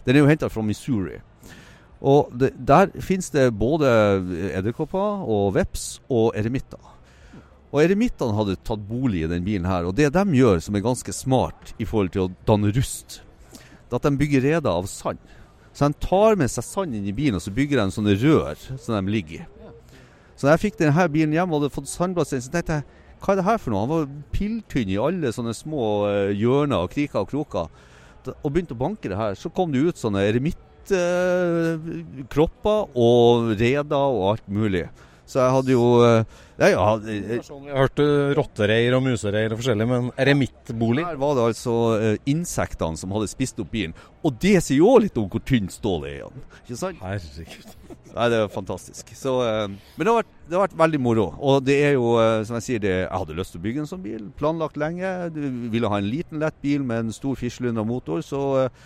Den 0.04 0.16
er 0.16 0.24
jo 0.24 0.26
henta 0.32 0.50
fra 0.50 0.62
Missouri. 0.66 1.20
Og 2.02 2.34
det, 2.34 2.50
der 2.58 2.90
finnes 2.98 3.30
det 3.30 3.46
både 3.54 3.86
edderkopper 4.58 5.22
og 5.30 5.54
veps 5.54 6.00
og 6.10 6.34
eremitter. 6.36 6.82
Og 7.74 7.80
eremittene 7.82 8.36
hadde 8.38 8.54
tatt 8.62 8.82
bolig 8.86 9.24
i 9.24 9.30
den 9.30 9.42
bilen 9.42 9.66
her. 9.66 9.88
Og 9.88 9.96
det 9.98 10.12
de 10.14 10.22
gjør 10.38 10.60
som 10.62 10.76
er 10.78 10.84
ganske 10.84 11.14
smart 11.16 11.72
i 11.82 11.86
forhold 11.88 12.12
til 12.14 12.28
å 12.28 12.32
danne 12.46 12.70
rust, 12.76 13.18
det 13.50 13.90
er 13.90 13.98
at 13.98 14.06
de 14.06 14.20
bygger 14.20 14.46
reder 14.46 14.70
av 14.70 14.86
sand. 14.86 15.18
Så 15.74 15.90
de 15.90 16.06
tar 16.06 16.38
med 16.38 16.52
seg 16.52 16.68
sand 16.68 16.94
inn 16.94 17.08
i 17.10 17.16
bilen, 17.16 17.34
og 17.34 17.42
så 17.42 17.50
bygger 17.54 17.82
de 17.82 17.96
sånne 17.96 18.14
rør 18.22 18.54
som 18.78 18.94
de 18.94 19.02
ligger 19.10 19.42
i. 19.42 19.46
Så 20.38 20.46
da 20.46 20.54
jeg 20.54 20.68
fikk 20.68 20.78
denne 20.78 21.08
bilen 21.10 21.34
hjem 21.34 21.50
og 21.50 21.60
hadde 21.60 21.74
fått 21.74 21.90
sandblåst 21.90 22.36
inn, 22.36 22.44
så 22.44 22.54
tenkte 22.54 22.78
jeg 22.78 22.86
hva 23.24 23.32
er 23.32 23.38
det 23.40 23.46
her 23.46 23.60
for 23.62 23.70
noe? 23.72 23.82
Han 23.82 23.92
var 23.92 24.08
pilltynn 24.34 24.90
i 24.92 24.98
alle 25.00 25.32
sånne 25.32 25.54
små 25.56 25.84
eh, 26.10 26.36
hjørner 26.36 26.78
og 26.84 26.92
kriker 26.92 27.18
og 27.22 27.30
kroker. 27.30 27.66
Og 28.34 28.52
begynte 28.52 28.74
å 28.76 28.82
banke 28.82 29.08
det 29.08 29.16
her. 29.16 29.34
Så 29.38 29.48
kom 29.54 29.72
det 29.72 29.80
ut 29.80 30.00
sånne 30.00 30.26
eremittkropper 30.28 32.80
og 32.92 33.56
reder 33.56 33.96
og 33.96 34.30
alt 34.34 34.48
mulig. 34.52 34.84
Så 35.24 35.40
jeg 35.40 35.54
hadde 35.56 35.72
jo 35.72 35.84
eh, 36.54 36.62
Nei, 36.62 36.70
ja, 36.72 36.86
eh, 37.10 37.42
Sånn, 37.42 37.66
Jeg 37.68 37.76
hørte 37.76 38.06
rottereir 38.38 38.96
og 38.96 39.02
musereir 39.06 39.52
og 39.52 39.60
forskjellig, 39.60 39.88
men 39.90 40.10
eremittbolig? 40.20 41.04
Her 41.06 41.20
var 41.20 41.38
det 41.38 41.48
altså 41.50 41.76
eh, 41.98 42.18
insektene 42.30 43.00
som 43.00 43.14
hadde 43.16 43.30
spist 43.32 43.58
opp 43.62 43.72
bilen. 43.74 43.94
Og 44.24 44.38
det 44.40 44.56
sier 44.64 44.78
jo 44.80 44.94
òg 44.94 45.04
litt 45.04 45.18
om 45.20 45.28
hvor 45.28 45.42
tynt 45.44 45.74
stålet 45.74 46.10
er 46.12 46.16
igjen. 46.22 46.44
Ikke 46.62 46.80
sant? 46.80 47.02
Herregud. 47.02 47.74
Nei, 48.14 48.28
det 48.30 48.38
er 48.38 48.50
fantastisk. 48.52 49.10
Så, 49.18 49.32
eh, 49.42 49.66
men 49.68 50.06
det 50.06 50.12
har, 50.12 50.20
vært, 50.22 50.34
det 50.46 50.54
har 50.56 50.64
vært 50.68 50.76
veldig 50.84 51.00
moro. 51.02 51.26
Og 51.42 51.64
det 51.66 51.78
er 51.88 51.96
jo, 51.96 52.12
eh, 52.22 52.42
som 52.46 52.58
jeg 52.60 52.66
sier, 52.68 52.82
det, 52.84 52.92
jeg 53.02 53.10
hadde 53.10 53.38
lyst 53.40 53.56
til 53.56 53.60
å 53.60 53.64
bygge 53.64 53.82
en 53.82 53.90
sånn 53.90 54.04
bil. 54.04 54.28
Planlagt 54.38 54.78
lenge. 54.78 55.10
Du 55.34 55.40
ville 55.72 55.90
ha 55.90 55.98
en 55.98 56.06
liten, 56.06 56.38
lett 56.42 56.60
bil 56.62 56.86
med 56.86 57.08
en 57.08 57.16
stor 57.16 57.34
fislynda 57.40 57.82
motor. 57.86 58.22
Så 58.22 58.42
eh, 58.62 58.84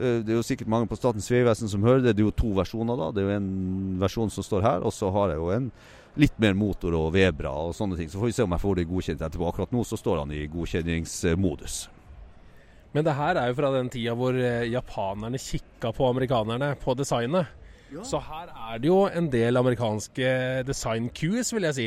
eh, 0.00 0.18
det 0.26 0.34
er 0.34 0.40
jo 0.40 0.48
sikkert 0.48 0.72
mange 0.72 0.90
på 0.90 0.98
Statens 0.98 1.30
vegvesen 1.30 1.70
som 1.70 1.86
hører 1.86 2.02
det. 2.02 2.16
Det 2.16 2.24
er 2.24 2.30
jo 2.32 2.34
to 2.42 2.50
versjoner 2.58 2.98
da. 2.98 3.12
Det 3.14 3.22
er 3.22 3.30
jo 3.30 3.36
en 3.38 3.52
versjon 4.02 4.34
som 4.34 4.46
står 4.46 4.66
her, 4.66 4.82
og 4.82 4.94
så 4.94 5.12
har 5.14 5.36
jeg 5.36 5.40
jo 5.44 5.52
en 5.54 5.70
litt 6.20 6.38
mer 6.42 6.56
motor 6.56 6.94
og 6.96 7.12
Vebra 7.14 7.52
og 7.66 7.74
sånne 7.76 7.98
ting. 7.98 8.08
Så 8.10 8.20
får 8.20 8.30
vi 8.30 8.36
se 8.38 8.46
om 8.46 8.54
jeg 8.56 8.64
får 8.64 8.78
det 8.78 8.88
godkjent 8.90 9.22
etterpå. 9.26 9.50
Akkurat 9.50 9.74
nå 9.74 9.84
så 9.86 9.98
står 10.00 10.22
han 10.22 10.32
i 10.34 10.46
godkjenningsmodus. 10.52 11.76
Men 12.96 13.04
det 13.04 13.16
her 13.18 13.36
er 13.36 13.50
jo 13.50 13.58
fra 13.58 13.70
den 13.74 13.90
tida 13.92 14.14
hvor 14.16 14.36
eh, 14.40 14.64
japanerne 14.72 15.40
kikka 15.40 15.92
på 15.92 16.08
amerikanerne 16.08 16.72
på 16.80 16.96
designet. 16.96 17.52
Så 18.06 18.18
her 18.24 18.48
er 18.50 18.80
det 18.82 18.88
jo 18.88 19.04
en 19.06 19.28
del 19.30 19.56
amerikanske 19.60 20.30
design-cues, 20.66 21.52
vil 21.54 21.68
jeg 21.68 21.76
si. 21.76 21.86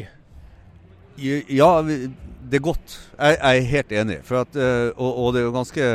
Ja, 1.51 1.71
det 1.83 2.59
er 2.59 2.63
godt. 2.63 2.95
Jeg, 3.17 3.35
jeg 3.35 3.63
er 3.63 3.71
helt 3.73 3.95
enig. 4.03 4.19
For 4.27 4.45
at, 4.45 4.55
eh, 4.55 4.91
og, 4.95 5.09
og 5.09 5.33
det 5.33 5.41
er 5.41 5.49
jo 5.49 5.55
ganske 5.57 5.89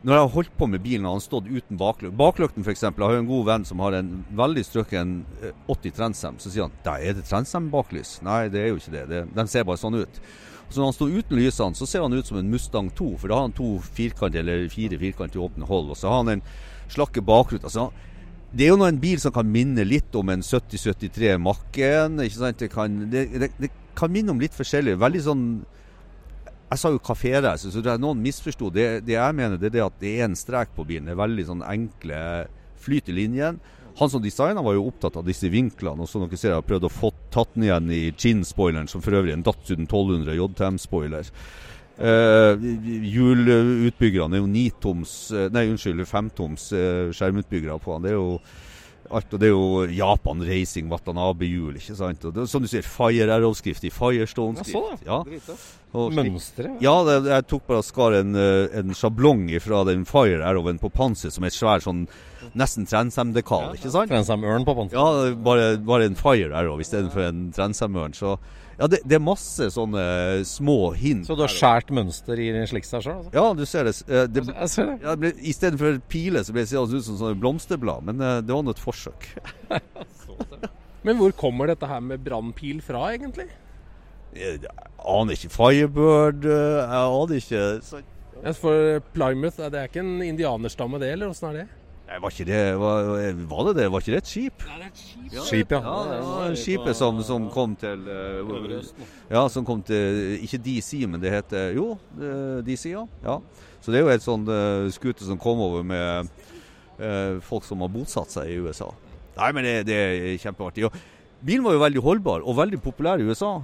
Når 0.00 0.14
jeg 0.14 0.24
har 0.24 0.32
holdt 0.32 0.52
på 0.56 0.66
med 0.72 0.80
bilen 0.80 1.04
og 1.04 1.18
han 1.18 1.22
stått 1.22 1.48
uten 1.50 1.76
baklykt 1.76 2.14
Baklykten 2.16 2.64
f.eks. 2.64 2.86
Jeg 2.86 2.96
har 2.96 3.18
en 3.18 3.26
god 3.28 3.42
venn 3.50 3.66
som 3.68 3.82
har 3.84 3.98
en 3.98 4.12
veldig 4.32 4.62
strøkken 4.64 5.10
eh, 5.44 5.56
80 5.68 5.96
Trensem. 5.98 6.38
Så 6.40 6.52
sier 6.52 6.64
han 6.64 6.78
da 6.86 6.94
er 6.96 7.18
det 7.18 7.26
Trensem 7.28 7.66
baklys. 7.72 8.14
Nei, 8.24 8.46
det 8.52 8.62
er 8.62 8.70
jo 8.70 8.78
ikke 8.80 8.94
det. 8.94 9.02
det. 9.10 9.24
Den 9.36 9.50
ser 9.50 9.66
bare 9.68 9.80
sånn 9.82 9.98
ut. 10.00 10.22
Så 10.70 10.78
når 10.78 10.88
han 10.88 10.96
står 10.96 11.16
uten 11.18 11.36
lysene, 11.36 11.76
så 11.76 11.88
ser 11.90 12.06
han 12.06 12.16
ut 12.16 12.30
som 12.30 12.38
en 12.40 12.48
Mustang 12.48 12.88
2. 12.96 13.10
For 13.20 13.28
da 13.28 13.40
har 13.42 13.48
han 13.50 13.56
to 13.58 13.74
firkant 13.92 14.38
eller 14.40 14.64
fire 14.72 14.96
firkant 15.02 15.36
i 15.36 15.42
åpne 15.42 15.68
hold. 15.68 15.92
Og 15.92 16.00
så 16.00 16.08
har 16.08 16.22
han 16.22 16.38
en 16.38 16.44
slakke 16.90 17.20
bakrute. 17.26 17.68
Altså, 17.68 17.90
det 18.56 18.64
er 18.64 18.72
jo 18.72 18.78
nå 18.80 18.88
en 18.88 19.02
bil 19.02 19.20
som 19.20 19.34
kan 19.34 19.50
minne 19.52 19.84
litt 19.84 20.16
om 20.16 20.32
en 20.32 20.46
7073 20.46 21.36
Mac-en. 21.44 22.22
ikke 22.24 22.38
sant? 22.38 22.62
Det 22.62 22.70
kan, 22.72 22.96
det, 23.12 23.26
det, 23.36 23.50
det 23.60 23.70
kan 23.98 24.14
minne 24.14 24.32
om 24.32 24.40
litt 24.40 24.56
forskjellig. 24.56 24.96
Veldig 25.02 25.22
sånn 25.28 25.44
Jeg 26.70 26.78
sa 26.78 26.92
jo 26.94 27.02
kaféreise, 27.02 27.72
så 27.72 27.82
det 27.82 27.90
er 27.90 27.98
noen 27.98 28.20
misforsto. 28.22 28.70
Det, 28.70 29.00
det 29.02 29.16
jeg 29.16 29.34
mener, 29.34 29.58
det 29.58 29.72
er 29.74 29.88
at 29.88 29.98
det 29.98 30.12
er 30.20 30.28
en 30.28 30.38
strek 30.38 30.70
på 30.76 30.86
bilen. 30.86 31.08
Det 31.08 31.16
er 31.16 31.22
veldig 31.24 31.46
sånn 31.48 31.64
enkle 31.66 32.20
flyt 32.80 33.10
i 33.10 33.16
linjen. 33.16 33.58
Han 33.98 34.10
som 34.12 34.22
designa 34.22 34.62
var 34.62 34.76
jo 34.76 34.86
opptatt 34.86 35.18
av 35.18 35.26
disse 35.26 35.50
vinklene. 35.50 36.00
og 36.02 36.08
som 36.08 36.22
dere 36.22 36.38
ser, 36.38 36.54
Jeg 36.54 36.62
har 36.62 36.68
prøvd 36.68 36.86
å 36.86 36.92
få 36.94 37.10
tatt 37.30 37.54
den 37.54 37.66
igjen 37.66 37.90
i 37.90 38.12
chin-spoileren, 38.16 38.88
som 38.88 39.02
for 39.02 39.18
øvrig 39.18 39.34
er 39.34 39.40
en 39.40 39.42
Datsun 39.42 39.82
1200 39.84 40.38
JTM-spoiler. 40.38 41.26
Eh, 42.00 42.56
Hjulutbyggerne 43.12 44.38
er 44.38 44.40
jo 44.40 44.48
nitoms 44.48 45.32
eh, 45.36 45.50
Nei, 45.52 45.66
unnskyld, 45.68 46.00
femtoms 46.08 46.70
uh, 46.72 47.10
skjermutbyggere 47.12 47.76
på 47.82 47.92
han. 47.92 48.06
Det 48.06 48.14
er 48.14 48.16
jo 48.16 48.38
alt, 49.12 49.32
og 49.34 49.40
det 49.42 49.48
er 49.48 49.52
jo 49.54 49.86
Japan 49.90 50.40
Racing 50.46 50.88
Watanabe-hjul, 50.92 51.76
ikke 51.80 51.96
sant. 51.98 52.24
Og 52.24 52.34
det, 52.36 52.48
som 52.48 52.62
du 52.62 52.68
sier, 52.70 52.82
Fire 52.86 53.26
Arrow-skrift 53.34 53.84
i 53.84 53.90
Firestone-skrift. 53.90 55.04
Ja, 55.06 55.18
Ja. 55.18 55.22
da 55.26 55.56
slik- 56.06 56.14
Mønsteret? 56.32 56.76
Ja, 56.80 56.94
det, 57.04 57.16
jeg 57.26 57.46
tok 57.50 57.66
bare 57.66 57.82
skar 57.82 58.14
en, 58.20 58.34
eh, 58.36 58.68
en 58.78 58.94
sjablong 58.94 59.48
fra 59.60 59.82
den 59.84 60.04
Fire 60.04 60.42
Arrowen 60.46 60.78
på 60.78 60.90
panseret, 60.92 61.32
som 61.32 61.42
er 61.44 61.48
et 61.48 61.52
svær 61.58 61.80
sånn 61.82 62.06
nesten 62.54 62.86
Transam-dekal, 62.86 63.74
ikke 63.74 63.90
sant? 63.90 64.10
Transam-ørn 64.10 64.64
på 64.64 64.74
panseret. 64.76 64.94
Ja, 64.94 65.34
bare, 65.34 65.76
bare 65.78 66.04
en 66.04 66.14
Fire 66.14 66.52
Arrow 66.54 66.78
istedenfor 66.78 67.28
en 67.28 67.50
Transam-ørn. 67.52 68.14
Så 68.14 68.38
ja, 68.80 68.86
det, 68.88 69.02
det 69.04 69.16
er 69.18 69.20
masse 69.22 69.66
sånne 69.74 70.02
små 70.48 70.78
hint. 70.96 71.26
Så 71.28 71.36
du 71.36 71.42
har 71.44 71.52
skjært 71.52 71.90
mønster 71.92 72.40
i 72.40 72.46
sliksa 72.70 73.02
sjøl? 73.04 73.18
Altså. 73.20 73.32
Ja, 73.36 73.42
du 73.54 73.64
ser 73.68 73.84
det. 73.90 73.92
Eh, 74.08 74.24
det 74.32 74.44
Jeg 74.48 74.70
ser 74.72 74.88
det. 74.88 74.94
ja, 75.04 75.12
det 75.14 75.20
ble, 75.26 75.32
Istedenfor 75.52 75.98
piler 76.08 76.46
så 76.46 76.54
ble 76.56 76.64
det 76.64 76.70
seende 76.72 76.96
ut 77.02 77.04
som 77.04 77.18
sånne 77.20 77.36
blomsterblad, 77.42 78.06
men 78.08 78.24
eh, 78.24 78.38
det 78.40 78.56
var 78.56 78.64
nå 78.64 78.72
et 78.72 78.80
forsøk. 78.80 79.28
Men 81.00 81.16
hvor 81.16 81.32
kommer 81.32 81.70
dette 81.70 81.88
her 81.88 82.00
med 82.04 82.20
brannpil 82.20 82.82
fra, 82.84 83.06
egentlig? 83.14 83.46
Jeg 84.36 84.58
aner 85.00 85.32
ikke. 85.32 85.48
Firebird 85.54 86.44
eh, 86.44 86.80
Jeg 86.82 87.04
aner 87.06 87.38
ikke. 87.40 87.62
Så, 87.86 88.02
Ja, 88.40 88.52
For 88.56 89.00
Plymouth, 89.14 89.56
det 89.72 89.80
er 89.80 89.88
ikke 89.88 90.00
en 90.04 90.20
indianerstamme 90.24 91.00
det, 91.00 91.10
eller 91.14 91.32
åssen 91.32 91.50
er 91.50 91.56
det? 91.62 91.64
Nei, 92.10 92.18
var 92.18 92.34
ikke 92.34 92.46
det 92.48 92.60
var, 92.74 93.08
var 93.46 93.66
det 93.68 93.74
det? 93.78 93.86
Var 93.94 94.02
ikke 94.02 94.14
det 94.16 94.20
et 94.24 94.30
skip? 94.30 94.64
Skip, 95.46 95.70
ja. 95.70 95.78
Ja, 95.78 95.96
det 96.10 96.20
var 96.26 96.56
skipet 96.58 96.98
som, 96.98 97.20
som 97.22 97.46
kom 97.54 97.76
til 97.78 98.02
eh, 98.10 98.88
Ja, 99.30 99.44
som 99.46 99.66
kom 99.68 99.84
til 99.86 100.40
Ikke 100.42 100.58
DC, 100.58 101.04
men 101.06 101.22
det 101.22 101.30
heter 101.30 101.70
Jo, 101.76 101.92
eh, 102.18 102.64
DC, 102.66 102.88
ja. 102.90 103.04
ja. 103.22 103.38
Så 103.80 103.94
det 103.94 104.00
er 104.00 104.08
jo 104.08 104.12
et 104.12 104.24
sånn 104.24 104.42
uh, 104.50 104.90
skute 104.92 105.24
som 105.24 105.38
kom 105.40 105.62
over 105.64 105.86
med 105.86 106.28
eh, 107.00 107.38
folk 107.44 107.64
som 107.64 107.80
har 107.84 107.92
bosatt 107.92 108.32
seg 108.34 108.50
i 108.52 108.58
USA. 108.60 108.90
Nei, 109.38 109.48
men 109.56 109.66
det, 109.66 109.74
det 109.88 109.96
er 109.96 110.42
kjempeartig. 110.42 110.84
Og 110.88 111.46
bilen 111.46 111.64
var 111.64 111.76
jo 111.76 111.82
veldig 111.84 112.04
holdbar, 112.04 112.44
og 112.44 112.58
veldig 112.58 112.80
populær 112.84 113.22
i 113.22 113.28
USA. 113.28 113.54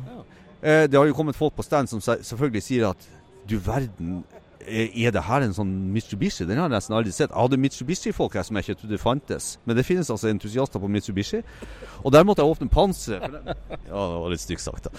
Eh, 0.63 0.87
det 0.89 0.97
har 0.97 1.09
jo 1.09 1.17
kommet 1.17 1.37
folk 1.37 1.57
på 1.57 1.67
stand 1.67 1.91
som 1.91 2.01
selvfølgelig 2.01 2.65
sier 2.65 2.89
at 2.95 3.09
du 3.47 3.59
verden, 3.63 4.23
er 4.67 5.13
det 5.15 5.23
her 5.29 5.45
en 5.47 5.55
sånn 5.57 5.71
Mitsubishi? 5.95 6.45
Den 6.49 6.59
har 6.59 6.67
jeg 6.69 6.75
nesten 6.77 6.97
aldri 6.99 7.13
sett. 7.15 7.31
Jeg 7.31 7.39
hadde 7.39 7.59
Mitsubishi-folk 7.63 8.35
her 8.35 8.43
som 8.47 8.59
jeg 8.59 8.67
ikke 8.67 8.81
trodde 8.83 8.99
fantes. 9.03 9.47
Men 9.65 9.79
det 9.79 9.87
finnes 9.87 10.11
altså 10.11 10.29
entusiaster 10.33 10.83
på 10.83 10.91
Mitsubishi. 10.91 11.41
Og 12.03 12.13
der 12.13 12.27
måtte 12.27 12.43
jeg 12.45 12.53
åpne 12.57 12.69
panseret. 12.73 13.41
Ja, 13.87 14.03
det 14.11 14.21
var 14.21 14.31
litt 14.33 14.43
stygt 14.43 14.65
sagt, 14.65 14.89
da. 14.91 14.95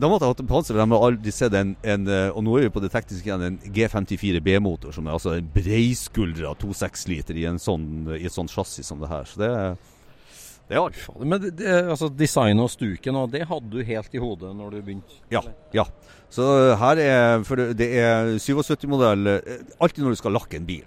Da 0.00 0.08
måtte 0.08 0.24
jeg 0.24 0.32
åpne 0.32 0.48
panseret, 0.48 0.78
for 0.78 0.80
de 0.80 0.96
har 0.96 1.06
aldri 1.10 1.32
sett 1.36 1.54
en, 1.58 1.74
en 1.84 2.06
eh, 2.08 2.30
Og 2.32 2.44
nå 2.46 2.54
er 2.56 2.62
vi 2.68 2.72
på 2.72 2.80
det 2.80 2.88
tekniske 2.94 3.28
igjen, 3.28 3.42
en 3.44 3.58
G54 3.76 4.40
B-motor, 4.46 4.94
som 4.96 5.04
er 5.10 5.16
altså 5.18 5.34
en 5.36 5.50
breiskuldra 5.52 6.54
2,6 6.62 7.08
liter 7.12 7.36
i, 7.36 7.44
en 7.50 7.60
sånn, 7.60 7.84
i 8.16 8.24
et 8.24 8.32
sånt 8.32 8.52
chassis 8.54 8.88
som 8.88 9.02
det 9.02 9.10
her. 9.12 9.28
Så 9.28 9.42
det, 9.42 9.50
er- 9.52 9.76
det 10.70 10.76
er 10.78 10.84
artig. 10.86 11.02
Men 11.26 11.42
det, 11.42 11.66
altså, 11.90 12.06
designet 12.14 12.62
og 12.62 12.70
stuken, 12.70 13.16
og 13.18 13.32
det 13.32 13.42
hadde 13.50 13.72
du 13.72 13.80
helt 13.84 14.14
i 14.14 14.22
hodet 14.22 14.52
når 14.54 14.76
du 14.76 14.80
begynte? 14.86 15.16
Ja. 15.34 15.42
ja. 15.74 15.84
Så 16.30 16.46
eh, 16.70 16.76
her 16.78 17.00
er 17.02 17.42
For 17.44 17.58
det- 17.58 17.74
det 17.80 17.88
er 17.98 18.30
77-modell 18.38 19.26
eh, 19.34 19.62
Alltid 19.82 20.04
når 20.06 20.14
du 20.14 20.20
skal 20.22 20.36
lakke 20.38 20.60
en 20.60 20.68
bil. 20.68 20.84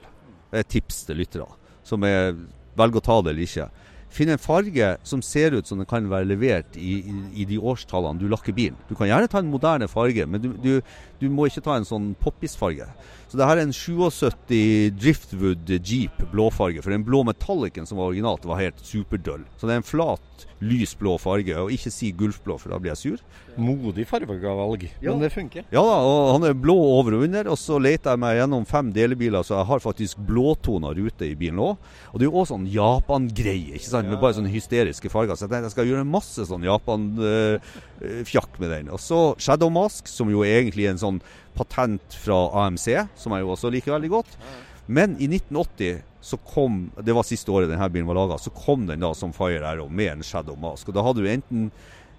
Det 0.53 0.61
er 0.61 0.63
et 0.63 0.71
tips 0.71 1.03
til 1.09 1.19
lyttere 1.19 1.49
som 1.83 2.03
er 2.07 2.31
velger 2.79 3.01
å 3.01 3.03
ta 3.03 3.17
det 3.21 3.33
eller 3.33 3.43
ikke. 3.43 3.65
Finn 4.13 4.29
en 4.31 4.39
farge 4.39 4.91
som 5.03 5.19
ser 5.25 5.51
ut 5.57 5.67
som 5.67 5.79
den 5.81 5.87
kan 5.89 6.05
være 6.07 6.29
levert 6.29 6.77
i, 6.79 6.93
i, 7.09 7.13
i 7.41 7.45
de 7.49 7.57
årstallene 7.59 8.21
du 8.21 8.27
lakker 8.31 8.53
bilen. 8.55 8.77
Du 8.87 8.93
kan 8.95 9.09
gjerne 9.09 9.27
ta 9.27 9.41
en 9.41 9.49
moderne 9.51 9.87
farge, 9.91 10.23
men 10.29 10.39
du, 10.39 10.51
du, 10.63 10.79
du 11.19 11.25
må 11.33 11.49
ikke 11.49 11.63
ta 11.65 11.75
en 11.75 11.87
sånn 11.89 12.11
poppis-farge. 12.21 12.87
Så 13.33 13.39
det 13.39 13.47
her 13.49 13.57
er 13.57 13.65
en 13.65 13.71
77 13.73 14.91
Driftwood 14.93 15.71
Jeep 15.81 16.19
blåfarge. 16.29 16.83
For 16.85 16.93
den 16.93 17.01
blå 17.01 17.23
metallicen 17.25 17.87
som 17.89 17.97
var 17.97 18.11
originalt, 18.11 18.43
var 18.45 18.59
helt 18.61 18.83
superdøll. 18.85 19.41
Så 19.57 19.65
det 19.65 19.73
er 19.73 19.81
en 19.81 19.87
flat, 19.87 20.43
lys 20.61 20.93
blå 20.99 21.15
farge. 21.17 21.55
Og 21.57 21.73
ikke 21.73 21.89
si 21.89 22.11
gulfblå, 22.13 22.59
for 22.61 22.69
da 22.69 22.77
blir 22.77 22.93
jeg 22.93 23.01
sur. 23.01 23.23
Modig 23.57 24.05
fargevalg, 24.09 24.85
men 25.01 25.19
det 25.21 25.31
funker. 25.33 25.65
Ja 25.73 25.81
da, 25.81 25.97
og 26.05 26.29
han 26.35 26.45
er 26.45 26.53
blå 26.57 26.77
over 26.77 27.17
og 27.17 27.25
under. 27.25 27.49
Og 27.49 27.57
så 27.57 27.81
leter 27.81 28.13
jeg 28.13 28.21
meg 28.21 28.37
gjennom 28.37 28.69
fem 28.69 28.93
delebiler, 28.93 29.41
så 29.41 29.57
jeg 29.57 29.69
har 29.71 29.81
faktisk 29.81 30.21
blåtona 30.29 30.93
rute 30.93 31.25
i 31.31 31.33
bilen 31.37 31.61
òg. 31.65 31.89
Og 32.11 32.21
det 32.21 32.27
er 32.27 32.29
jo 32.29 32.37
òg 32.37 32.49
sånn 32.53 32.69
Japan-greie, 32.69 33.79
ikke 33.79 33.89
sant? 33.89 34.13
med 34.13 34.21
bare 34.21 34.37
sånne 34.37 34.53
hysteriske 34.53 35.09
farger. 35.09 35.33
Så 35.33 35.47
jeg 35.47 35.55
tenkte 35.55 35.71
jeg 35.71 35.77
skal 35.79 35.89
gjøre 35.89 36.05
masse 36.05 36.45
sånn 36.53 36.69
Japan-fjakk 36.69 38.61
med 38.61 38.77
den. 38.77 38.93
Og 38.93 39.01
så 39.01 39.23
Shadow 39.41 39.73
Mask, 39.73 40.05
som 40.11 40.29
jo 40.29 40.45
er 40.45 40.61
egentlig 40.61 40.85
en 40.91 41.01
sånn 41.01 41.23
patent 41.55 42.15
fra 42.23 42.39
AMC, 42.65 42.87
som 43.19 43.35
jeg 43.35 43.45
jo 43.45 43.53
også 43.53 43.71
liker 43.73 43.95
veldig 43.95 44.11
godt. 44.13 44.37
Men 44.85 45.15
i 45.21 45.29
1980 45.29 46.01
så 46.23 46.37
kom, 46.47 46.85
det 47.03 47.15
var 47.15 47.25
siste 47.27 47.51
året 47.51 47.71
denne 47.71 47.89
bilen 47.91 48.07
var 48.07 48.19
laga, 48.19 48.37
så 48.39 48.51
kom 48.55 48.85
den 48.87 49.03
da 49.03 49.11
som 49.15 49.33
Fire 49.35 49.63
Arrow 49.67 49.89
med 49.91 50.11
en 50.17 50.23
Shadow 50.23 50.55
Mask. 50.59 50.87
Og 50.87 50.95
da 50.95 51.03
hadde 51.03 51.23
du 51.23 51.29
enten 51.29 51.67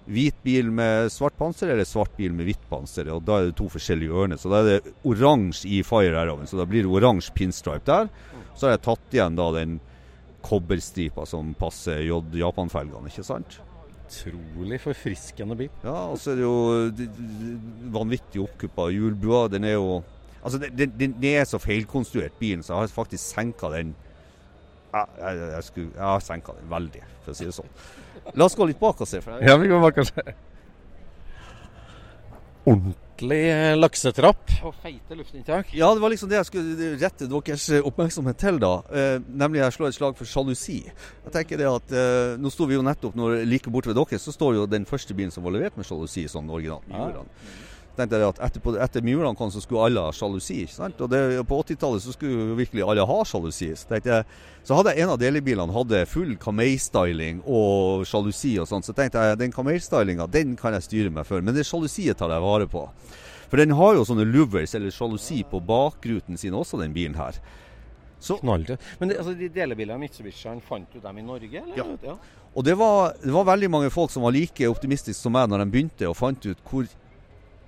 hvit 0.05 0.37
bil 0.45 0.69
med 0.69 1.09
svart 1.09 1.33
panser 1.39 1.71
eller 1.73 1.87
svart 1.89 2.13
bil 2.17 2.33
med 2.37 2.45
hvitt 2.45 2.65
panser. 2.69 3.09
Og 3.13 3.23
da 3.25 3.39
er 3.39 3.49
det 3.49 3.57
to 3.57 3.67
forskjellige 3.73 4.13
ørner. 4.13 4.37
Så 4.37 4.51
da 4.53 4.61
er 4.61 4.69
det 4.75 4.93
oransje 5.09 5.69
i 5.73 5.81
Fire 5.85 6.21
Arrowen, 6.21 6.45
så 6.49 6.59
da 6.61 6.67
blir 6.69 6.85
det 6.85 6.93
oransje 6.93 7.33
pinstripe 7.33 7.85
der. 7.89 8.09
Så 8.55 8.67
har 8.67 8.75
jeg 8.75 8.85
tatt 8.85 9.17
igjen 9.17 9.39
da 9.39 9.49
den 9.55 9.79
kobberstripa 10.45 11.25
som 11.25 11.55
passer 11.57 12.03
J-Japan-felgene, 12.05 13.09
ikke 13.09 13.25
sant? 13.25 13.57
Utrolig 14.05 14.79
forfriskende 14.81 15.55
bil. 15.57 15.69
Ja, 15.83 15.95
og 16.11 16.19
så 16.21 16.31
er 16.31 16.35
det 16.35 16.45
jo 16.45 16.55
vanvittig 17.95 18.41
oppkuppa 18.43 18.89
hjulbua. 18.93 19.47
Den 19.51 19.63
er 19.63 19.79
jo 19.79 20.03
Altså, 20.45 20.59
den, 20.61 20.91
den, 20.99 21.13
den 21.17 21.23
er 21.39 21.43
så 21.49 21.57
feilkonstruert, 21.57 22.35
bilen, 22.37 22.61
så 22.63 22.73
jeg 22.75 22.79
har 22.83 22.91
faktisk 22.93 23.23
senka 23.31 23.71
den 23.73 23.95
jeg, 24.93 25.07
jeg, 25.17 25.37
jeg, 25.37 25.63
skulle, 25.63 25.89
jeg 25.95 26.03
har 26.03 26.19
senka 26.21 26.53
den 26.59 26.69
veldig, 26.69 27.01
for 27.23 27.33
å 27.33 27.35
si 27.39 27.47
det 27.49 27.55
sånn. 27.55 27.71
La 28.37 28.45
oss 28.45 28.55
gå 28.55 28.67
litt 28.69 28.77
bak 28.79 29.01
og 29.01 29.09
se. 29.09 29.23
For 29.25 29.39
jeg, 29.39 29.49
Ja, 29.49 29.57
vi 29.57 29.71
går 29.71 29.81
bak 29.81 29.97
og 30.03 30.07
se. 30.07 30.35
Ordentlig 32.65 32.95
ordentlig 33.15 33.47
eh, 33.47 33.75
laksetrapp 33.77 34.51
og 34.65 34.73
feite 34.83 35.15
luftinntak. 35.15 35.71
Ja, 35.73 35.93
det 35.93 36.01
var 36.01 36.11
liksom 36.11 36.29
det 36.29 36.37
jeg 36.37 36.47
skulle 36.49 36.89
rette 36.99 37.27
deres 37.29 37.67
oppmerksomhet 37.81 38.37
til, 38.37 38.59
da. 38.59 38.73
Eh, 38.91 39.19
nemlig 39.27 39.61
jeg 39.61 39.75
slår 39.75 39.87
et 39.89 39.95
slag 39.95 40.17
for 40.17 40.27
sjalusi. 40.27 40.81
Jeg 41.23 41.31
tenker 41.33 41.57
det 41.57 41.69
at 41.69 41.95
eh, 41.95 42.35
Nå 42.39 42.51
sto 42.51 42.67
vi 42.67 42.75
jo 42.75 42.83
nettopp 42.83 43.15
når 43.15 43.45
like 43.47 43.71
borte 43.71 43.89
ved 43.89 43.95
dere, 43.95 44.19
så 44.19 44.33
står 44.33 44.55
jo 44.55 44.65
den 44.67 44.85
første 44.85 45.15
bilen 45.15 45.31
som 45.31 45.45
var 45.45 45.55
levert 45.55 45.77
med 45.77 45.87
sjalusi, 45.87 46.27
sånn 46.27 46.49
originalt 46.49 46.87
Murene. 46.91 47.29
Tenkte 47.97 48.19
jeg 48.19 48.33
at 48.33 48.41
etter, 48.47 48.77
etter 48.85 49.05
Murene 49.05 49.37
kom, 49.37 49.51
så 49.53 49.61
skulle 49.63 49.87
alle 49.87 50.03
ha 50.07 50.13
sjalusi. 50.15 50.61
ikke 50.63 50.75
sant? 50.75 51.01
Og 51.01 51.11
det, 51.11 51.21
På 51.49 51.61
80-tallet 51.63 52.03
så 52.03 52.13
skulle 52.15 52.57
virkelig 52.57 52.85
alle 52.85 53.07
ha 53.07 53.19
sjalusi. 53.27 53.71
Så, 53.75 53.99
jeg, 53.99 54.23
så 54.67 54.79
hadde 54.79 54.93
jeg 54.93 55.05
en 55.05 55.13
av 55.15 55.19
delebilene 55.21 55.75
hadde 55.75 56.05
full 56.11 56.35
Kamei-styling 56.41 57.43
og 57.45 58.05
sjalusi 58.09 58.55
og 58.61 58.69
sånn. 58.69 58.85
Så 58.85 58.95
tenkte 58.97 59.23
jeg 59.23 59.41
den 59.41 59.55
Kamei-stylinga 59.55 60.29
den 60.31 60.55
kan 60.59 60.77
jeg 60.77 60.87
styre 60.89 61.13
meg 61.13 61.27
for, 61.29 61.43
men 61.45 61.57
det 61.57 61.67
sjalusiet 61.67 62.19
tar 62.19 62.33
jeg 62.33 62.45
vare 62.45 62.69
på. 62.71 62.87
For 63.49 63.61
den 63.61 63.75
har 63.77 63.93
jo 63.95 64.07
sånne 64.07 64.25
louvers 64.27 64.73
eller 64.75 64.93
sjalusi 64.93 65.43
på 65.47 65.61
bakruten 65.63 66.39
sin 66.39 66.55
også, 66.57 66.81
den 66.81 66.95
bilen 66.95 67.17
her. 67.19 67.37
Så. 68.19 68.39
Men 68.41 68.65
det, 69.09 69.19
altså, 69.19 69.35
de 69.37 69.49
delebilene 69.53 69.99
Mitsubishi, 70.01 70.49
fant 70.65 70.89
du 70.93 70.99
dem 71.03 71.19
i 71.21 71.23
Norge? 71.25 71.61
Eller? 71.61 71.97
Ja. 72.01 72.15
Og 72.55 72.63
det 72.65 72.77
var, 72.79 73.13
det 73.21 73.33
var 73.35 73.45
veldig 73.51 73.69
mange 73.69 73.89
folk 73.93 74.11
som 74.11 74.23
var 74.25 74.33
like 74.33 74.69
optimistiske 74.71 75.19
som 75.19 75.35
meg 75.35 75.49
når 75.51 75.61
de 75.61 75.71
begynte 75.73 76.07
og 76.09 76.15
fant 76.17 76.47
ut 76.47 76.61
hvor 76.65 76.87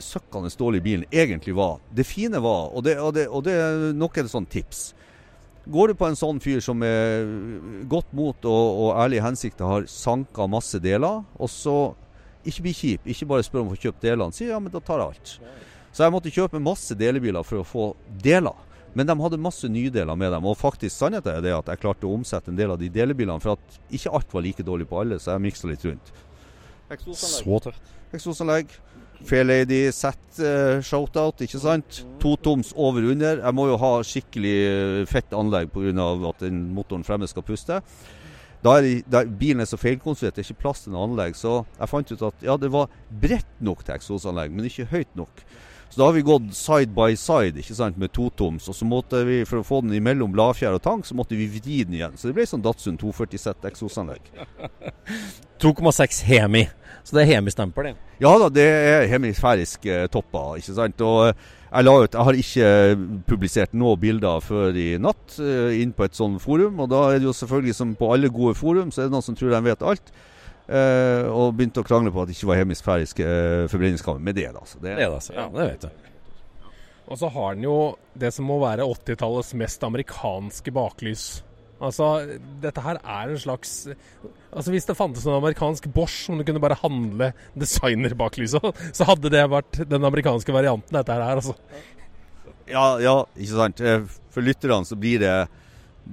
søkkende 0.04 0.52
dårlig 0.58 0.84
bilen 0.86 1.06
egentlig 1.12 1.56
var. 1.58 1.80
Det 1.94 2.06
fine 2.08 2.42
var, 2.44 2.72
og 2.74 2.84
det, 2.86 2.98
og 3.00 3.14
det, 3.16 3.28
og 3.28 3.44
det 3.48 3.56
er 3.58 3.92
nok 3.98 4.18
et 4.18 4.32
sånt 4.32 4.50
tips 4.54 4.92
Går 5.68 5.92
du 5.92 5.98
på 6.00 6.08
en 6.08 6.16
sånn 6.16 6.38
fyr 6.40 6.62
som 6.64 6.78
med 6.80 7.88
godt 7.92 8.14
mot 8.16 8.46
og, 8.48 8.68
og 8.86 9.00
ærlige 9.04 9.26
hensikter 9.26 9.68
har 9.68 9.88
sanka 9.92 10.46
masse 10.48 10.80
deler, 10.80 11.26
og 11.36 11.50
så 11.52 11.74
ikke 12.48 12.64
bli 12.64 12.74
kjip, 12.78 13.10
ikke 13.12 13.28
bare 13.28 13.44
spør 13.44 13.66
om 13.66 13.74
å 13.74 13.76
få 13.76 13.82
kjøpt 13.88 14.06
delene, 14.06 14.36
si 14.36 14.48
ja, 14.48 14.62
men 14.64 14.72
da 14.72 14.80
tar 14.80 15.04
jeg 15.04 15.12
alt. 15.12 15.34
Så 15.92 16.06
jeg 16.06 16.14
måtte 16.14 16.32
kjøpe 16.32 16.62
masse 16.64 16.96
delebiler 16.96 17.44
for 17.44 17.60
å 17.60 17.68
få 17.68 17.90
deler. 18.24 18.56
Men 18.96 19.10
de 19.10 19.16
hadde 19.20 19.40
masse 19.42 19.68
nydeler 19.70 20.16
med 20.18 20.32
dem. 20.34 20.46
Og 20.48 20.56
faktisk 20.58 20.96
sannheten 20.96 21.36
er 21.36 21.44
det 21.44 21.52
at 21.58 21.68
jeg 21.74 21.82
klarte 21.84 22.08
å 22.08 22.14
omsette 22.16 22.54
en 22.54 22.58
del 22.58 22.72
av 22.74 22.80
de 22.80 22.88
delebilene, 22.94 23.42
for 23.44 23.58
at 23.58 23.80
ikke 23.94 24.14
alt 24.16 24.32
var 24.34 24.46
like 24.46 24.66
dårlig 24.66 24.88
på 24.90 25.02
alle, 25.02 25.20
så 25.20 25.36
jeg 25.36 25.44
miksa 25.50 25.70
litt 25.70 25.84
rundt. 25.90 26.14
Så 27.20 27.60
tøft. 27.68 27.92
Eksosanlegg. 29.18 29.28
Fairlady 29.28 29.92
set 29.94 30.40
uh, 30.40 30.82
shoutout, 30.82 31.42
ikke 31.42 31.60
sant? 31.60 32.04
Totoms 32.22 32.74
over 32.76 33.02
under. 33.12 33.42
Jeg 33.44 33.54
må 33.58 33.68
jo 33.68 33.78
ha 33.82 33.92
skikkelig 34.04 34.56
eh, 34.68 35.06
fett 35.10 35.34
anlegg 35.34 35.70
pga. 35.74 36.30
at 36.30 36.40
den 36.46 36.74
motoren 36.74 37.04
fremme 37.04 37.28
skal 37.28 37.44
puste. 37.44 37.82
Da 38.64 38.78
er, 38.78 38.82
det- 38.82 39.06
da, 39.10 39.24
bilen 39.26 39.62
er 39.62 39.66
så 39.70 39.78
feilkonstruert, 39.78 40.36
det 40.36 40.44
er 40.46 40.52
ikke 40.54 40.62
plass 40.64 40.84
til 40.84 40.94
noe 40.94 41.06
anlegg. 41.08 41.36
Så 41.36 41.66
jeg 41.80 41.90
fant 41.90 42.12
ut 42.12 42.22
at 42.22 42.42
ja, 42.44 42.58
det 42.58 42.72
var 42.74 42.88
bredt 43.10 43.46
nok 43.62 43.84
til 43.86 43.96
eksosanlegg, 43.96 44.52
men 44.52 44.66
ikke 44.66 44.88
høyt 44.92 45.16
nok. 45.16 45.44
Så 45.90 46.02
da 46.02 46.08
har 46.10 46.16
vi 46.18 46.26
gått 46.28 46.50
side 46.56 46.92
by 46.96 47.16
side 47.18 47.62
ikke 47.62 47.78
sant, 47.78 47.98
med 47.98 48.12
totoms. 48.14 48.68
Og 48.70 48.76
så 48.76 48.88
måtte 48.88 49.24
vi, 49.28 49.42
for 49.48 49.62
å 49.62 49.68
få 49.68 49.82
den 49.86 49.96
imellom 49.98 50.34
bladfjær 50.36 50.78
og 50.78 50.84
tank, 50.86 51.08
så 51.08 51.18
måtte 51.18 51.38
vi 51.40 51.48
vri 51.52 51.84
den 51.88 51.98
igjen. 51.98 52.18
Så 52.20 52.30
det 52.30 52.36
ble 52.38 52.48
sånn 52.50 52.66
Datsun 52.66 53.00
240 53.00 53.42
Z 53.42 53.70
eksosanlegg. 53.72 54.32
2,6 55.64 56.24
Hemi. 56.28 56.68
Så 57.08 57.16
det 57.16 57.24
er 57.24 57.38
Hemi-stempel, 57.38 57.88
det. 57.88 58.08
Ja 58.20 58.34
da, 58.42 58.50
det 58.52 58.66
er 58.68 59.06
hemisfærisk 59.08 59.86
eh, 59.88 60.08
topper, 60.12 60.58
ikke 60.60 60.74
sant. 60.76 61.04
Og 61.08 61.30
eh, 61.30 61.46
jeg, 61.68 61.86
la 61.88 61.94
ut, 62.04 62.18
jeg 62.18 62.28
har 62.28 62.40
ikke 62.42 62.72
publisert 63.30 63.76
noen 63.78 64.02
bilder 64.02 64.44
før 64.44 64.76
i 64.76 64.90
natt 65.00 65.38
eh, 65.40 65.78
inn 65.82 65.94
på 65.96 66.04
et 66.04 66.18
sånt 66.18 66.42
forum. 66.44 66.82
Og 66.84 66.92
da 66.92 67.06
er 67.14 67.22
det 67.22 67.30
jo 67.30 67.36
selvfølgelig 67.38 67.78
som 67.78 67.96
på 67.96 68.12
alle 68.12 68.32
gode 68.34 68.58
forum, 68.60 68.92
så 68.92 69.06
er 69.06 69.08
det 69.08 69.16
noen 69.16 69.26
som 69.26 69.38
tror 69.40 69.56
de 69.56 69.64
vet 69.70 69.88
alt. 69.88 70.12
Eh, 70.68 71.26
og 71.32 71.54
begynte 71.56 71.80
å 71.80 71.88
krangle 71.88 72.12
på 72.12 72.20
at 72.22 72.28
det 72.28 72.36
ikke 72.36 72.50
var 72.50 72.60
hemisfærisk 72.60 73.22
uh, 73.24 73.68
forbrenningskammer. 73.72 74.20
Men 74.24 74.36
det 74.36 74.50
er 74.50 74.56
det 74.56 74.62
altså. 74.66 74.80
Det 74.82 74.90
Det 74.90 74.96
er 74.98 75.06
det, 75.06 75.16
altså. 75.16 75.36
Ja, 75.38 75.48
det 75.54 75.68
vet 75.72 75.86
du. 75.88 76.14
Og 77.08 77.20
så 77.22 77.30
har 77.32 77.56
den 77.56 77.64
jo 77.64 77.76
det 78.20 78.34
som 78.36 78.50
må 78.50 78.58
være 78.60 78.84
80-tallets 78.84 79.54
mest 79.56 79.84
amerikanske 79.88 80.74
baklys. 80.76 81.28
Altså, 81.78 82.08
dette 82.60 82.82
her 82.82 82.98
er 83.04 83.30
en 83.30 83.38
slags 83.38 83.74
Altså, 84.50 84.72
hvis 84.74 84.88
det 84.90 84.96
fantes 84.98 85.28
en 85.28 85.36
amerikansk 85.38 85.86
Bosch 85.94 86.24
som 86.26 86.40
du 86.40 86.44
kunne 86.48 86.62
bare 86.64 86.80
handle 86.82 87.30
designerbaklyset, 87.54 88.80
så 88.98 89.06
hadde 89.06 89.30
det 89.30 89.44
vært 89.52 89.84
den 89.86 90.08
amerikanske 90.08 90.56
varianten, 90.56 90.98
dette 90.98 91.14
her, 91.14 91.38
altså. 91.38 91.54
Ja, 92.68 92.98
ja, 93.00 93.20
ikke 93.38 93.60
sant. 93.60 93.84
Eh, 93.84 94.08
For 94.34 94.44
lytterne 94.44 94.88
så 94.88 94.98
blir 95.00 95.22
det 95.22 95.36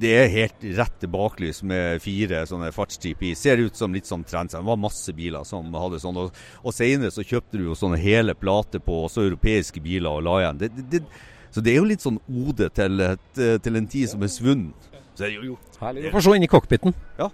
det 0.01 0.13
er 0.19 0.33
helt 0.33 0.65
rett 0.79 1.05
baklys 1.11 1.63
med 1.67 2.03
fire 2.03 2.43
sånne 2.49 2.71
fartschip 2.75 3.23
i. 3.23 3.35
Ser 3.39 3.63
ut 3.63 3.77
som 3.77 3.95
litt 3.95 4.09
sånn 4.09 4.25
trend. 4.27 4.53
Det 4.55 4.63
var 4.65 4.81
masse 4.81 5.13
biler 5.17 5.47
som 5.49 5.75
hadde 5.79 6.01
sånn. 6.03 6.19
Og, 6.25 6.43
og 6.63 6.75
senere 6.75 7.13
så 7.15 7.25
kjøpte 7.27 7.61
du 7.61 7.69
jo 7.69 7.79
sånne 7.79 8.01
hele 8.03 8.35
plater 8.39 8.83
på 8.83 9.05
også 9.07 9.27
europeiske 9.29 9.83
biler 9.85 10.11
og 10.11 10.27
la 10.27 10.41
igjen. 10.43 10.61
Det, 10.65 10.73
det, 10.75 10.89
det, 10.97 11.23
så 11.55 11.63
det 11.63 11.75
er 11.75 11.81
jo 11.81 11.89
litt 11.93 12.05
sånn 12.05 12.19
ode 12.27 12.71
til, 12.75 13.07
til 13.35 13.81
en 13.81 13.89
tid 13.91 14.11
som 14.11 14.27
er 14.27 14.33
svunnet. 14.33 14.93
Så 15.15 15.27
er 15.27 15.31
det 15.31 15.39
jo, 15.39 15.55
jo. 15.55 15.81
Herlig. 15.81 16.09
Du 16.09 16.15
får 16.17 16.27
se 16.27 16.37
inn 16.39 16.47
i 16.47 16.51
cockpiten. 16.51 16.97
Ja. 17.21 17.31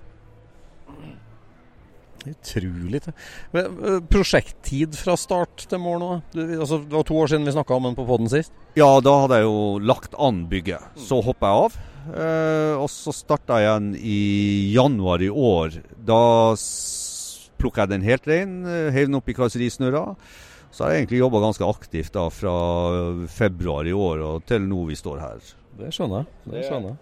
Utrolig. 2.29 3.01
Men, 3.55 3.65
eh, 3.65 4.01
Prosjekttid 4.13 4.97
fra 4.99 5.17
start 5.17 5.65
til 5.71 5.81
mål 5.81 6.03
nå? 6.03 6.11
Du, 6.35 6.43
altså, 6.61 6.83
det 6.85 6.93
var 6.93 7.07
to 7.09 7.17
år 7.17 7.33
siden 7.33 7.49
vi 7.49 7.55
snakka 7.57 7.79
om 7.79 7.89
den 7.89 7.97
på 7.97 8.05
poden 8.09 8.29
sist. 8.29 8.53
Ja, 8.77 8.91
da 9.01 9.15
hadde 9.23 9.41
jeg 9.41 9.49
jo 9.49 9.79
lagt 9.81 10.17
an 10.21 10.45
bygget. 10.51 11.01
Så 11.01 11.23
hoppa 11.25 11.49
jeg 11.49 11.65
av. 11.65 11.79
Eh, 12.09 12.75
og 12.81 12.89
så 12.93 13.13
starta 13.15 13.61
jeg 13.61 13.69
igjen 13.69 13.91
i 13.97 14.21
januar 14.75 15.23
i 15.23 15.31
år. 15.31 15.81
Da 15.97 16.21
plukka 17.61 17.85
jeg 17.85 17.93
den 17.93 18.07
helt 18.07 18.27
rein, 18.29 18.55
eh, 18.65 18.91
heiv 18.95 19.11
den 19.11 19.19
opp 19.21 19.29
i 19.29 19.37
karosserisnurra. 19.37 20.17
Så 20.71 20.85
har 20.85 20.93
jeg 20.93 21.05
egentlig 21.05 21.21
jobba 21.21 21.41
ganske 21.43 21.67
aktivt 21.67 22.13
da 22.15 22.29
fra 22.31 22.57
februar 23.27 23.89
i 23.91 23.95
år 23.95 24.23
og 24.23 24.45
til 24.47 24.63
nå 24.71 24.85
vi 24.87 24.99
står 24.99 25.19
her. 25.21 25.41
Det 25.81 25.91
skjønner 25.93 26.23
jeg. 26.23 26.53
Det 26.53 26.67
skjønner 26.69 26.93
jeg. 26.93 27.01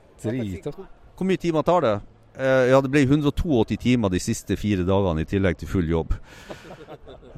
Drittøft. 0.63 0.87
Hvor 1.19 1.29
mye 1.29 1.41
timer 1.43 1.67
tar 1.67 1.85
det? 1.85 1.97
Eh, 2.39 2.71
ja, 2.71 2.81
det 2.81 2.91
ble 2.93 3.03
182 3.03 3.77
timer 3.83 4.13
de 4.15 4.21
siste 4.23 4.57
fire 4.57 4.87
dagene 4.87 5.25
i 5.25 5.29
tillegg 5.29 5.59
til 5.59 5.71
full 5.71 5.89
jobb. 5.91 6.15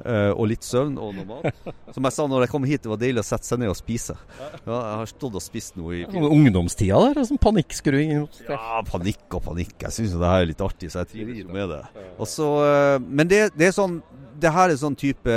Eh, 0.01 0.31
og 0.33 0.47
litt 0.49 0.65
søvn 0.65 0.95
og 1.01 1.13
noe 1.17 1.27
mat. 1.29 1.73
Som 1.93 2.07
jeg 2.07 2.15
sa 2.15 2.25
når 2.29 2.45
jeg 2.45 2.51
kom 2.53 2.65
hit, 2.67 2.83
det 2.83 2.91
var 2.91 3.01
deilig 3.01 3.21
å 3.21 3.27
sette 3.27 3.47
seg 3.47 3.61
ned 3.61 3.71
og 3.71 3.77
spise. 3.77 4.15
Ja, 4.39 4.77
jeg 4.77 4.97
har 5.01 5.11
stått 5.11 5.37
og 5.37 5.43
spist 5.43 5.77
noe 5.79 5.99
i 5.99 6.01
ja, 6.03 6.23
Ungdomstida 6.31 7.01
der, 7.05 7.21
sånn 7.27 7.41
panikkskruing. 7.41 8.25
Ja, 8.47 8.81
panikk 8.87 9.37
og 9.37 9.45
panikk. 9.49 9.75
Jeg 9.85 9.97
syns 9.97 10.15
det 10.17 10.33
her 10.33 10.45
er 10.45 10.49
litt 10.49 10.63
artig, 10.65 10.91
så 10.93 11.03
jeg 11.03 11.11
trives 11.13 11.51
med 11.51 11.69
det. 11.75 11.83
Også, 12.21 12.49
eh, 12.65 12.97
men 13.05 13.29
det, 13.31 13.43
det 13.57 13.69
er 13.69 13.77
sånn 13.77 13.99
det 14.41 14.51
her 14.55 14.71
er 14.71 14.79
sånn 14.79 14.95
type 14.97 15.33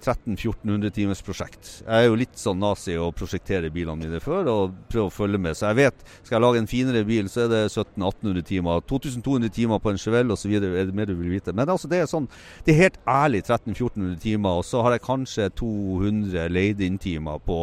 1300-1400 0.00 0.92
timers 0.94 1.20
prosjekt. 1.24 1.68
Jeg 1.84 1.94
er 1.94 2.08
jo 2.08 2.16
litt 2.18 2.38
sånn 2.38 2.58
nazi 2.62 2.96
og 2.98 3.14
prosjekterer 3.18 3.70
bilene 3.74 4.02
mine 4.02 4.20
før 4.22 4.50
og 4.50 4.74
prøver 4.90 5.06
å 5.06 5.14
følge 5.14 5.40
med. 5.42 5.56
Så 5.58 5.68
jeg 5.70 5.78
vet, 5.78 6.02
skal 6.24 6.36
jeg 6.36 6.44
lage 6.44 6.62
en 6.62 6.70
finere 6.70 7.04
bil, 7.08 7.30
så 7.30 7.44
er 7.44 7.52
det 7.52 7.62
1700-1800 7.68 8.48
timer. 8.50 8.82
2200 8.90 9.54
timer 9.54 9.82
på 9.84 9.92
en 9.92 10.02
Chevelle 10.02 10.34
osv. 10.34 10.56
er 10.58 10.90
det 10.90 10.96
mer 10.96 11.10
du 11.10 11.14
vil 11.14 11.36
vite. 11.36 11.54
Men 11.54 11.70
altså, 11.74 11.90
det 11.90 12.02
er 12.02 12.10
sånn, 12.10 12.28
det 12.66 12.74
er 12.74 12.82
helt 12.82 13.00
ærlig 13.06 13.44
1300-1400 13.46 14.20
timer. 14.26 14.60
Og 14.60 14.68
så 14.68 14.82
har 14.86 14.96
jeg 14.96 15.06
kanskje 15.06 15.48
200 15.62 16.50
leid-inn-timer 16.52 17.42
på 17.46 17.62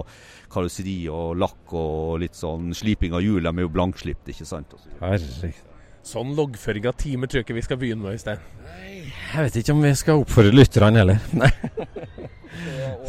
karosseri 0.55 0.99
og 1.11 1.35
lakk 1.43 1.75
og 1.75 2.19
litt 2.23 2.39
sånn 2.39 2.71
sliping 2.77 3.15
av 3.17 3.25
hjul. 3.25 3.43
De 3.43 3.51
er 3.51 3.67
jo 3.67 3.75
blankslipt, 3.75 4.31
ikke 4.31 4.47
sant? 4.47 4.77
Herregud. 5.03 5.74
Sånn 6.05 6.35
loggføring 6.37 6.85
av 6.85 6.93
timer 7.01 7.29
tror 7.29 7.41
jeg 7.41 7.47
ikke 7.47 7.57
vi 7.57 7.65
skal 7.65 7.79
begynne 7.81 8.05
med, 8.05 8.13
Øystein. 8.13 8.41
Jeg 9.33 9.45
vet 9.47 9.55
ikke 9.61 9.73
om 9.73 9.81
vi 9.81 9.93
skal 9.97 10.21
oppfordre 10.21 10.53
lytterne 10.53 11.01
heller. 11.01 11.17
Nei. 11.41 11.49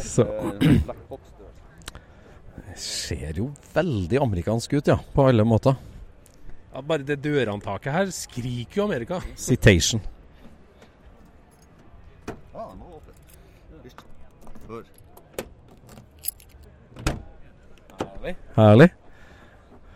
Så 0.01 0.25
Det 2.57 2.77
ser 2.81 3.37
jo 3.37 3.51
veldig 3.75 4.19
amerikansk 4.21 4.73
ut, 4.79 4.89
ja. 4.89 4.97
På 5.13 5.27
alle 5.29 5.45
måter. 5.45 5.77
Ja, 6.73 6.81
bare 6.81 7.05
det 7.05 7.19
dørhåndtaket 7.23 7.93
her 7.93 8.09
skriker 8.13 8.81
jo 8.81 8.87
Amerika. 8.89 9.21
Citation. 9.37 10.01
Herlig. 18.57 18.89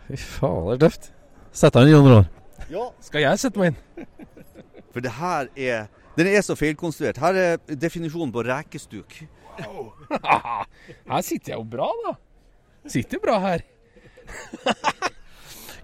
Fy 0.06 0.16
fader, 0.22 0.78
tøft. 0.86 1.10
Sett 1.52 1.74
deg 1.74 1.90
inn, 1.90 1.96
Jon 1.96 2.08
Roar. 2.08 2.30
Ja. 2.72 2.86
Skal 3.04 3.26
jeg 3.26 3.40
sette 3.40 3.60
meg 3.60 3.72
inn? 3.72 4.06
For 4.92 5.04
det 5.04 5.12
her 5.18 5.50
er 5.56 5.90
Den 6.16 6.28
er 6.28 6.42
så 6.44 6.52
feilkonstruert. 6.56 7.16
Her 7.20 7.36
er 7.40 7.76
definisjonen 7.80 8.32
på 8.32 8.42
rekestuk. 8.44 9.14
her 11.08 11.22
sitter 11.24 11.54
jeg 11.54 11.56
jo 11.56 11.64
bra, 11.72 11.88
da. 12.04 12.12
Sitter 12.92 13.20
bra 13.22 13.38
her. 13.40 13.64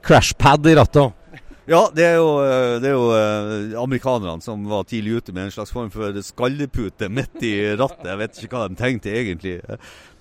Crashpad 0.05 0.69
i 0.69 0.75
rattet. 0.77 1.28
Ja, 1.69 1.83
det 1.93 2.05
er 2.07 2.15
jo, 2.17 2.29
eh, 2.41 2.79
det 2.81 2.89
er 2.89 2.95
jo 2.95 3.09
eh, 3.13 3.75
amerikanerne 3.77 4.41
som 4.41 4.63
var 4.71 4.87
tidlig 4.89 5.19
ute 5.19 5.35
med 5.37 5.45
en 5.45 5.53
slags 5.53 5.73
form 5.75 5.91
for 5.93 6.17
skallepute 6.25 7.11
midt 7.13 7.45
i 7.45 7.53
rattet. 7.77 8.07
Jeg 8.09 8.21
vet 8.23 8.41
ikke 8.41 8.57
hva 8.57 8.71
de 8.71 8.79
tenkte 8.79 9.13
egentlig. 9.13 9.59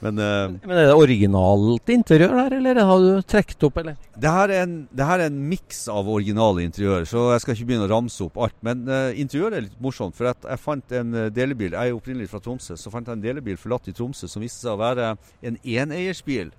Men, 0.03 0.19
eh, 0.19 0.57
Men 0.67 0.75
Er 0.75 0.89
det 0.89 0.97
originalt 0.99 1.87
interiør 1.87 2.35
der, 2.35 2.57
eller 2.57 2.83
har 2.83 2.99
du 2.99 3.21
trukket 3.21 3.63
opp, 3.63 3.79
eller? 3.79 3.95
det 4.17 4.29
her 4.35 4.49
er 4.49 4.63
en, 4.65 4.75
det 4.91 5.07
her 5.07 5.23
er 5.23 5.31
en 5.31 5.39
miks 5.47 5.87
av 5.87 6.09
originale 6.09 6.67
interiør, 6.67 7.07
så 7.07 7.31
jeg 7.31 7.41
skal 7.45 7.55
ikke 7.55 7.71
begynne 7.71 7.87
å 7.87 7.95
ramse 7.95 8.27
opp 8.27 8.43
alt. 8.43 8.59
Men 8.61 8.83
uh, 8.89 9.15
interiøret 9.15 9.55
er 9.55 9.67
litt 9.69 9.79
morsomt, 9.79 10.17
for 10.17 10.27
jeg 10.27 10.59
fant 10.59 10.91
en 10.99 11.31
delebil. 11.31 11.71
Jeg 11.71 11.93
er 11.93 11.95
opprinnelig 11.95 12.27
fra 12.33 12.43
Tromsø, 12.43 12.75
så 12.75 12.91
fant 12.91 13.07
jeg 13.07 13.21
en 13.21 13.23
delebil 13.23 13.55
forlatt 13.55 13.87
i 13.87 13.95
Tromsø 13.95 14.27
som 14.27 14.43
viste 14.43 14.67
seg 14.67 14.75
å 14.75 14.83
være 14.83 15.13
en 15.47 15.61
eneeiersbil. 15.63 16.51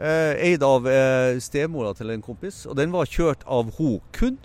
Eh, 0.00 0.34
eid 0.48 0.62
av 0.64 0.86
eh, 0.88 1.36
stemora 1.44 1.92
til 1.92 2.08
en 2.14 2.22
kompis, 2.24 2.62
og 2.64 2.78
den 2.78 2.92
var 2.94 3.10
kjørt 3.10 3.42
av 3.44 3.68
hun 3.76 3.98
kun 4.16 4.38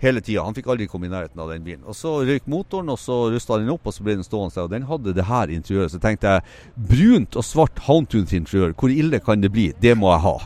hele 0.00 0.22
tida. 0.24 0.42
Han 0.42 0.56
fikk 0.56 0.70
aldri 0.72 0.88
komme 0.90 1.06
i 1.06 1.12
nærheten 1.12 1.38
av 1.38 1.52
den 1.52 1.62
bilen. 1.62 1.84
Og 1.86 1.94
Så 1.94 2.16
røyk 2.26 2.48
motoren, 2.50 2.90
og 2.90 2.98
så 2.98 3.28
rusta 3.30 3.60
den 3.60 3.70
opp, 3.70 3.86
og 3.86 3.94
så 3.94 4.02
ble 4.02 4.16
den 4.18 4.26
stående 4.26 4.56
der. 4.56 4.66
Og 4.66 4.72
den 4.72 4.88
hadde 4.88 5.14
det 5.14 5.28
her 5.28 5.52
interiøret. 5.54 5.94
Så 5.94 6.00
tenkte 6.02 6.34
jeg 6.34 6.42
brunt 6.74 7.38
og 7.38 7.46
svart 7.46 7.84
Houndtunes-interiør, 7.86 8.74
hvor 8.74 8.90
ille 8.90 9.20
kan 9.22 9.44
det 9.44 9.52
bli? 9.54 9.68
Det 9.78 9.94
må 9.98 10.10
jeg 10.16 10.24
ha. 10.26 10.36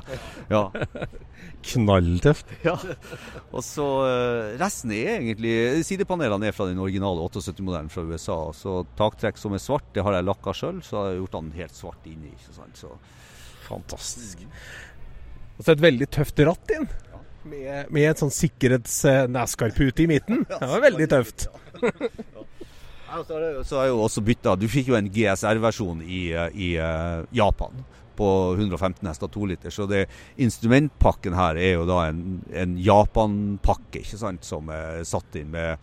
Ja. 0.53 0.65
Knalltøft. 1.71 2.51
Ja. 2.67 2.75
Og 3.55 3.63
så 3.65 3.87
eh, 4.05 4.53
Resten 4.61 4.93
er 4.93 5.15
egentlig 5.15 5.55
Sidepanelene 5.89 6.51
er 6.51 6.57
fra 6.57 6.67
den 6.69 6.83
originale 6.83 7.25
78-modellen 7.25 7.89
fra 7.89 8.05
USA. 8.05 8.39
Så 8.53 8.83
taktrekk 9.01 9.41
som 9.41 9.57
er 9.57 9.65
svart, 9.65 9.87
det 9.97 10.05
har 10.05 10.19
jeg 10.19 10.29
lakka 10.29 10.53
sjøl, 10.53 10.85
så 10.85 11.01
har 11.01 11.13
jeg 11.13 11.23
gjort 11.23 11.39
den 11.39 11.55
helt 11.57 11.79
svart 11.79 12.11
inni. 12.11 12.35
ikke 12.37 12.59
sant? 12.59 12.85
Så 12.85 12.93
Fantastisk. 13.69 14.45
Og 15.55 15.65
så 15.65 15.75
et 15.75 15.83
veldig 15.85 16.09
tøft 16.13 16.45
ratt 16.47 16.77
inn. 16.77 16.87
Med, 17.45 17.91
med 17.93 18.09
et 18.09 18.21
sånn 18.23 18.33
sikkerhets-NASCAR-pute 18.33 20.07
i 20.07 20.09
midten. 20.09 20.47
Det 20.49 20.69
var 20.71 20.81
veldig 20.87 21.09
tøft. 21.13 21.49
Så 23.15 23.37
har 23.37 23.45
jeg 23.45 23.75
er 23.85 23.91
jo 23.93 23.99
også 24.03 24.23
bytta 24.27 24.55
Du 24.59 24.65
fikk 24.71 24.89
jo 24.91 24.97
en 24.99 25.11
GSR-versjon 25.13 26.01
i, 26.03 26.23
eh, 26.35 26.57
i 26.57 26.71
eh, 26.83 27.21
Japan 27.37 27.85
på 28.15 28.29
115 28.55 29.07
hester 29.09 29.31
2 29.31 29.47
liter. 29.51 29.75
Så 29.75 29.87
det, 29.91 30.05
instrumentpakken 30.39 31.35
her 31.35 31.59
er 31.59 31.73
jo 31.75 31.87
da 31.89 32.05
en, 32.09 32.41
en 32.55 32.77
Japan-pakke, 32.79 34.05
ikke 34.05 34.21
sant, 34.21 34.47
som 34.47 34.71
er 34.71 35.03
satt 35.09 35.41
inn 35.41 35.51
med 35.55 35.79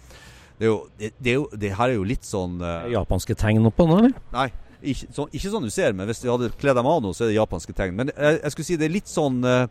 Det, 0.57 0.67
er 0.67 0.69
jo, 0.69 0.77
det, 0.97 1.09
det, 1.17 1.31
er 1.31 1.35
jo, 1.39 1.47
det 1.57 1.73
her 1.75 1.89
er 1.89 1.97
jo 1.97 2.07
litt 2.07 2.27
sånn 2.27 2.59
uh, 2.61 2.85
Japanske 2.91 3.35
tegn 3.35 3.65
oppå 3.67 3.87
nå, 3.89 3.97
eller? 3.97 4.13
Nei, 4.35 4.47
ikke, 4.81 5.09
så, 5.13 5.27
ikke 5.31 5.51
sånn 5.53 5.67
du 5.67 5.73
ser, 5.73 5.95
men 5.97 6.09
hvis 6.09 6.23
de 6.23 6.31
hadde 6.31 6.51
kledd 6.61 6.79
dem 6.79 6.89
av 6.89 7.01
nå, 7.03 7.13
så 7.13 7.25
er 7.25 7.31
det 7.31 7.39
japanske 7.39 7.75
tegn. 7.77 7.97
Men 7.97 8.13
jeg, 8.13 8.39
jeg 8.39 8.53
skulle 8.55 8.69
si 8.69 8.79
det 8.81 8.87
er 8.87 8.95
litt 8.95 9.11
sånn 9.11 9.41
eh, 9.47 9.67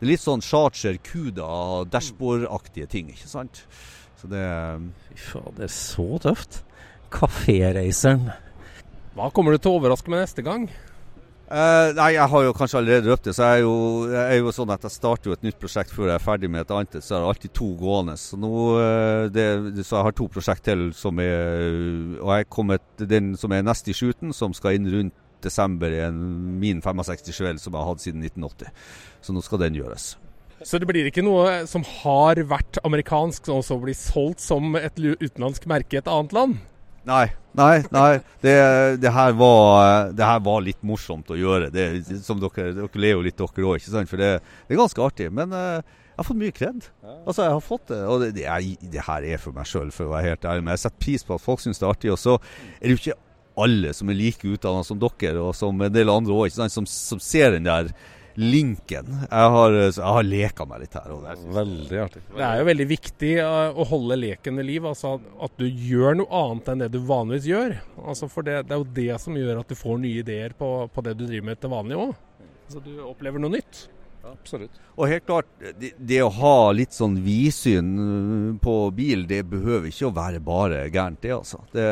Det 0.00 0.06
er 0.06 0.12
litt 0.12 0.24
sånn 0.24 0.44
Charger, 0.44 0.96
Cuda, 1.04 1.48
dashbordaktige 1.92 2.88
ting, 2.88 3.10
ikke 3.12 3.28
sant? 3.30 3.64
Så 4.20 4.28
det 4.32 4.44
Fy 5.08 5.18
fader, 5.30 5.72
så 5.72 6.06
tøft. 6.22 6.62
Kaféreiseren. 7.12 8.30
Hva 9.16 9.28
kommer 9.34 9.56
du 9.56 9.60
til 9.60 9.72
å 9.72 9.80
overraske 9.80 10.12
med 10.12 10.22
neste 10.22 10.44
gang? 10.46 10.68
Eh, 11.50 11.88
nei, 11.98 12.12
jeg 12.14 12.30
har 12.30 12.44
jo 12.46 12.52
kanskje 12.54 12.78
allerede 12.78 13.10
røpt 13.10 13.24
det. 13.26 13.32
Så 13.34 13.42
jeg 13.42 13.58
er, 13.58 13.64
jo, 13.64 13.72
jeg 14.12 14.36
er 14.36 14.38
jo 14.38 14.52
sånn 14.54 14.70
at 14.70 14.84
jeg 14.86 14.94
starter 14.94 15.30
jo 15.30 15.34
et 15.34 15.46
nytt 15.48 15.58
prosjekt 15.58 15.90
før 15.90 16.12
jeg 16.12 16.20
er 16.20 16.22
ferdig 16.22 16.50
med 16.52 16.62
et 16.62 16.70
annet. 16.76 17.00
Så 17.02 17.16
jeg 17.16 17.18
har 17.18 17.26
alltid 17.32 17.54
to 17.58 17.72
gående. 17.80 18.14
Så 18.20 18.38
nå 18.38 18.52
eh, 18.78 19.24
det, 19.34 19.48
Så 19.82 19.96
jeg 19.96 20.06
har 20.06 20.14
to 20.14 20.28
prosjekt 20.30 20.64
til 20.68 20.90
som 20.94 21.18
er 21.18 21.74
Og 22.20 22.30
jeg 22.36 22.50
kommet 22.54 23.02
den 23.02 23.34
som 23.40 23.50
er 23.56 23.66
nest 23.66 23.90
i 23.90 23.96
shooten, 23.96 24.34
som 24.36 24.54
skal 24.54 24.78
inn 24.78 24.86
rundt 24.94 25.16
desember 25.42 25.90
i 25.90 26.02
en 26.04 26.18
min 26.60 26.82
65 26.84 27.32
Chevelle 27.32 27.58
som 27.58 27.72
jeg 27.72 27.80
har 27.80 27.88
hatt 27.88 28.02
siden 28.04 28.26
1980. 28.28 28.70
Så 29.24 29.34
nå 29.34 29.42
skal 29.42 29.64
den 29.64 29.78
gjøres. 29.80 30.12
Så 30.60 30.76
det 30.76 30.86
blir 30.90 31.06
ikke 31.08 31.24
noe 31.24 31.62
som 31.66 31.82
har 32.04 32.36
vært 32.44 32.78
amerikansk, 32.84 33.48
som 33.48 33.62
også 33.62 33.78
blir 33.80 33.96
solgt 33.96 34.44
som 34.44 34.76
et 34.76 35.00
utenlandsk 35.00 35.64
merke 35.70 35.96
i 35.96 36.02
et 36.02 36.10
annet 36.12 36.36
land? 36.36 36.58
Nei, 37.08 37.30
nei, 37.56 37.80
nei. 37.94 38.10
Det, 38.44 38.54
det, 39.00 39.12
her 39.14 39.32
var, 39.38 40.10
det 40.16 40.26
her 40.26 40.42
var 40.44 40.60
litt 40.64 40.82
morsomt 40.86 41.30
å 41.32 41.38
gjøre. 41.38 41.70
Det, 41.72 41.86
som 42.24 42.40
dere, 42.42 42.74
dere 42.76 43.00
ler 43.00 43.16
jo 43.16 43.24
litt 43.24 43.40
dere 43.40 43.66
òg, 43.66 43.80
ikke 43.80 43.94
sant? 43.94 44.10
For 44.10 44.20
det, 44.20 44.34
det 44.68 44.76
er 44.76 44.82
ganske 44.82 45.06
artig. 45.06 45.30
Men 45.32 45.56
uh, 45.56 45.80
jeg 45.80 46.20
har 46.20 46.28
fått 46.28 46.40
mye 46.42 46.56
kred. 46.56 46.86
Altså, 47.24 47.46
jeg 47.46 47.56
har 47.56 47.64
fått 47.64 47.88
det. 47.88 48.02
Og 48.04 48.26
det, 48.26 48.44
er, 48.44 49.00
her 49.08 49.26
er 49.32 49.40
for 49.40 49.56
meg 49.56 49.68
sjøl, 49.70 49.92
for 49.94 50.10
å 50.10 50.14
være 50.14 50.34
helt 50.34 50.46
ærlig. 50.52 50.66
Men 50.66 50.76
jeg 50.76 50.84
setter 50.84 51.04
pris 51.06 51.26
på 51.26 51.36
at 51.38 51.44
folk 51.44 51.64
syns 51.64 51.80
det 51.80 51.88
er 51.88 51.96
artig. 51.96 52.12
Og 52.12 52.20
så 52.20 52.36
er 52.36 52.84
det 52.84 52.96
jo 52.96 53.00
ikke 53.00 53.20
alle 53.60 53.92
som 53.96 54.12
er 54.12 54.18
like 54.18 54.48
utdanna 54.48 54.84
som 54.86 55.00
dere, 55.00 55.36
og 55.40 55.54
som 55.56 55.80
en 55.80 55.92
del 55.92 56.12
andre 56.12 56.36
òg, 56.36 56.52
som, 56.54 56.86
som 56.86 57.20
ser 57.22 57.56
den 57.56 57.68
der 57.68 57.90
linken. 58.38 59.08
Jeg 59.30 59.50
har, 59.56 59.76
jeg 59.80 60.04
har 60.04 60.26
leka 60.26 60.66
meg 60.68 60.84
litt 60.84 60.94
her. 60.98 61.10
Og 61.14 61.24
det 61.24 61.34
er 61.34 61.54
Veldig 61.60 62.00
artig. 62.04 62.22
Det 62.36 62.46
er 62.46 62.58
jo 62.60 62.66
veldig 62.70 62.86
viktig 62.90 63.32
eh, 63.42 63.78
å 63.80 63.86
holde 63.90 64.18
leken 64.20 64.60
ved 64.60 64.68
liv. 64.70 64.88
Altså 64.90 65.16
at- 65.18 65.56
du 65.60 65.66
gjør 65.66 66.16
noe 66.22 66.30
annet 66.44 66.68
enn 66.72 66.84
det 66.84 66.90
du 66.94 67.00
vanligvis 67.04 67.48
gjør. 67.50 67.76
Altså 68.06 68.28
for 68.32 68.46
det, 68.46 68.62
det 68.68 68.76
er 68.76 68.82
jo 68.84 68.90
det 69.00 69.20
som 69.20 69.36
gjør 69.36 69.60
at 69.60 69.68
du 69.68 69.74
får 69.76 69.98
nye 70.00 70.22
ideer 70.22 70.54
på, 70.56 70.70
på 70.94 71.04
det 71.04 71.16
du 71.18 71.26
driver 71.26 71.50
med 71.50 71.60
til 71.60 71.70
vanlig 71.74 71.98
òg. 72.00 72.14
Så 72.70 72.80
du 72.84 72.92
opplever 73.02 73.42
noe 73.42 73.50
nytt. 73.58 73.88
Absolutt. 74.30 74.70
Og 75.00 75.08
helt 75.08 75.24
klart, 75.26 75.48
det, 75.80 75.94
det 75.96 76.20
å 76.22 76.28
ha 76.30 76.70
litt 76.76 76.92
sånn 76.92 77.16
vidsyn 77.24 77.88
øh, 77.98 78.58
på 78.62 78.74
bil, 78.94 79.24
det 79.26 79.42
behøver 79.48 79.88
ikke 79.88 80.10
å 80.10 80.14
være 80.14 80.42
bare 80.44 80.82
gærent, 80.92 81.20
det 81.24 81.32
altså. 81.34 81.62
Det, 81.72 81.86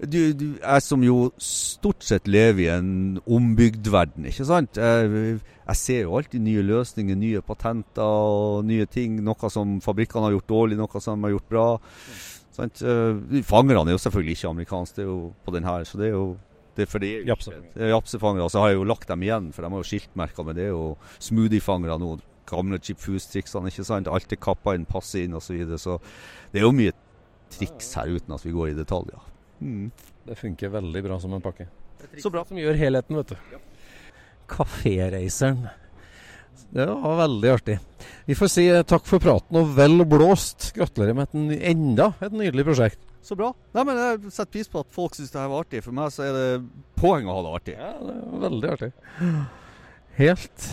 du, 0.00 0.32
du, 0.36 0.46
jeg 0.60 0.82
som 0.84 1.02
jo 1.04 1.30
stort 1.40 2.04
sett 2.04 2.26
lever 2.28 2.66
i 2.66 2.70
en 2.74 2.90
ombygd 3.26 3.88
verden, 3.92 4.26
ikke 4.28 4.44
sant. 4.48 4.76
Jeg, 4.76 5.38
jeg 5.40 5.76
ser 5.80 6.02
jo 6.02 6.16
alltid 6.18 6.42
nye 6.44 6.64
løsninger, 6.66 7.16
nye 7.16 7.40
patenter 7.46 8.02
og 8.04 8.64
nye 8.68 8.86
ting. 8.86 9.20
Noe 9.24 9.50
som 9.52 9.78
fabrikkene 9.84 10.28
har 10.28 10.36
gjort 10.36 10.50
dårlig, 10.52 10.76
noe 10.80 11.00
som 11.00 11.16
de 11.20 11.28
har 11.28 11.36
gjort 11.36 11.48
bra. 11.52 11.66
Sant? 12.56 12.82
Eh, 12.82 13.40
Fangerne 13.44 13.88
er 13.92 13.96
jo 13.96 14.02
selvfølgelig 14.04 14.36
ikke 14.38 14.52
amerikanske, 14.52 14.96
det 14.96 15.04
er 15.04 15.10
jo 15.10 15.20
på 15.44 15.52
den 15.56 15.64
her, 15.68 15.84
så 15.84 16.00
det 16.00 16.10
er 16.10 16.14
jo 16.16 16.26
det 16.76 16.84
er 16.84 16.90
for 16.92 17.00
det 17.00 17.10
jo 17.14 17.24
Japse. 17.30 17.50
ikke- 17.52 17.72
det 17.72 17.82
er 17.86 17.92
Japsefangere. 17.94 18.50
Så 18.52 18.60
har 18.60 18.68
jeg 18.68 18.76
jo 18.76 18.84
lagt 18.84 19.08
dem 19.08 19.22
igjen, 19.22 19.52
for 19.52 19.62
de 19.62 19.70
har 19.70 19.78
jo 19.80 19.88
skiltmerker, 19.88 20.44
med 20.44 20.56
det 20.56 20.70
Og 20.72 20.98
smoothiefangere 21.18 21.98
nå. 21.98 22.18
Gamle 22.46 22.78
chip 22.78 22.98
fuse-triksene, 22.98 23.66
ikke 23.72 23.84
sant. 23.84 24.06
Alt 24.06 24.30
er 24.30 24.36
kappa 24.36 24.74
inn, 24.74 24.84
passer 24.84 25.24
inn 25.24 25.32
osv. 25.32 25.40
Så, 25.40 25.52
videre. 25.56 25.78
så 25.78 25.98
det 26.52 26.60
er 26.60 26.66
jo 26.66 26.72
mye 26.72 26.92
triks 27.50 27.94
her 27.94 28.06
uten 28.06 28.34
at 28.34 28.44
vi 28.44 28.52
går 28.52 28.68
i 28.70 28.74
detaljer. 28.74 29.18
Mm. 29.60 29.90
Det 30.26 30.36
funker 30.38 30.68
veldig 30.74 31.02
bra 31.06 31.18
som 31.22 31.32
en 31.36 31.42
pakke. 31.44 31.66
Så 32.20 32.30
bra 32.32 32.42
som 32.44 32.58
gjør 32.60 32.76
helheten, 32.78 33.16
vet 33.16 33.32
du. 33.34 33.58
Kaféreiseren. 34.50 35.66
Det 36.70 36.86
var 36.86 37.16
veldig 37.20 37.50
artig. 37.52 37.76
Vi 38.26 38.34
får 38.34 38.50
si 38.50 38.64
eh, 38.68 38.82
takk 38.88 39.06
for 39.06 39.22
praten 39.22 39.58
og 39.60 39.70
vel 39.76 40.00
blåst. 40.08 40.72
Gratulerer 40.76 41.14
med 41.16 41.28
et, 41.28 41.36
ny- 41.38 41.60
enda 41.70 42.08
et 42.24 42.34
nydelig 42.34 42.64
prosjekt. 42.66 42.98
Så 43.26 43.34
bra. 43.38 43.52
Nei, 43.74 43.84
men 43.86 43.98
Jeg 43.98 44.32
setter 44.34 44.52
pris 44.54 44.70
på 44.70 44.82
at 44.84 44.90
folk 44.94 45.16
syns 45.18 45.32
det 45.34 45.40
her 45.40 45.50
var 45.50 45.64
artig. 45.64 45.82
For 45.84 45.94
meg 45.96 46.12
så 46.14 46.26
er 46.26 46.36
det 46.36 46.46
poeng 46.98 47.26
å 47.30 47.38
ha 47.38 47.44
det 47.46 47.54
artig. 47.60 47.76
Ja, 47.78 47.92
det 48.02 48.16
var 48.22 48.44
veldig 48.48 48.72
artig. 48.76 48.90
Helt 50.20 50.68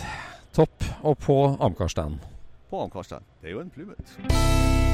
topp. 0.54 0.90
Og 1.02 1.18
på 1.24 1.38
Amcarstand. 1.58 2.22
På 2.70 2.86
Karstein. 2.90 3.22
Det 3.42 3.50
er 3.52 3.56
jo 3.58 3.62
en 3.64 3.70
plymouth. 3.74 4.93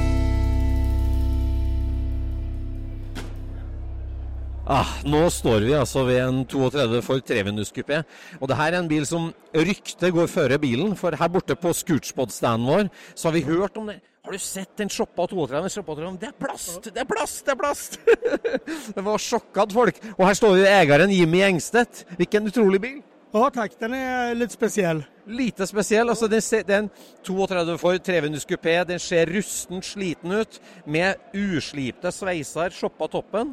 Ah, 4.70 4.86
nå 5.02 5.24
står 5.34 5.64
vi 5.66 5.72
altså 5.74 6.04
ved 6.06 6.20
en 6.22 6.44
32 6.46 7.00
for 7.02 7.18
trevinduskupé. 7.26 8.04
Og 8.38 8.46
det 8.46 8.54
her 8.54 8.70
er 8.70 8.78
en 8.78 8.90
bil 8.90 9.02
som 9.08 9.32
ryktet 9.50 10.12
går 10.14 10.28
føre 10.30 10.60
bilen. 10.62 10.92
For 10.98 11.16
her 11.18 11.30
borte 11.32 11.56
på 11.58 11.72
Scootspod-standen 11.74 12.68
vår 12.70 12.90
så 13.18 13.26
har 13.28 13.34
vi 13.34 13.42
hørt 13.48 13.80
om 13.80 13.88
det. 13.90 13.96
Har 14.22 14.36
du 14.36 14.38
sett 14.38 14.70
den 14.78 14.92
shoppa 14.92 15.24
32? 15.26 15.72
Shoppa 15.74 15.96
32? 15.98 16.20
Det 16.22 16.28
er 16.28 16.36
plast! 16.38 16.86
Det 16.86 17.02
er 17.02 17.08
plast! 17.08 17.40
Det 17.46 17.54
er 17.54 17.58
plast! 17.58 17.98
det 18.94 19.04
var 19.08 19.24
sjokkad 19.24 19.74
folk. 19.74 19.98
Og 20.12 20.22
her 20.28 20.38
står 20.38 20.60
jo 20.60 20.68
eieren 20.70 21.14
Jimmy 21.16 21.40
Engstedt. 21.48 22.04
Hvilken 22.20 22.46
utrolig 22.52 22.80
bil. 22.84 23.00
Ja 23.34 23.48
takk, 23.54 23.74
den 23.80 23.94
er 23.94 24.36
litt 24.38 24.54
spesiell. 24.54 25.00
Lite 25.30 25.66
spesiell. 25.66 26.12
altså 26.12 26.28
den 26.30 26.42
ser- 26.42 26.62
er 26.68 26.84
en 26.84 26.92
32 27.26 27.74
for 27.78 27.98
trevindus 27.98 28.46
kupé. 28.46 28.76
Den 28.86 29.02
ser 29.02 29.26
rusten, 29.34 29.82
sliten 29.82 30.30
ut, 30.44 30.60
med 30.86 31.18
uslipte 31.34 32.14
sveiser, 32.14 32.70
shoppa 32.70 33.10
toppen. 33.10 33.50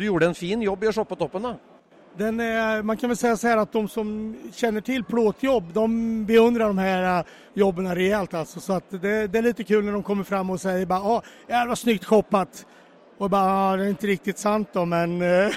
Du 0.00 0.06
gjorde 0.06 0.26
en 0.26 0.34
fin 0.34 0.62
jobb 0.62 0.84
i 0.84 0.88
å 0.88 0.92
shoppe 0.96 1.16
toppen, 1.16 1.42
da. 1.44 1.50
Den 2.16 2.40
är, 2.40 2.82
man 2.82 2.96
kan 2.96 3.10
väl 3.10 3.16
säga 3.16 3.36
så 3.36 3.48
här 3.48 3.56
att 3.56 3.72
de 3.72 3.88
som 3.88 4.36
känner 4.54 4.80
till 4.80 5.04
plåtjobb, 5.04 5.72
de 5.72 6.24
beundrar 6.26 6.66
de 6.66 6.78
här 6.78 7.02
jobbene 7.02 7.24
jobben 7.54 7.94
rejält 7.94 8.34
alltså. 8.34 8.60
Så 8.60 8.72
att 8.72 8.84
det, 8.90 9.26
det 9.26 9.38
är 9.38 9.42
lite 9.42 9.64
kul 9.64 9.84
när 9.84 9.92
de 9.92 10.02
kommer 10.02 10.24
fram 10.24 10.50
och 10.50 10.60
säger 10.60 10.86
bara, 10.86 10.98
ja, 10.98 11.22
jävla 11.48 11.76
snyggt 11.76 12.04
shoppat. 12.04 12.66
Och 13.18 13.30
bara, 13.30 13.70
ja, 13.70 13.76
det 13.76 13.84
är 13.84 13.88
inte 13.88 14.06
riktigt 14.06 14.38
sant 14.38 14.68
då, 14.72 14.84
men... 14.84 15.22
eh, 15.22 15.52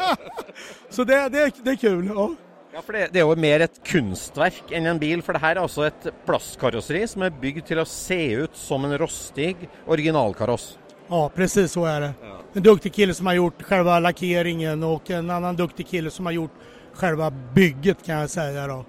så 0.90 1.04
det, 1.04 1.28
det, 1.28 1.54
det 1.64 1.70
är 1.70 1.76
kul. 1.76 2.10
Ja. 2.14 2.34
Ja, 2.72 2.80
for 2.82 2.92
det, 2.92 3.08
det 3.12 3.20
er 3.20 3.26
jo 3.28 3.36
mer 3.36 3.64
et 3.64 3.80
kunstverk 3.84 4.70
enn 4.72 4.86
en 4.88 5.00
bil. 5.00 5.24
For 5.24 5.36
det 5.36 5.42
her 5.42 5.56
er 5.56 5.64
altså 5.64 5.88
et 5.88 6.06
plastkarosseri 6.28 7.02
som 7.08 7.24
er 7.24 7.34
bygd 7.40 7.66
til 7.68 7.80
å 7.80 7.88
se 7.88 8.20
ut 8.44 8.56
som 8.56 8.84
en 8.84 8.96
rostig 9.00 9.56
originalkaross. 9.84 10.74
Ja, 11.08 11.30
precis 11.34 11.72
så 11.72 11.84
är 11.84 12.00
det. 12.00 12.12
En 12.52 12.62
duktig 12.62 12.92
kille 12.94 13.14
som 13.14 13.26
har 13.26 13.34
gjort 13.34 13.62
själva 13.62 13.98
lackeringen 14.00 14.82
och 14.82 15.10
en 15.10 15.30
annan 15.30 15.56
duktig 15.56 15.86
kille 15.88 16.10
som 16.10 16.26
har 16.26 16.32
gjort 16.32 16.50
själva 16.92 17.30
bygget 17.30 18.06
kan 18.06 18.14
jag 18.14 18.30
säga 18.30 18.66
då. 18.66 18.84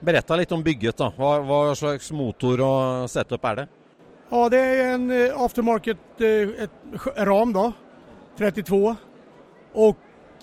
Berätta 0.00 0.36
litt 0.36 0.52
om 0.52 0.62
bygget. 0.62 0.96
da. 0.96 1.12
Hva, 1.16 1.40
vad 1.40 1.78
slags 1.78 2.12
motor 2.12 2.60
og 2.60 3.10
setup 3.10 3.44
er 3.44 3.56
det? 3.56 3.68
Ja, 4.30 4.48
det 4.48 4.58
är 4.58 4.94
en 4.94 5.10
eh, 5.10 5.40
aftermarket 5.40 5.98
eh, 6.18 6.62
ett 6.64 6.70
ram 7.16 7.52
då, 7.52 7.72
32. 8.38 8.96
Och 9.72 9.96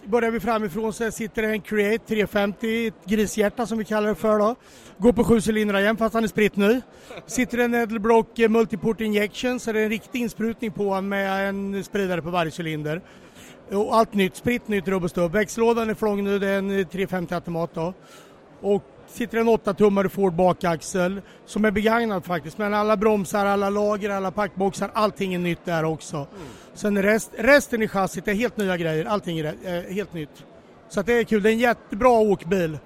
börjar 0.06 0.32
vi 0.32 0.40
framifrån 0.40 0.94
så 0.94 1.12
sitter 1.12 1.42
det 1.42 1.48
en 1.48 1.62
Create 1.62 2.06
350, 2.08 2.88
ett 2.88 3.06
grishjärta 3.06 3.68
som 3.68 3.78
vi 3.78 3.86
kallar 3.86 4.08
det 4.08 4.16
för 4.16 4.40
då. 4.40 4.56
Går 4.98 5.14
på 5.14 5.24
sju 5.24 5.40
cylindrar 5.48 5.80
igen 5.80 5.98
fast 5.98 6.14
han 6.14 6.24
är 6.24 6.28
spritt 6.28 6.56
ny. 6.56 6.82
Sitter 7.26 7.58
en 7.58 7.74
Edelbrock 7.74 8.40
eh, 8.40 8.50
Multiport 8.50 9.02
Injection 9.02 9.60
så 9.60 9.72
det 9.72 9.80
är 9.80 9.84
en 9.84 9.90
riktig 9.90 10.22
insprutning 10.22 10.72
på 10.72 10.90
honom 10.90 11.10
med 11.10 11.50
en 11.50 11.84
spridare 11.84 12.22
på 12.22 12.30
varje 12.30 12.52
cylinder. 12.58 13.02
Och 13.72 13.96
allt 13.96 14.14
nytt, 14.14 14.36
spritt 14.36 14.68
nytt 14.68 14.88
rubb 14.88 15.04
och. 15.04 15.36
Växellådan 15.36 15.90
är 15.90 15.94
flång 15.94 16.24
nu, 16.24 16.40
det 16.40 16.48
är 16.48 16.58
en 16.58 16.80
eh, 16.80 16.88
350 16.88 17.36
automat 17.36 17.74
då. 17.74 17.94
Och 18.62 18.84
sitter 19.08 19.38
en 19.38 19.50
8-tummare 19.50 20.10
Ford 20.10 20.34
bakaxel 20.34 21.22
som 21.46 21.66
är 21.66 21.72
begagnad 21.72 22.26
faktiskt. 22.26 22.58
Men 22.58 22.74
alla 22.74 22.98
bromsar, 22.98 23.46
alla 23.46 23.70
lager, 23.70 24.10
alla 24.10 24.32
packboxar, 24.32 24.92
allting 24.94 25.34
är 25.34 25.40
nytt 25.40 25.66
där 25.66 25.84
också. 25.84 26.28
Sen 26.74 27.04
rest, 27.04 27.32
resten 27.38 27.82
i 27.82 27.88
chassit 27.88 28.28
är 28.28 28.34
helt 28.34 28.58
nya 28.58 28.78
grejer, 28.78 29.06
allting 29.06 29.40
är 29.40 29.56
eh, 29.64 29.94
helt 29.94 30.14
nytt. 30.14 30.46
Så 30.90 31.00
att 31.00 31.06
det 31.06 31.14
är 31.14 31.24
kul, 31.24 31.44
det 31.44 31.50
är 31.50 31.54
en 31.54 31.60
jättebra 31.60 32.10
åkbil. 32.10 32.78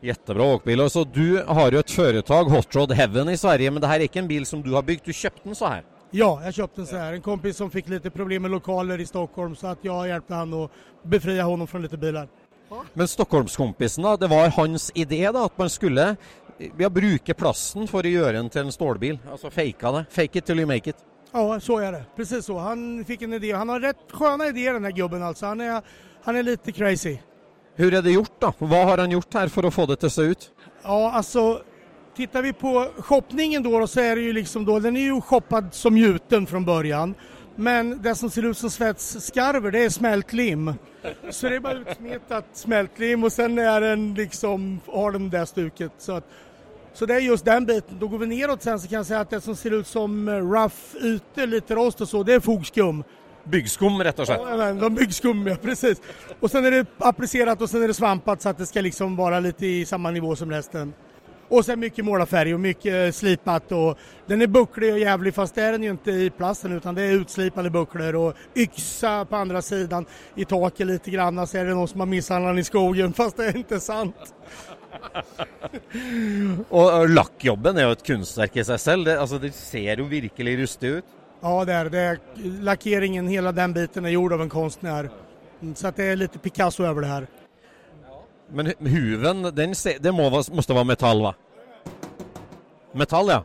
Jättebra 0.00 0.42
åkbil. 0.42 0.80
Och 0.80 0.92
så 0.92 1.04
Du 1.04 1.44
har 1.46 1.72
jo 1.72 1.78
et 1.78 1.90
företag, 1.90 2.44
Hot 2.44 2.74
Rod 2.74 2.92
Heaven 2.92 3.28
i 3.28 3.36
Sverige, 3.36 3.70
men 3.70 3.82
det 3.82 3.88
her 3.88 4.00
er 4.00 4.06
ikke 4.06 4.18
en 4.18 4.28
bil 4.28 4.46
som 4.46 4.62
du 4.62 4.70
har 4.74 4.82
bygd. 4.82 5.04
Du 5.04 5.12
kjøpte 5.12 5.42
den 5.44 5.54
så 5.54 5.66
her. 5.66 5.84
Ja, 6.10 6.40
jag 6.44 6.54
köpte 6.54 6.80
den 6.80 6.86
så 6.86 6.96
här. 6.96 7.12
En 7.12 7.22
kompis 7.22 7.56
som 7.56 7.70
fick 7.70 7.88
lite 7.88 8.10
problem 8.10 8.42
med 8.42 8.50
lokaler 8.50 9.00
i 9.00 9.06
Stockholm 9.06 9.56
så 9.56 9.66
att 9.66 9.78
jag 9.82 10.08
hjälpte 10.08 10.34
han 10.34 10.54
att 10.54 10.70
befria 11.02 11.42
honom 11.42 11.66
från 11.66 11.82
lite 11.82 11.96
bilar. 11.96 12.28
Men 12.92 13.08
Stockholmskompisen, 13.08 14.04
da, 14.04 14.16
det 14.16 14.26
var 14.26 14.48
hans 14.48 14.92
idé 14.94 15.30
da, 15.32 15.44
at 15.44 15.58
man 15.58 15.70
skulle 15.70 16.16
ja, 16.78 16.90
bruke 16.90 17.34
plassen 17.34 17.88
for 17.88 18.04
å 18.04 18.12
gjøre 18.12 18.36
den 18.36 18.50
til 18.50 18.66
en 18.66 18.72
stålbil. 18.72 19.18
Altså 19.30 19.50
faka 19.50 19.92
det. 19.92 20.04
Fake 20.10 20.38
it 20.38 20.46
till 20.46 20.58
you 20.58 20.66
make 20.66 20.90
it. 20.90 21.07
Ja, 21.32 21.60
så 21.60 21.78
är 21.78 21.92
det. 21.92 22.04
Precis 22.16 22.44
så. 22.44 22.58
Han 22.58 23.04
fick 23.04 23.22
en 23.22 23.32
idé. 23.32 23.52
Han 23.52 23.68
har 23.68 23.80
rätt 23.80 24.12
sköna 24.12 24.46
idéer 24.46 24.72
den 24.72 24.84
här 24.84 24.92
gubben 24.92 25.22
alltså. 25.22 25.46
Han 25.46 25.60
är, 25.60 25.82
han 26.22 26.36
är 26.36 26.42
lite 26.42 26.72
crazy. 26.72 27.18
Hur 27.74 27.94
er 27.94 28.02
det 28.02 28.10
gjort, 28.10 28.40
da? 28.40 28.52
Hva 28.58 28.84
har 28.84 28.98
han 28.98 29.10
gjort 29.10 29.34
her 29.34 29.48
for 29.48 29.64
å 29.64 29.70
få 29.70 29.86
det 29.86 30.04
å 30.04 30.10
se 30.10 30.22
ut? 30.22 30.50
Ja, 30.82 31.12
alltså 31.12 31.62
tittar 32.16 32.42
vi 32.42 32.52
på 32.52 32.86
shoppningen 32.98 33.62
då 33.62 33.86
så 33.86 34.00
är 34.00 34.16
det 34.16 34.22
ju 34.22 34.32
liksom 34.32 34.64
då, 34.64 34.78
den 34.78 34.96
är 34.96 35.00
ju 35.00 35.20
shoppad 35.20 35.74
som 35.74 35.98
gjuten 35.98 36.46
från 36.46 36.64
början. 36.64 37.14
Men 37.56 38.02
det 38.02 38.14
som 38.14 38.30
ser 38.30 38.42
ut 38.44 38.58
som 38.58 38.70
svetsskarver 38.70 39.70
det 39.70 39.84
är 39.84 39.90
smältlim. 39.90 40.74
Så 41.30 41.48
det 41.48 41.56
är 41.56 41.60
bara 41.60 41.78
utsmetat 41.78 42.44
smältlim 42.52 43.24
och 43.24 43.32
sen 43.32 43.58
är 43.58 43.80
den 43.80 44.14
liksom, 44.14 44.80
har 44.86 45.12
den 45.12 45.30
det 45.30 45.38
där 45.38 45.44
stuket. 45.44 45.92
Så, 45.98 46.12
att, 46.12 46.24
så 46.94 47.06
det 47.06 47.14
är 47.14 47.20
just 47.20 47.44
den 47.44 47.66
biten. 47.66 47.98
Då 48.00 48.08
går 48.08 48.18
vi 48.18 48.26
neråt 48.26 48.62
sen 48.62 48.80
så 48.80 48.88
kan 48.88 48.96
jag 48.96 49.06
säga 49.06 49.20
att 49.20 49.30
det 49.30 49.40
som 49.40 49.56
ser 49.56 49.70
ut 49.70 49.86
som 49.86 50.28
eh, 50.28 50.32
rough 50.32 50.76
ute, 51.00 51.46
lite 51.46 51.74
rost 51.74 52.00
och 52.00 52.08
så, 52.08 52.22
det 52.22 52.34
är 52.34 52.40
fogskum. 52.40 53.04
Byggskum, 53.44 54.02
rett 54.04 54.18
og 54.18 54.26
slett. 54.26 54.40
Ja, 54.44 54.56
men, 54.56 54.78
de 54.78 54.94
byggskum, 54.94 55.46
ja 55.46 55.56
precis. 55.56 56.00
Och 56.40 56.50
sen 56.50 56.64
är 56.64 56.70
det 56.70 56.86
applicerat 56.98 57.62
och 57.62 57.70
sen 57.70 57.82
är 57.82 57.88
det 57.88 57.94
svampat 57.94 58.42
så 58.42 58.48
att 58.48 58.58
det 58.58 58.66
ska 58.66 58.80
liksom 58.80 59.16
vara 59.16 59.40
lite 59.40 59.66
i 59.66 59.86
samma 59.86 60.10
nivå 60.10 60.36
som 60.36 60.50
resten. 60.50 60.92
Och 61.50 61.64
sen 61.64 61.80
mycket 61.80 62.04
målarfärg 62.04 62.54
och 62.54 62.60
mycket 62.60 63.06
eh, 63.06 63.12
slipat 63.12 63.72
och 63.72 63.98
den 64.26 64.42
är 64.42 64.46
bucklig 64.46 64.92
och 64.92 64.98
jävlig 64.98 65.34
fast 65.34 65.54
det 65.54 65.62
är 65.62 65.72
den 65.72 65.82
ju 65.82 65.90
inte 65.90 66.10
i 66.10 66.30
plasten 66.30 66.72
utan 66.72 66.94
det 66.94 67.02
är 67.02 67.12
utslipade 67.12 67.70
bucklor 67.70 68.14
och 68.14 68.34
yxa 68.56 69.24
på 69.24 69.36
andra 69.36 69.62
sidan 69.62 70.06
i 70.34 70.44
taket 70.44 70.86
lite 70.86 71.10
grann 71.10 71.46
så 71.46 71.58
är 71.58 71.64
det 71.64 71.74
någon 71.74 71.88
som 71.88 72.00
har 72.00 72.06
misshandlat 72.06 72.58
i 72.58 72.64
skogen 72.64 73.12
fast 73.16 73.36
det 73.36 73.46
är 73.46 73.56
inte 73.56 73.80
sant. 73.80 74.34
Og, 76.78 77.08
lakkjobben 77.10 77.78
er 77.78 77.88
jo 77.88 77.94
et 77.96 78.04
kunstverk 78.06 78.58
i 78.58 78.64
seg 78.66 78.80
selv. 78.82 79.08
Det, 79.08 79.16
altså, 79.20 79.40
det 79.42 79.52
ser 79.56 80.02
jo 80.02 80.08
virkelig 80.10 80.56
rustig 80.62 80.92
ut. 80.98 81.16
Ja 81.38 81.54
det 81.64 81.74
er 81.74 81.90
det. 81.92 82.06
Lakkeringen, 82.66 83.28
hele 83.30 83.52
den 83.54 83.74
biten 83.76 84.06
er 84.08 84.16
gjord 84.16 84.32
av 84.38 84.42
en 84.42 84.52
konstnär. 84.52 85.10
Mm, 85.60 85.74
Så 85.74 85.90
det 85.94 86.04
er 86.12 86.16
litt 86.16 86.42
Picasso 86.42 86.86
over 86.86 87.02
det 87.02 87.12
her. 87.12 87.28
Men 88.48 88.72
huven, 88.80 89.42
den 89.54 89.74
det 90.00 90.12
må, 90.12 90.30
måste 90.30 90.74
vara 90.74 90.84
metall, 90.88 91.22
va? 91.22 91.34
Metall, 92.96 93.28
ja. 93.28 93.42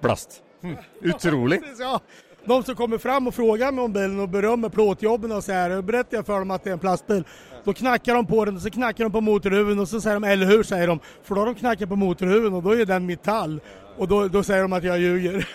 Plast. 0.00 0.42
Hm. 0.62 0.76
Utrolig. 1.02 1.62
Ja. 1.78 2.00
De 2.44 2.62
som 2.64 2.74
kommer 2.74 2.98
fram 2.98 3.28
og 3.28 3.34
spør 3.36 3.58
meg 3.60 3.84
om 3.84 3.92
bilen 3.92 4.20
og 4.24 4.30
berømmer 4.32 4.72
plåtjobben 4.72 5.32
og 5.36 5.42
så 5.44 5.52
då 5.68 6.04
jeg 6.10 6.24
for 6.24 6.40
dem 6.40 6.50
at 6.50 6.64
det 6.64 6.70
er 6.70 6.72
en 6.72 6.80
plastbil. 6.80 7.24
Då 7.70 7.74
knackar 7.74 8.14
de 8.14 8.26
på 8.26 8.44
den 8.44 8.56
och 8.56 8.62
så 8.62 8.70
knackar 8.70 9.04
de 9.04 9.12
på 9.12 9.20
motorhuven 9.20 9.78
och 9.78 9.88
så 9.88 10.00
säger 10.00 10.20
de, 10.20 10.24
eller 10.24 10.46
hur 10.46 10.62
säger 10.62 10.86
de? 10.86 11.00
För 11.22 11.34
då 11.34 11.40
har 11.40 11.46
de 11.46 11.54
knackat 11.54 11.88
på 11.88 11.96
motorhuven 11.96 12.54
och 12.54 12.62
då 12.62 12.70
är 12.70 12.86
den 12.86 13.06
metall. 13.06 13.60
Och 13.98 14.08
då, 14.08 14.28
då 14.28 14.42
säger 14.42 14.62
de 14.62 14.72
att 14.72 14.84
jag 14.84 14.98
ljuger. 14.98 15.48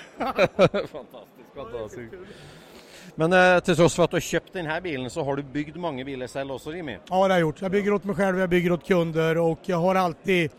Men 3.15 3.33
eh, 3.33 3.59
til 3.59 3.75
tross 3.75 3.95
for 3.95 4.03
at 4.03 4.11
du 4.11 4.15
har 4.15 4.23
kjøpt 4.23 4.53
denne 4.53 4.81
bilen, 4.81 5.09
så 5.09 5.23
har 5.23 5.35
du 5.35 5.43
bygd 5.43 5.75
mange 5.75 6.05
biler 6.05 6.27
selv 6.27 6.51
også, 6.51 6.71
Jimmy. 6.75 6.91
Ja, 6.91 6.99
det 7.15 7.21
har 7.21 7.29
jag 7.29 7.39
gjort. 7.39 7.61
Jag 7.61 7.71
bygger 7.71 7.93
åt 7.93 8.03
mig 8.03 8.15
själv, 8.15 8.39
jag 8.39 8.49
bygger 8.49 8.71
åt 8.71 8.87
kunder 8.87 9.37
och 9.37 9.59
jag 9.65 9.77
har 9.77 9.95
alltid 9.95 10.51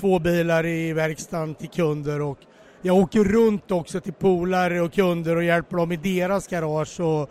två 0.00 0.18
bilar 0.18 0.66
i 0.66 0.92
verkstaden 0.92 1.54
till 1.54 1.68
kunder 1.68 2.20
och 2.20 2.38
jag 2.82 2.96
åker 2.96 3.24
runt 3.24 3.70
också 3.70 4.00
till 4.00 4.12
polare 4.12 4.80
och 4.80 4.92
kunder 4.92 5.36
och 5.36 5.44
hjälper 5.44 5.76
dem 5.76 5.92
i 5.92 5.96
deras 5.96 6.48
garage 6.48 7.00
och 7.00 7.30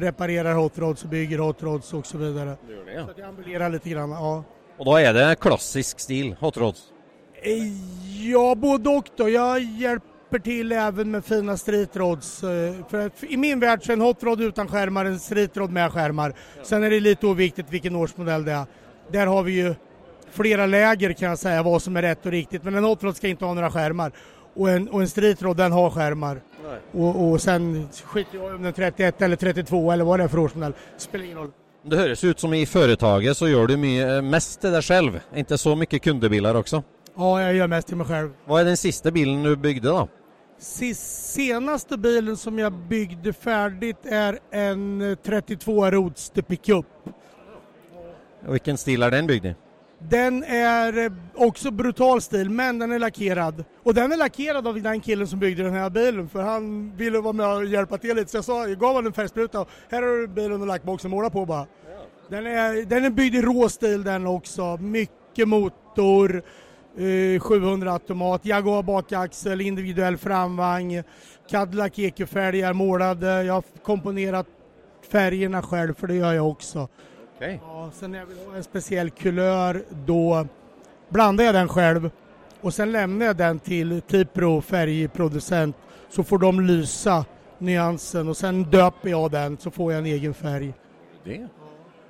reparerar 0.00 0.54
hot 0.54 0.78
rods 0.78 1.02
och 1.04 1.08
bygger 1.08 1.38
hot 1.38 1.62
rods 1.62 1.94
och 1.94 2.06
så 2.06 2.18
vidare. 2.18 2.56
ja. 2.94 3.04
Så 3.04 3.10
att 3.10 3.18
jag 3.18 3.28
ambulerar 3.28 3.68
lite 3.70 3.88
grann, 3.90 4.10
ja. 4.10 4.44
Og 4.78 4.86
da 4.86 5.00
er 5.02 5.12
det 5.12 5.40
klassisk 5.42 5.98
stil, 6.00 6.36
hot 6.40 6.56
rods. 6.56 6.82
Eh, 7.42 7.72
Ja, 8.30 8.54
både 8.54 8.90
och 8.90 9.08
då. 9.16 9.28
Jag 9.28 9.60
hjälper 9.60 10.38
till 10.38 10.72
även 10.72 11.10
med 11.10 11.24
fina 11.24 11.56
street 11.56 11.96
rods. 11.96 12.40
För 12.90 13.10
i 13.28 13.36
min 13.36 13.60
värld 13.60 13.82
så 13.84 13.92
är 13.92 13.96
en 13.96 14.00
hot 14.00 14.22
rod 14.22 14.40
utan 14.40 14.68
skärmar 14.68 15.04
en 15.04 15.18
streetrod 15.18 15.70
med 15.70 15.92
skärmar. 15.92 16.34
Sen 16.62 16.84
är 16.84 16.90
det 16.90 17.00
lite 17.00 17.26
oviktigt 17.26 17.70
vilken 17.70 17.96
årsmodell 17.96 18.44
det 18.44 18.52
är. 18.52 18.64
Där 19.12 19.26
har 19.26 19.42
vi 19.42 19.52
ju 19.52 19.74
flera 20.30 20.66
läger 20.66 21.12
kan 21.12 21.28
jag 21.28 21.38
säga 21.38 21.62
vad 21.62 21.82
som 21.82 21.96
är 21.96 22.02
rätt 22.02 22.26
och 22.26 22.32
riktigt. 22.32 22.64
Men 22.64 22.74
en 22.74 22.84
hot 22.84 23.02
rod 23.02 23.16
ska 23.16 23.28
inte 23.28 23.44
ha 23.44 23.54
några 23.54 23.70
skärmar. 23.70 24.12
Och 24.58 24.70
en, 24.70 24.88
och 24.88 25.00
en 25.00 25.08
streetrod 25.08 25.56
den 25.56 25.72
har 25.72 25.90
skärmar. 25.90 26.40
Och, 26.92 27.30
och 27.30 27.40
sen 27.40 27.88
skiter 28.04 28.38
jag 28.38 28.54
om 28.54 28.62
den 28.62 28.72
31 28.72 29.22
eller 29.22 29.36
32 29.36 29.92
eller 29.92 30.04
vad 30.04 30.20
det 30.20 30.24
är 30.24 30.28
för 30.28 30.38
årsmodell. 30.38 30.72
Spelar 30.96 31.24
ingen 31.24 31.38
roll. 31.38 31.50
Det 31.82 31.96
høres 31.96 32.24
ut 32.24 32.40
som 32.40 32.54
i 32.54 32.66
företaget 32.66 33.36
så 33.36 33.46
gjør 33.48 33.70
du 33.70 33.76
mye, 33.78 34.02
eh, 34.18 34.22
mest 34.22 34.58
til 34.60 34.74
deg 34.74 34.82
selv. 34.84 35.20
Ikke 35.38 35.56
så 35.56 35.76
mye 35.78 36.00
kundebiler 36.02 36.58
også. 36.58 36.82
Ja, 37.14 37.42
jag 37.42 37.54
gör 37.54 37.68
mest 37.68 37.88
till 37.88 37.96
mig 37.96 38.06
själv. 38.06 38.32
Hva 38.46 38.60
er 38.60 38.64
den 38.64 38.76
siste 38.76 39.12
bilen 39.12 39.42
du 39.42 39.56
bygde, 39.56 39.88
da? 39.88 40.06
Sist, 40.58 41.32
Senaste 41.34 41.96
bilen 41.96 42.36
som 42.36 42.58
jag 42.58 42.72
byggde 42.72 43.32
färdigt 43.32 44.06
är 44.06 44.38
en 44.50 45.00
eh, 45.00 45.14
32 45.14 45.90
Roadster 45.90 46.42
pickup. 46.42 46.86
Vilken 48.48 48.76
stil 48.76 49.02
är 49.02 49.10
den 49.10 49.26
bygd 49.26 49.46
i? 49.46 49.54
Den 49.98 50.44
är 50.44 51.10
også 51.34 51.46
också 51.46 51.70
brutal 51.70 52.20
stil, 52.20 52.50
men 52.50 52.78
den 52.78 52.92
är 52.92 52.98
lackerad. 52.98 53.64
Och 53.82 53.94
den 53.94 54.12
är 54.12 54.16
lackerad 54.16 54.66
av 54.66 54.82
den 54.82 55.00
killen 55.00 55.26
som 55.26 55.38
byggde 55.38 55.62
den 55.62 55.72
här 55.72 55.90
bilen, 55.90 56.28
för 56.28 56.42
han 56.42 56.96
ville 56.96 57.20
vara 57.20 57.32
med 57.32 57.46
och 57.46 57.64
hjälpa 57.64 57.98
till 57.98 58.16
lite. 58.16 58.30
Så 58.30 58.36
jag, 58.36 58.44
sa, 58.44 58.68
jag 58.68 58.78
gav 58.78 58.88
honom 58.88 59.06
en 59.06 59.12
färgspruta 59.12 59.60
och 59.60 59.68
här 59.90 60.02
har 60.02 60.08
du 60.08 60.26
bilen 60.28 60.60
och 60.60 60.66
lackboxen, 60.66 61.10
måla 61.10 61.30
på 61.30 61.46
bara. 61.46 61.66
Den 62.28 62.46
är, 62.46 62.84
den 62.86 63.04
är 63.04 63.10
byggd 63.10 63.34
i 63.34 63.42
råstil 63.42 64.04
den 64.04 64.26
också. 64.26 64.76
Mycket 64.76 65.48
motor, 65.48 66.42
eh, 66.98 67.40
700 67.40 67.92
automat, 67.92 68.44
Jaguar 68.44 68.82
bakaxel, 68.82 69.60
individuell 69.60 70.16
framvagn, 70.16 71.02
Cadillac 71.50 71.98
EQ-fälgar 71.98 72.72
målade. 72.72 73.42
Jag 73.42 73.54
har 73.54 73.64
komponerat 73.82 74.46
färgerna 75.10 75.62
själv, 75.62 75.94
för 75.94 76.06
det 76.06 76.14
gör 76.14 76.32
jag 76.32 76.48
också. 76.48 76.88
Okej. 77.38 77.60
Ja, 77.62 77.90
sen 77.94 78.12
när 78.12 78.18
jag 78.18 78.26
vill 78.26 78.38
ha 78.46 78.56
en 78.56 78.64
speciell 78.64 79.10
kulör 79.10 79.82
då 80.06 80.46
blandar 81.08 81.44
jag 81.44 81.54
den 81.54 81.68
själv 81.68 82.10
och 82.60 82.74
sen 82.74 82.92
lämnar 82.92 83.26
jag 83.26 83.36
den 83.36 83.58
till 83.58 84.00
Tipro 84.00 84.60
färgproducent 84.60 85.76
så 86.08 86.24
får 86.24 86.38
de 86.38 86.60
lysa 86.60 87.24
nyansen 87.58 88.28
och 88.28 88.36
sen 88.36 88.62
döper 88.62 89.08
jag 89.08 89.30
den 89.30 89.58
så 89.58 89.70
får 89.70 89.92
jag 89.92 89.98
en 89.98 90.06
egen 90.06 90.34
färg. 90.34 90.74
Det. 91.24 91.48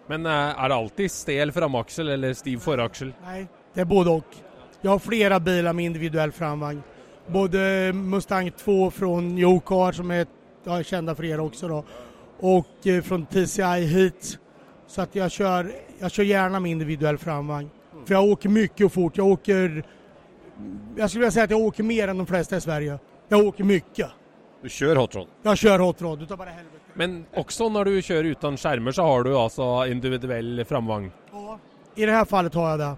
Men 0.07 0.27
är 0.27 0.65
er 0.65 0.69
det 0.69 0.75
alltid 0.75 1.11
stel 1.11 1.53
framaxel 1.53 2.09
eller 2.09 2.35
stiv 2.35 2.59
föraxel? 2.59 3.13
Nej, 3.25 3.47
det 3.75 3.81
är 3.81 3.85
både 3.85 4.11
och. 4.11 4.37
Jag 4.81 4.91
har 4.91 4.99
flera 4.99 5.41
bilar 5.41 5.73
med 5.73 5.85
individuell 5.85 6.33
framvagn. 6.33 6.83
Både 7.27 7.93
Mustang 7.95 8.51
2 8.51 8.91
från 8.91 9.39
Joe 9.39 9.61
Car 9.61 9.93
som 9.93 10.11
är 10.11 10.27
ja, 10.65 10.83
kända 10.83 11.15
för 11.15 11.25
er 11.25 11.41
också 11.41 11.69
då 11.69 11.85
och 12.41 12.87
eh, 12.87 13.03
från 13.03 13.27
TCI 13.27 13.87
hit. 13.87 14.39
Så 14.89 15.03
att 15.03 15.15
jag 15.15 15.31
kör, 15.31 15.73
jag 15.99 16.11
kör 16.11 16.23
gärna 16.23 16.61
med 16.61 16.71
individuell 16.71 17.19
framvagn. 17.19 17.71
För 18.07 18.15
jag 18.15 18.25
åker 18.25 18.49
mycket 18.49 18.87
och 18.87 18.93
fort. 18.93 19.17
Jag 19.17 19.27
åker, 19.27 19.85
jag 20.97 21.11
skulle 21.11 21.21
vilja 21.21 21.31
säga 21.31 21.45
att 21.45 21.51
jag 21.51 21.61
åker 21.61 21.83
mer 21.83 22.09
än 22.09 22.17
de 22.17 22.27
flesta 22.27 22.57
i 22.57 22.61
Sverige. 22.61 22.99
Jag 23.29 23.47
åker 23.47 23.65
mycket. 23.65 24.09
Du 24.63 24.69
kjører 24.69 24.97
hot 24.97 25.15
rod? 25.15 25.27
Jag 25.43 25.59
kör 25.59 25.79
hot 25.79 26.03
rod 26.03 26.23
utav 26.23 26.39
bara 26.39 26.51
helvete. 26.51 26.79
Men 26.95 27.27
også 27.37 27.69
når 27.71 27.85
du 27.85 28.03
kjører 28.03 28.33
uten 28.35 28.57
skjermer, 28.59 28.93
så 28.93 29.03
har 29.07 29.23
du 29.23 29.37
alltså 29.37 29.87
individuell 29.87 30.65
framvagn. 30.65 31.13
Ja, 31.33 31.59
I 31.95 32.07
det 32.07 32.13
här 32.13 32.25
fallet 32.25 32.55
har 32.55 32.71
jag 32.71 32.79
det. 32.79 32.97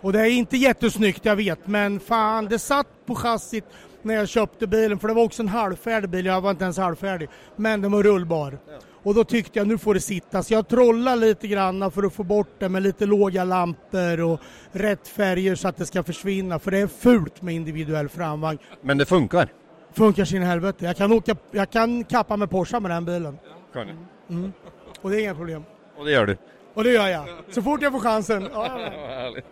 Och 0.00 0.12
det 0.12 0.20
är 0.20 0.30
inte 0.30 0.56
jättesnyggt 0.56 1.24
jag 1.24 1.36
vet 1.36 1.66
men 1.66 2.00
fan 2.00 2.46
det 2.46 2.58
satt 2.58 2.86
på 3.06 3.14
chassit 3.14 3.64
när 4.02 4.14
jag 4.14 4.28
köpte 4.28 4.66
bilen 4.66 4.98
för 4.98 5.08
det 5.08 5.14
var 5.14 5.22
också 5.22 5.42
en 5.42 5.48
halvfärdig 5.48 6.10
bil, 6.10 6.26
jag 6.26 6.40
var 6.40 6.50
inte 6.50 6.64
ens 6.64 6.78
halvfärdig. 6.78 7.28
Men 7.56 7.80
den 7.80 7.92
var 7.92 8.02
rullbar. 8.02 8.58
Och 9.02 9.14
då 9.14 9.24
tyckte 9.24 9.58
jag 9.58 9.68
nu 9.68 9.78
får 9.78 9.94
det 9.94 10.00
sitta. 10.00 10.42
Så 10.42 10.54
jag 10.54 10.68
trollade 10.68 11.16
lite 11.16 11.48
grann 11.48 11.90
för 11.90 12.02
att 12.02 12.12
få 12.12 12.22
bort 12.22 12.48
det 12.58 12.68
med 12.68 12.82
lite 12.82 13.06
låga 13.06 13.44
lampor 13.44 14.20
och 14.20 14.40
rätt 14.72 15.08
färger 15.08 15.54
så 15.54 15.68
att 15.68 15.76
det 15.76 15.86
ska 15.86 16.02
försvinna. 16.02 16.58
För 16.58 16.70
det 16.70 16.78
är 16.78 16.86
fult 16.86 17.42
med 17.42 17.54
individuell 17.54 18.08
framvagn. 18.08 18.58
Men 18.82 18.98
det 18.98 19.06
funkar? 19.06 19.48
Funkar 19.92 20.24
sin 20.24 20.42
helvete. 20.42 20.84
Jag 20.84 20.96
kan, 20.96 21.12
åka, 21.12 21.36
jag 21.50 21.70
kan 21.70 22.04
kappa 22.04 22.36
med 22.36 22.50
Porsche 22.50 22.80
med 22.80 22.90
den 22.90 23.04
bilen. 23.04 23.38
Kan 23.72 23.86
du? 23.86 23.94
Mm. 24.34 24.52
Och 25.00 25.10
det 25.10 25.16
är 25.16 25.20
inga 25.20 25.34
problem. 25.34 25.64
Och 25.98 26.04
det 26.04 26.10
gör 26.10 26.26
du? 26.26 26.36
Och 26.74 26.84
det 26.84 26.92
gör 26.92 27.08
jag. 27.08 27.24
Så 27.50 27.62
fort 27.62 27.82
jag 27.82 27.92
får 27.92 28.00
chansen. 28.00 28.48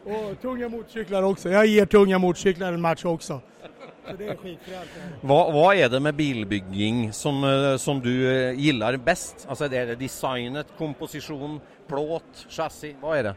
Ja, 0.04 0.30
och 0.30 0.40
tunga 0.40 0.68
motorcyklar 0.68 1.22
också. 1.22 1.48
Jag 1.48 1.66
ger 1.66 1.86
tunga 1.86 2.18
motorcyklar 2.18 2.72
en 2.72 2.80
match 2.80 3.04
också. 3.04 3.40
Så 4.10 4.16
det 4.18 4.28
är 4.28 4.36
skitfränt. 4.36 4.90
Hva, 5.22 5.38
hva 5.52 5.74
er 5.76 5.88
det 5.92 6.00
med 6.02 6.14
bilbygging 6.14 7.12
som, 7.12 7.44
eh, 7.44 7.76
som 7.76 8.00
du 8.00 8.12
eh, 8.30 8.52
gillar 8.58 8.96
best? 8.96 9.46
Altså, 9.48 9.64
er 9.68 9.86
det 9.92 9.98
designet, 10.00 10.66
komposisjon, 10.78 11.60
plåt, 11.88 12.46
chassis? 12.48 12.96
Hva 13.02 13.16
er 13.18 13.22
det? 13.30 13.34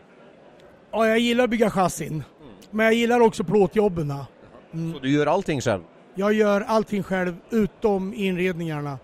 Ja, 0.92 1.08
jag 1.08 1.20
gillar 1.20 1.44
att 1.44 1.50
bygga 1.50 1.70
chassin. 1.70 2.24
Men 2.72 2.86
jag 2.86 2.94
gillar 2.94 3.20
också 3.20 3.44
plåtjobben. 3.44 4.14
Så 4.72 5.00
du 5.00 5.10
gjør 5.12 5.28
allting 5.28 5.62
selv? 5.62 5.84
Jeg 6.16 6.36
gjør 6.36 6.64
allting 6.68 7.04
selv, 7.04 7.36
utom 7.52 8.14
inredningene. 8.14 8.98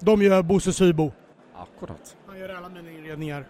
De 0.00 0.14
gjør 0.22 0.42
Bosse 0.42 0.72
Sybo. 0.72 1.10
Akkurat. 1.56 2.16
Han 2.26 2.38
gjør 2.38 2.56
alle 2.56 2.68
mine 2.68 2.92
inredningar. 2.98 3.44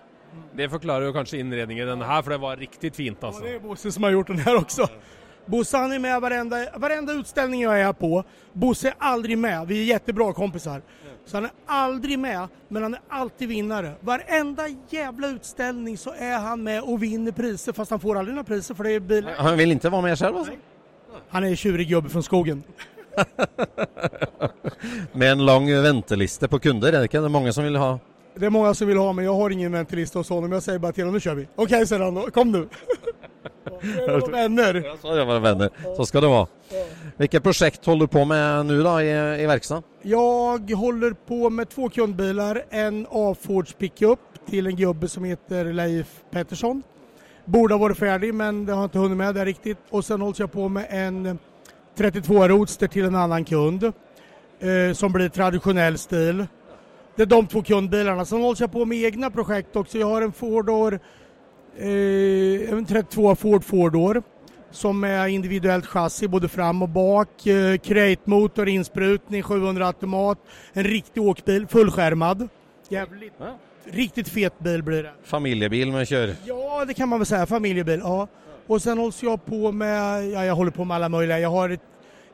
Det 0.57 0.69
forklarer 0.71 1.07
jo 1.07 1.13
kanskje 1.13 1.39
innredningen 1.43 1.85
i 1.87 1.91
denne 1.91 2.07
her, 2.09 2.23
for 2.23 2.33
det 2.35 2.41
var 2.41 2.57
riktig 2.57 2.95
fint, 2.97 3.19
Ja, 3.21 3.29
altså. 3.29 3.43
det 3.45 3.55
er 3.55 3.59
Bosse 3.61 3.93
som 3.93 4.03
har 4.07 4.11
gjort 4.15 4.27
den 4.33 4.39
här 4.39 4.57
också. 4.57 4.87
Bosse 5.47 5.77
han 5.77 5.93
är 5.93 5.99
med 5.99 6.21
varenda, 6.21 6.57
varenda 6.77 7.13
utställning 7.13 7.63
jag 7.63 7.81
är 7.81 7.93
på. 7.93 8.25
Bosse 8.53 8.89
är 8.89 8.95
aldrig 8.99 9.39
med, 9.39 9.67
vi 9.67 9.81
är 9.81 9.85
jättebra 9.85 10.33
kompisar. 10.33 10.83
Så 11.27 11.37
han 11.37 11.45
är 11.45 11.51
aldrig 11.67 12.19
med, 12.19 12.49
men 12.69 12.83
han 12.83 12.95
är 12.95 13.01
alltid 13.09 13.49
vinnare. 13.49 13.93
Varenda 14.01 14.63
jävla 14.89 15.29
utställning 15.29 15.99
så 15.99 16.15
är 16.19 16.39
han 16.39 16.63
med 16.63 16.83
och 16.83 17.03
vinner 17.03 17.33
priser, 17.33 17.73
fast 17.73 17.91
han 17.91 18.01
får 18.01 18.19
aldrig 18.19 18.35
några 18.35 18.45
priser 18.45 18.75
för 18.75 18.85
det 18.85 18.93
är 18.93 19.01
bil. 19.01 19.29
Han 19.37 19.59
vil 19.59 19.73
ikke 19.73 19.91
være 19.91 20.03
med 20.03 20.19
selv, 20.19 20.37
alltså? 20.37 20.53
Han 21.29 21.45
är 21.45 21.49
en 21.49 21.57
tjurig 21.57 21.89
gubbe 21.89 22.09
från 22.09 22.23
skogen. 22.23 22.63
Med 25.13 25.33
en 25.33 25.45
lang 25.47 25.67
venteliste 25.83 26.49
på 26.49 26.59
kunder, 26.59 26.89
er 26.89 26.99
det 26.99 27.05
ikke? 27.11 27.21
Det 27.21 27.29
mange 27.29 27.53
som 27.53 27.65
vil 27.65 27.77
ha 27.77 27.99
Det 28.35 28.47
är 28.47 28.51
många 28.51 28.75
som 28.75 28.89
vill 28.89 28.97
ha 28.97 29.13
men 29.13 29.25
jag 29.25 29.35
har 29.35 29.51
ingen 29.51 29.73
ventilista 29.73 30.19
hos 30.19 30.29
honom. 30.29 30.53
Jag 30.53 30.63
säger 30.63 30.79
bara 30.79 30.93
till 30.93 31.05
honom, 31.05 31.15
nu 31.15 31.21
kör 31.21 31.35
vi. 31.35 31.49
Okej, 31.57 31.87
säger 31.87 32.05
han 32.05 32.15
då, 32.15 32.31
kom 32.31 32.53
nu. 32.53 32.69
Vi 33.81 33.93
är 33.93 34.31
vänner. 34.31 34.97
Så 35.03 35.15
det 35.15 35.25
var 35.25 35.41
venner. 35.41 35.71
Så 35.97 36.07
skal 36.07 36.23
det 36.23 36.29
være. 36.29 36.47
Hvilke 37.17 37.41
prosjekt 37.41 37.87
holder 37.87 38.07
du 38.07 38.13
på 38.13 38.25
med 38.25 38.67
nå 38.67 38.83
da, 38.83 38.95
i, 39.03 39.43
i 39.43 39.47
verkstad? 39.47 39.83
Jag 40.03 40.71
håller 40.71 41.13
på 41.13 41.51
med 41.51 41.69
två 41.69 41.89
kundbilar, 41.89 42.63
en 42.71 43.07
A-Fords 43.11 43.73
pickup 43.73 44.19
till 44.49 44.67
en 44.67 44.77
gubbe 44.77 45.09
som 45.09 45.25
heter 45.25 45.73
Leif 45.73 46.07
Pettersson. 46.31 46.83
Borde 47.45 47.75
ha 47.75 47.79
varit 47.79 47.99
färdig 47.99 48.35
men 48.35 48.67
det 48.67 48.73
har 48.73 48.85
inte 48.85 48.99
hunnit 48.99 49.17
med 49.17 49.35
det 49.35 49.45
riktigt. 49.45 49.79
Och 49.91 50.05
sen 50.05 50.21
håller 50.21 50.41
jag 50.41 50.53
på 50.53 50.69
med 50.69 50.87
en 50.91 51.39
32 51.97 52.49
Roadster 52.49 52.87
till 52.87 53.05
en 53.05 53.15
annan 53.15 53.45
kund 53.45 53.85
eh, 53.85 54.93
som 54.95 55.13
blir 55.13 55.29
traditionell 55.29 55.99
stil. 55.99 56.47
Det 57.17 57.23
är 57.23 57.27
de 57.27 57.47
två 57.47 57.63
kundbilarna. 57.63 58.25
Sen 58.25 58.43
håller 58.43 58.63
jag 58.63 58.73
på 58.73 58.85
med 58.85 58.99
egna 58.99 59.31
projekt 59.31 59.77
också. 59.77 59.99
Jag 59.99 60.07
har 60.07 60.23
en 60.23 60.33
Ford 60.33 60.71
en 61.79 62.87
32 62.87 63.37
Ford 63.37 63.65
Fordor 63.65 64.23
som 64.73 65.05
är 65.05 65.27
individuellt 65.27 65.87
chassi 65.87 66.29
både 66.29 66.49
fram 66.49 66.83
och 66.83 66.89
bak, 66.89 67.47
eh, 67.47 67.79
crate-motor, 67.79 68.69
insprutning, 68.69 69.43
700 69.43 69.87
automat, 69.87 70.39
en 70.73 70.85
riktig 70.85 71.23
åkbil, 71.23 71.67
fullskärmad. 71.67 72.49
Jävligt, 72.89 73.33
riktigt 73.85 74.29
fet 74.29 74.59
bil 74.59 74.83
blir 74.83 75.03
det. 75.03 75.13
Familjebil 75.25 75.93
med 75.93 76.09
kjør... 76.09 76.35
Ja, 76.45 76.85
det 76.85 76.95
kan 76.95 77.09
man 77.09 77.19
väl 77.19 77.27
säga, 77.27 77.47
familjebil. 77.47 78.01
Ja. 78.05 78.29
Och 78.67 78.83
sen 78.83 78.99
håller 78.99 79.25
jag 79.25 79.45
på 79.45 79.73
med, 79.73 80.29
ja, 80.29 80.45
jag 80.45 80.55
håller 80.55 80.71
på 80.71 80.85
med 80.85 80.95
alla 80.95 81.09
möjliga. 81.09 81.39
Jag 81.39 81.51
har, 81.51 81.69
ett, 81.69 81.81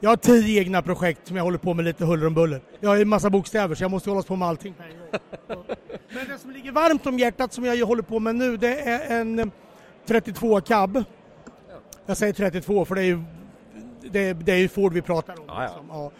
jag 0.01 0.11
har 0.11 0.17
tio 0.17 0.61
egna 0.61 0.83
projekt 0.83 1.27
som 1.27 1.37
jag 1.37 1.45
håller 1.45 1.59
på 1.59 1.75
med 1.75 1.85
lite 1.85 2.05
huller 2.05 2.27
om 2.27 2.35
buller. 2.35 2.61
Jag 2.81 2.91
har 2.91 2.97
en 2.97 3.09
massa 3.09 3.31
bokstäver 3.31 3.75
så 3.75 3.85
jag 3.85 3.91
måste 3.91 4.11
hålla 4.11 4.23
på 4.23 4.37
med 4.37 4.49
allting 4.49 4.75
Ja. 6.09 6.15
Men 6.19 6.29
det 6.29 6.39
som 6.39 6.51
ligger 6.51 6.73
varmt 6.73 7.07
om 7.07 7.19
hjärtat 7.19 7.53
som 7.53 7.65
jag 7.65 7.87
håller 7.87 8.03
på 8.03 8.21
med 8.21 8.35
nu 8.35 8.57
det 8.57 8.81
är 8.81 9.21
en 9.21 9.39
eh, 9.39 9.47
32 10.07 10.61
cab. 10.61 11.05
Jag 12.07 12.17
säger 12.17 12.33
32 12.33 12.85
för 12.85 12.95
det 12.95 13.01
är 13.01 13.05
ju, 13.05 13.23
det 14.11 14.33
det 14.33 14.53
är 14.53 14.57
ju 14.57 14.69
Ford 14.69 14.93
vi 14.93 15.03
pratar 15.03 15.33
om. 15.33 15.63
liksom. 15.63 15.87
Ja. 15.89 16.11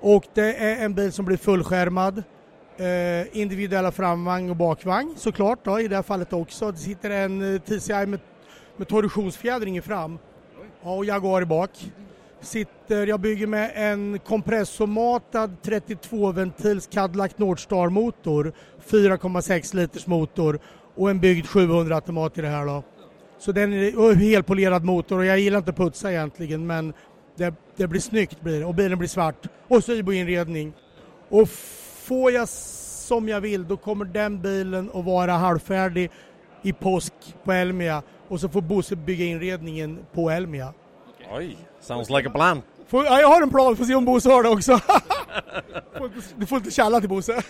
Och 0.00 0.24
det 0.34 0.54
är 0.54 0.84
en 0.84 0.94
bil 0.94 1.12
som 1.12 1.24
blir 1.24 1.36
fullskärmad. 1.36 2.22
Eh, 2.76 3.36
individuella 3.36 3.92
framvagn 3.92 4.50
och 4.50 4.56
bakvagn 4.56 5.14
såklart 5.16 5.64
då, 5.64 5.80
i 5.80 5.88
det 5.88 5.96
här 5.96 6.02
fallet 6.02 6.32
också. 6.32 6.70
Det 6.70 6.78
sitter 6.78 7.10
en 7.10 7.54
eh, 7.54 7.60
TCI 7.60 8.06
med, 8.06 8.20
med 8.76 8.88
torsionsfjädring 8.88 9.76
i 9.76 9.82
fram 9.82 10.18
ja, 10.82 10.94
och 10.94 11.04
Jaguar 11.04 11.42
i 11.42 11.46
bak. 11.46 11.70
Sitter, 12.44 13.06
jag 13.06 13.20
bygger 13.20 13.46
med 13.46 13.72
en 13.74 14.18
kompressormatad 14.18 15.56
32 15.62 16.32
ventils 16.32 16.86
Cadillac 16.86 17.38
Nordstar 17.38 17.88
motor, 17.88 18.52
4,6 18.86 19.76
liters 19.76 20.06
motor 20.06 20.58
och 20.94 21.10
en 21.10 21.20
byggd 21.20 21.46
700 21.46 21.94
automat 21.94 22.38
i 22.38 22.40
det 22.40 22.48
här 22.48 22.66
då. 22.66 22.82
Så 23.38 23.52
den 23.52 23.72
är 23.72 24.14
helpolerad 24.14 24.84
motor 24.84 25.18
och 25.18 25.24
jag 25.24 25.38
gillar 25.38 25.58
inte 25.58 25.72
putsa 25.72 26.12
egentligen 26.12 26.66
men 26.66 26.92
det, 27.36 27.54
det 27.76 27.86
blir 27.86 28.00
snyggt 28.00 28.40
blir 28.40 28.66
och 28.66 28.74
bilen 28.74 28.98
blir 28.98 29.08
svart. 29.08 29.46
Och 29.68 29.84
Sybo-inredning. 29.84 30.72
Och 31.28 31.48
får 32.04 32.32
jag 32.32 32.48
som 32.48 33.28
jag 33.28 33.40
vill 33.40 33.68
då 33.68 33.76
kommer 33.76 34.04
den 34.04 34.42
bilen 34.42 34.90
att 34.94 35.04
vara 35.04 35.32
halvfärdig 35.32 36.10
i 36.62 36.72
påsk 36.72 37.12
på 37.44 37.52
Elmia 37.52 38.02
och 38.28 38.40
så 38.40 38.48
får 38.48 38.62
Bosse 38.62 38.96
bygga 38.96 39.24
inredningen 39.24 39.98
på 40.12 40.30
Elmia. 40.30 40.74
Oi, 41.36 41.56
sounds 41.84 42.10
like 42.10 42.28
a 42.28 42.32
plan. 42.34 42.62
For, 42.86 43.04
ja, 43.04 43.20
jag 43.20 43.28
har 43.28 43.42
en 43.42 43.50
plan, 43.50 43.76
får 43.76 43.84
se 43.84 43.94
om 43.94 44.04
Bosse 44.04 44.30
har 44.30 44.42
det 44.42 44.48
också. 44.48 44.72
Inte- 46.04 46.34
du 46.36 46.46
får 46.46 46.58
inte 46.58 46.70
tjalla 46.70 47.00
till 47.00 47.08
Bosse. 47.08 47.42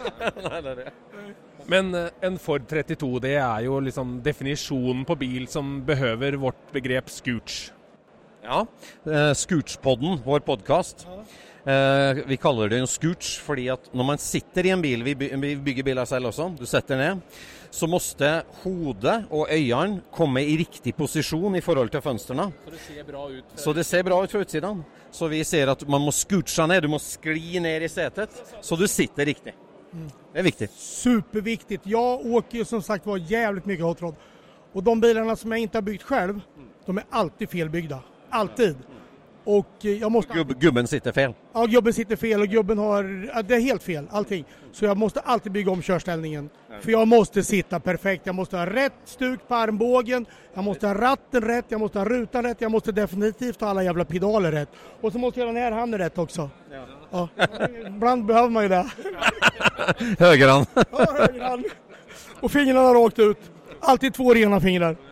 Men 1.66 1.95
eh, 1.95 2.09
en 2.20 2.39
Ford 2.39 2.66
32, 2.68 3.18
det 3.24 3.35
er 3.41 3.64
jo 3.64 3.78
liksom 3.80 4.18
definisjonen 4.22 5.05
på 5.09 5.16
bil 5.16 5.47
som 5.49 5.78
behøver 5.87 6.37
vårt 6.41 6.61
begrep 6.72 7.09
scooch. 7.11 7.70
Ja. 8.45 8.66
Eh, 9.07 9.32
Scootspodden, 9.32 10.20
vår 10.24 10.45
podkast. 10.45 11.07
Eh, 11.64 12.20
vi 12.28 12.37
kaller 12.37 12.68
det 12.68 12.82
en 12.82 12.91
scooch 12.91 13.39
fordi 13.41 13.70
at 13.72 13.89
når 13.97 14.05
man 14.12 14.20
sitter 14.20 14.66
i 14.68 14.74
en 14.74 14.82
bil, 14.85 15.05
vi 15.05 15.14
bygger 15.57 15.87
biler 15.87 16.05
selv 16.09 16.28
også, 16.28 16.51
du 16.59 16.66
setter 16.68 17.01
ned, 17.01 17.22
så 17.74 17.88
måtte 17.90 18.28
hodet 18.62 19.16
og 19.34 19.50
øynene 19.50 20.04
komme 20.14 20.44
i 20.46 20.54
riktig 20.60 20.92
posisjon 20.94 21.56
i 21.58 21.62
forhold 21.64 21.90
til 21.90 22.02
fønstrene. 22.04 22.46
Så 22.62 22.70
det 22.70 22.82
ser 22.84 23.06
bra 23.08 23.24
ut. 23.32 23.56
Så 23.58 23.74
det 23.74 23.84
ser 23.88 24.06
bra 24.06 24.20
ut 24.22 24.30
fra 24.30 24.42
utsiden. 24.44 24.84
Så 25.14 25.28
vi 25.30 25.40
ser 25.46 25.72
at 25.72 25.82
man 25.90 26.04
må 26.04 26.14
scoocha 26.14 26.68
ned, 26.70 26.84
du 26.86 26.92
må 26.92 27.00
skli 27.02 27.58
ned 27.62 27.82
i 27.82 27.90
setet, 27.90 28.34
så 28.62 28.78
du 28.78 28.86
sitter 28.90 29.26
riktig. 29.26 29.54
Det 29.94 30.42
er 30.42 30.46
viktig. 30.46 30.68
Superviktigt. 30.78 31.86
Jeg 31.86 32.30
åker 32.38 32.60
jo 32.60 32.66
som 32.66 32.82
sagt 32.82 33.06
var 33.06 33.22
jævlig 33.22 33.62
mye 33.66 33.82
hot 33.82 34.02
rod. 34.02 34.22
Og 34.74 34.82
de 34.82 34.94
bilene 35.02 35.36
som 35.38 35.54
jeg 35.54 35.66
ikke 35.66 35.78
har 35.78 35.86
bygd 35.86 36.06
selv, 36.08 36.40
de 36.86 36.96
er 36.98 37.10
alltid 37.22 37.50
felbyggda. 37.50 38.00
Alltid. 38.34 38.82
Och 39.45 39.84
eh, 39.84 39.90
jag 39.90 40.12
måste... 40.12 40.34
Gubb, 40.34 40.61
gubben 40.61 40.86
sitter 40.86 41.12
fel. 41.12 41.34
Ja, 41.53 41.66
gubben 41.66 41.92
sitter 41.92 42.16
fel 42.16 42.40
och 42.40 42.49
gubben 42.49 42.78
har... 42.78 43.30
Ja, 43.34 43.42
det 43.42 43.55
är 43.55 43.61
helt 43.61 43.82
fel, 43.82 44.07
allting. 44.11 44.45
Så 44.72 44.84
jag 44.84 44.97
måste 44.97 45.20
alltid 45.20 45.53
bygga 45.53 45.70
om 45.70 45.82
körställningen. 45.82 46.51
För 46.80 46.90
jag 46.90 47.09
måste 47.09 47.42
sitta 47.42 47.80
perfekt. 47.80 48.26
Jag 48.26 48.34
måste 48.34 48.57
ha 48.57 48.66
rätt 48.66 48.92
stuk 49.05 49.49
på 49.49 49.55
armbågen, 49.55 50.26
jag 50.55 50.64
måste 50.64 50.86
ha 50.86 50.95
ratten 50.95 51.42
rätt, 51.42 51.64
jag 51.68 51.80
måste 51.80 51.99
ha 51.99 52.07
rutan 52.07 52.45
rätt, 52.45 52.61
jag 52.61 52.70
måste 52.70 52.92
definitivt 52.92 53.61
ha 53.61 53.68
alla 53.68 53.82
jävla 53.82 54.05
pedaler 54.05 54.53
rätt. 54.53 54.68
Och 55.01 55.12
så 55.12 55.18
måste 55.18 55.40
jag 55.40 55.47
ha 55.47 55.53
den 55.53 55.62
här 55.62 55.72
handen 55.72 56.01
rätt 56.01 56.18
också. 56.18 56.51
Ja. 57.11 57.28
Ibland 57.86 58.26
behöver 58.26 58.49
man 58.49 58.62
ju 58.62 58.68
det. 58.68 58.86
Högerhand. 60.18 60.66
Ja, 60.74 61.07
högerhand. 61.18 61.64
Och 62.40 62.51
fingrarna 62.51 62.95
rakt 62.95 63.18
ut. 63.18 63.38
Alltid 63.80 64.14
två 64.14 64.34
rena 64.34 64.61
fingrar. 64.61 64.97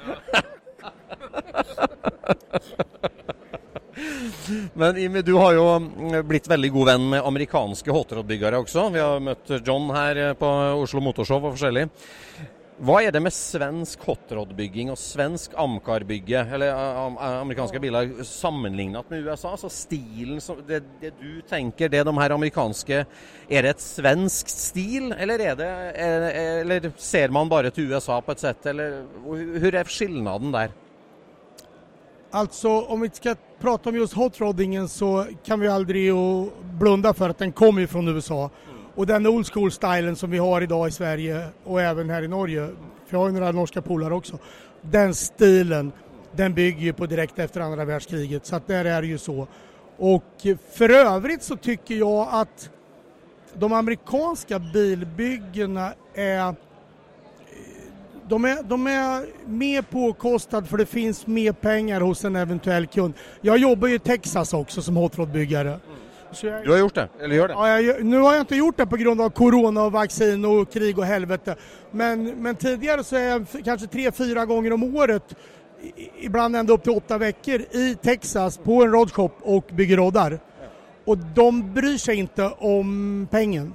Men 4.74 4.96
Imi, 4.98 5.22
du 5.22 5.34
har 5.38 5.54
jo 5.56 5.66
mm, 5.82 6.16
blitt 6.28 6.48
veldig 6.50 6.70
god 6.74 6.88
venn 6.92 7.06
med 7.14 7.26
amerikanske 7.28 7.92
hotrodbyggere 7.94 8.62
også. 8.62 8.88
Vi 8.94 9.02
har 9.02 9.22
møtt 9.22 9.52
John 9.66 9.90
her 9.94 10.22
eh, 10.28 10.34
på 10.38 10.48
Oslo 10.82 11.02
Motorshow 11.04 11.40
og 11.42 11.54
forskjellig. 11.54 11.86
Hva 12.82 12.96
er 13.04 13.12
det 13.14 13.20
med 13.22 13.34
svensk 13.36 14.00
hotrodbygging 14.08 14.88
og 14.90 14.96
svensk 14.98 15.52
Amcar-bygge, 15.60 16.40
eller 16.56 16.72
eh, 16.72 17.18
amerikanske 17.42 17.78
biler, 17.84 18.10
sammenlignet 18.26 19.12
med 19.12 19.28
USA? 19.28 19.52
Altså 19.52 19.70
stilen, 19.70 20.40
som- 20.42 20.62
det, 20.66 20.80
det 21.02 21.12
du 21.20 21.42
tenker, 21.46 21.92
det 21.92 22.02
de 22.08 22.16
her 22.18 22.34
amerikanske 22.34 23.02
Er 23.04 23.62
det 23.68 23.74
et 23.76 23.84
svensk 23.84 24.50
stil, 24.50 25.12
eller 25.14 25.44
er 25.50 25.58
det 25.60 25.68
er, 25.68 26.28
Eller 26.64 26.90
ser 26.96 27.30
man 27.30 27.52
bare 27.52 27.70
til 27.70 27.92
USA 27.92 28.18
på 28.24 28.34
et 28.34 28.42
sett, 28.48 28.66
eller 28.72 29.02
hvor 29.22 29.76
er 29.78 29.92
skillnaden 29.92 30.50
der? 30.56 30.72
Altså, 32.32 32.70
om 32.88 33.02
vi 33.04 33.10
ska 33.12 33.34
prata 33.62 33.88
om 33.88 33.96
just 33.96 34.12
hotroddingen 34.12 34.88
så 34.88 35.26
kan 35.44 35.60
vi 35.60 35.68
aldrig 35.68 36.12
blunda 36.78 37.14
för 37.14 37.28
att 37.28 37.38
den 37.38 37.52
kommer 37.52 37.86
från 37.86 38.08
USA. 38.08 38.50
Och 38.94 39.06
den 39.06 39.26
old 39.26 39.52
school 39.52 39.72
stilen 39.72 40.16
som 40.16 40.30
vi 40.30 40.38
har 40.38 40.60
idag 40.60 40.88
i 40.88 40.90
Sverige 40.90 41.46
och 41.64 41.80
även 41.80 42.10
här 42.10 42.22
i 42.22 42.28
Norge, 42.28 42.66
för 43.06 43.16
jag 43.16 43.18
har 43.18 43.28
ju 43.28 43.34
några 43.34 43.52
norska 43.52 43.82
polare 43.82 44.14
också, 44.14 44.38
den 44.80 45.14
stilen 45.14 45.92
den 46.32 46.54
bygger 46.54 46.80
ju 46.80 46.92
på 46.92 47.06
direkt 47.06 47.38
efter 47.38 47.60
andra 47.60 47.84
världskriget 47.84 48.46
så 48.46 48.56
att 48.56 48.66
där 48.66 48.84
är 48.84 49.02
det 49.02 49.08
ju 49.08 49.18
så. 49.18 49.46
Och 49.96 50.46
för 50.72 50.88
övrigt 50.88 51.42
så 51.42 51.56
tycker 51.56 51.94
jag 51.94 52.28
att 52.30 52.70
de 53.54 53.72
amerikanska 53.72 54.58
bilbyggena 54.58 55.92
är 56.14 56.54
de 58.32 58.44
är, 58.44 58.62
de 58.62 58.86
är 58.86 59.26
mer 59.46 59.82
påkostade 59.82 60.66
för 60.66 60.78
det 60.78 60.86
finns 60.86 61.26
mer 61.26 61.52
pengar 61.52 62.00
hos 62.00 62.24
en 62.24 62.36
eventuell 62.36 62.86
kund. 62.86 63.14
Jag 63.40 63.58
jobbar 63.58 63.88
ju 63.88 63.94
i 63.94 63.98
Texas 63.98 64.54
också 64.54 64.82
som 64.82 64.96
hotrodbyggare. 64.96 65.80
Jag, 66.42 66.64
du 66.64 66.70
har 66.70 66.78
gjort 66.78 66.94
det, 66.94 67.08
eller 67.20 67.34
gör 67.34 67.48
det? 67.48 67.54
Ja, 67.54 67.80
jag, 67.80 68.04
nu 68.04 68.18
har 68.18 68.32
jag 68.32 68.42
inte 68.42 68.56
gjort 68.56 68.76
det 68.76 68.86
på 68.86 68.96
grund 68.96 69.20
av 69.20 69.30
corona 69.30 69.82
och 69.82 69.92
vaccin 69.92 70.44
och 70.44 70.72
krig 70.72 70.98
och 70.98 71.04
helvete. 71.04 71.56
Men, 71.90 72.42
men 72.42 72.56
tidigare 72.56 73.04
så 73.04 73.16
är 73.16 73.28
jag 73.28 73.46
kanske 73.64 73.86
tre, 73.86 74.12
fyra 74.12 74.46
gånger 74.46 74.72
om 74.72 74.96
året, 74.96 75.34
ibland 76.20 76.56
ända 76.56 76.72
upp 76.72 76.82
till 76.82 76.92
åtta 76.92 77.18
veckor 77.18 77.60
i 77.60 77.96
Texas 78.02 78.58
på 78.58 78.82
en 78.82 78.92
rodshop 78.92 79.36
och 79.42 79.64
bygger 79.72 79.96
roddar. 79.96 80.38
Och 81.04 81.18
de 81.18 81.74
bryr 81.74 81.98
sig 81.98 82.16
inte 82.16 82.50
om 82.58 83.28
pengen. 83.30 83.74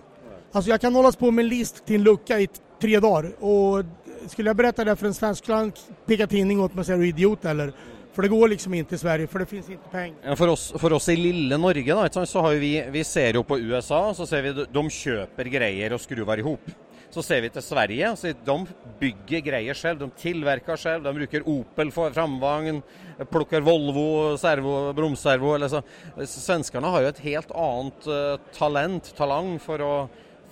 Alltså 0.52 0.72
jag 0.72 0.82
kan 0.82 0.96
hållas 0.96 1.16
på 1.16 1.32
med 1.32 1.44
en 1.44 1.50
list 1.50 1.86
till 1.86 1.96
en 1.96 2.04
lucka 2.04 2.40
i 2.40 2.48
tre 2.82 3.00
dagar 3.00 3.44
och 3.44 3.84
skulle 4.28 4.50
jag 4.50 4.56
berätta 4.56 4.84
det 4.84 4.96
för 4.96 5.08
en 5.08 5.14
svensk 5.14 5.44
skulle 5.44 5.72
picka 6.06 6.28
tidning 6.28 6.60
åt 6.60 6.74
mig 6.74 6.80
och 6.80 6.86
säga 6.86 6.98
du 6.98 7.08
idiot 7.08 7.46
eller? 7.46 7.74
For 8.18 8.26
det 8.26 8.32
går 8.34 8.48
liksom 8.50 8.74
ikke 8.74 8.96
i 8.96 8.98
Sverige, 8.98 9.30
for 9.30 9.44
det 9.44 9.46
finnes 9.46 9.68
ikke 9.70 9.92
penger. 9.92 10.16
Ja, 10.26 10.34
for, 10.34 10.50
oss, 10.50 10.72
for, 10.82 10.94
oss, 10.98 11.06
i 11.14 11.16
lille 11.20 11.58
Norge, 11.62 11.98
da, 12.00 12.26
så 12.26 12.42
har 12.42 12.56
vi, 12.58 12.72
vi 12.90 13.04
ser 13.06 13.38
jo 13.38 13.44
på 13.46 13.60
USA, 13.62 14.00
så 14.18 14.26
ser 14.26 14.42
vi 14.42 14.54
de 14.58 14.84
kjøper 14.96 15.50
greier 15.54 15.94
og 15.94 16.02
skruvar 16.02 16.42
ihop. 16.42 16.72
Så 17.14 17.22
ser 17.22 17.44
vi 17.46 17.52
til 17.54 17.62
Sverige, 17.62 18.10
så 18.18 18.32
de 18.34 18.56
bygger 19.00 19.44
greier 19.46 19.78
selv. 19.78 20.02
De 20.02 20.10
tilverker 20.18 20.82
selv. 20.82 21.06
De 21.06 21.14
bruker 21.14 21.46
Opel 21.48 21.94
for 21.94 22.16
framvagn, 22.18 22.82
plukker 23.30 23.62
Volvo 23.64 24.34
servo, 24.42 24.74
bromsservo. 24.98 25.54
Eller 25.56 25.72
så. 25.72 25.84
Svenskene 26.26 26.90
har 26.94 27.06
jo 27.06 27.14
et 27.14 27.24
helt 27.30 27.54
annet 27.54 28.10
uh, 28.10 28.50
talent, 28.58 29.14
talang, 29.18 29.56
for 29.62 29.86
å 29.86 29.94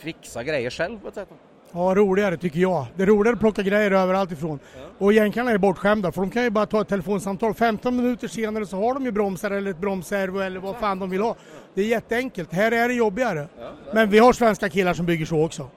fikse 0.06 0.46
greier 0.48 0.74
selv. 0.74 1.02
på 1.02 1.12
et 1.12 1.36
Ja, 1.76 1.96
roligare 1.96 2.38
tycker 2.38 2.60
jag. 2.60 2.86
Det 2.96 3.04
är 3.04 3.08
roligare 3.08 3.34
att 3.34 3.40
plocka 3.40 3.62
grejer 3.62 3.92
överallt 3.92 4.32
ifrån. 4.32 4.60
Och 4.98 5.14
jänkarna 5.14 5.52
är 5.52 5.58
bortskämda 5.58 6.12
för 6.12 6.22
de 6.22 6.32
kan 6.32 6.44
ju 6.44 6.50
bara 6.50 6.66
ta 6.66 6.82
ett 6.82 6.88
telefonsamtal. 6.88 7.54
15 7.54 7.96
minuter 7.96 8.28
senare 8.28 8.66
så 8.66 8.78
har 8.78 8.94
de 8.94 9.06
ju 9.06 9.12
bromsar 9.12 9.52
eller 9.52 9.72
ett 9.72 9.78
bromsservo 9.78 10.40
eller 10.40 10.60
vad 10.60 10.76
fan 10.76 11.00
de 11.00 11.10
vill 11.10 11.22
ha. 11.22 11.36
Det 11.74 11.82
är 11.82 11.86
jätteenkelt. 11.86 12.54
Här 12.54 12.72
är 12.72 12.88
det 12.88 12.94
jobbigare. 12.94 13.48
Men 13.94 14.10
vi 14.10 14.20
har 14.20 14.34
svenska 14.34 14.70
killar 14.70 14.94
som 14.94 15.06
bygger 15.06 15.26
så 15.26 15.46
också. 15.46 15.70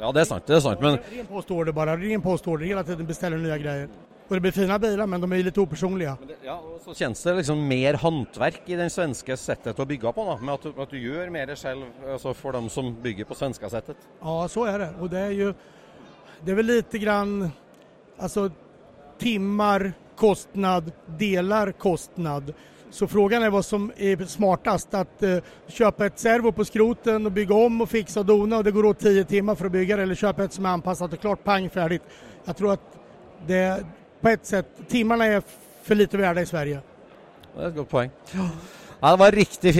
Ja, 0.00 0.12
det 0.12 0.20
är 0.20 0.24
sant. 0.24 0.46
Det 0.46 0.56
är 0.56 0.60
sant. 0.60 0.80
Men... 0.80 0.98
Ren 1.10 1.26
postorder 1.26 1.72
bara. 1.72 1.96
Ren 1.96 2.22
postorder. 2.22 2.66
Hela 2.66 2.84
tiden 2.84 3.06
beställer 3.06 3.36
nya 3.36 3.58
grejer. 3.58 3.88
Och 4.28 4.34
det 4.34 4.40
blir 4.40 4.52
fina 4.52 4.78
bilar, 4.78 5.06
men 5.06 5.20
de 5.20 5.32
är 5.32 5.42
lite 5.42 5.60
opersonliga. 5.60 6.16
Ja, 6.42 6.62
och 6.74 6.80
så 6.80 6.94
känns 6.94 7.22
det 7.22 7.34
liksom 7.34 7.68
mer 7.68 7.94
hantverk 7.94 8.62
i 8.66 8.74
den 8.74 8.90
svenska 8.90 9.36
sättet 9.36 9.78
att 9.78 9.88
bygga 9.88 10.12
på, 10.12 10.24
då, 10.24 10.44
med 10.44 10.54
att, 10.54 10.78
att 10.78 10.90
du 10.90 11.00
gör 11.00 11.30
mer 11.30 11.54
själv 11.54 11.84
alltså 12.12 12.34
för 12.34 12.52
de 12.52 12.68
som 12.68 13.02
bygger 13.02 13.24
på 13.24 13.34
svenska 13.34 13.70
sättet. 13.70 13.96
Ja, 14.20 14.48
så 14.48 14.64
är 14.64 14.78
det. 14.78 14.90
Och 15.00 15.10
det 15.10 15.18
är 15.18 15.30
ju, 15.30 15.54
det 16.44 16.50
är 16.50 16.54
väl 16.54 16.66
lite 16.66 16.98
grann, 16.98 17.50
alltså 18.18 18.50
timmar, 19.18 19.92
kostnad, 20.16 20.92
delar, 21.06 21.72
kostnad. 21.72 22.54
Så 22.90 23.06
frågan 23.06 23.42
är 23.42 23.50
vad 23.50 23.64
som 23.64 23.92
är 23.96 24.24
smartast, 24.24 24.94
att 24.94 25.22
uh, 25.22 25.38
köpa 25.68 26.06
ett 26.06 26.18
servo 26.18 26.52
på 26.52 26.64
skroten 26.64 27.26
och 27.26 27.32
bygga 27.32 27.54
om 27.54 27.80
och 27.80 27.88
fixa 27.88 28.20
och 28.20 28.26
dona 28.26 28.56
och 28.56 28.64
det 28.64 28.70
går 28.70 28.84
åt 28.84 28.98
10 28.98 29.24
timmar 29.24 29.54
för 29.54 29.66
att 29.66 29.72
bygga 29.72 29.96
det 29.96 30.02
eller 30.02 30.14
köpa 30.14 30.44
ett 30.44 30.52
som 30.52 30.66
är 30.66 30.70
anpassat 30.70 31.12
och 31.12 31.20
klart, 31.20 31.44
pang 31.44 31.70
färdigt. 31.70 32.02
Jag 32.44 32.56
tror 32.56 32.72
att 32.72 32.98
det, 33.46 33.84
på 34.20 34.28
ett 34.28 34.46
sätt, 34.46 34.66
timmarna 34.88 35.24
är 35.24 35.42
för 35.82 35.94
lite 35.94 36.16
värda 36.16 36.40
i 36.40 36.46
Sverige. 36.46 36.80
Det 37.54 37.64
er 37.64 37.68
et 37.68 37.74
godt 37.74 37.90
poeng. 37.90 38.10
Ja, 39.00 39.10
det 39.10 39.18
var 39.18 39.32
riktig 39.34 39.72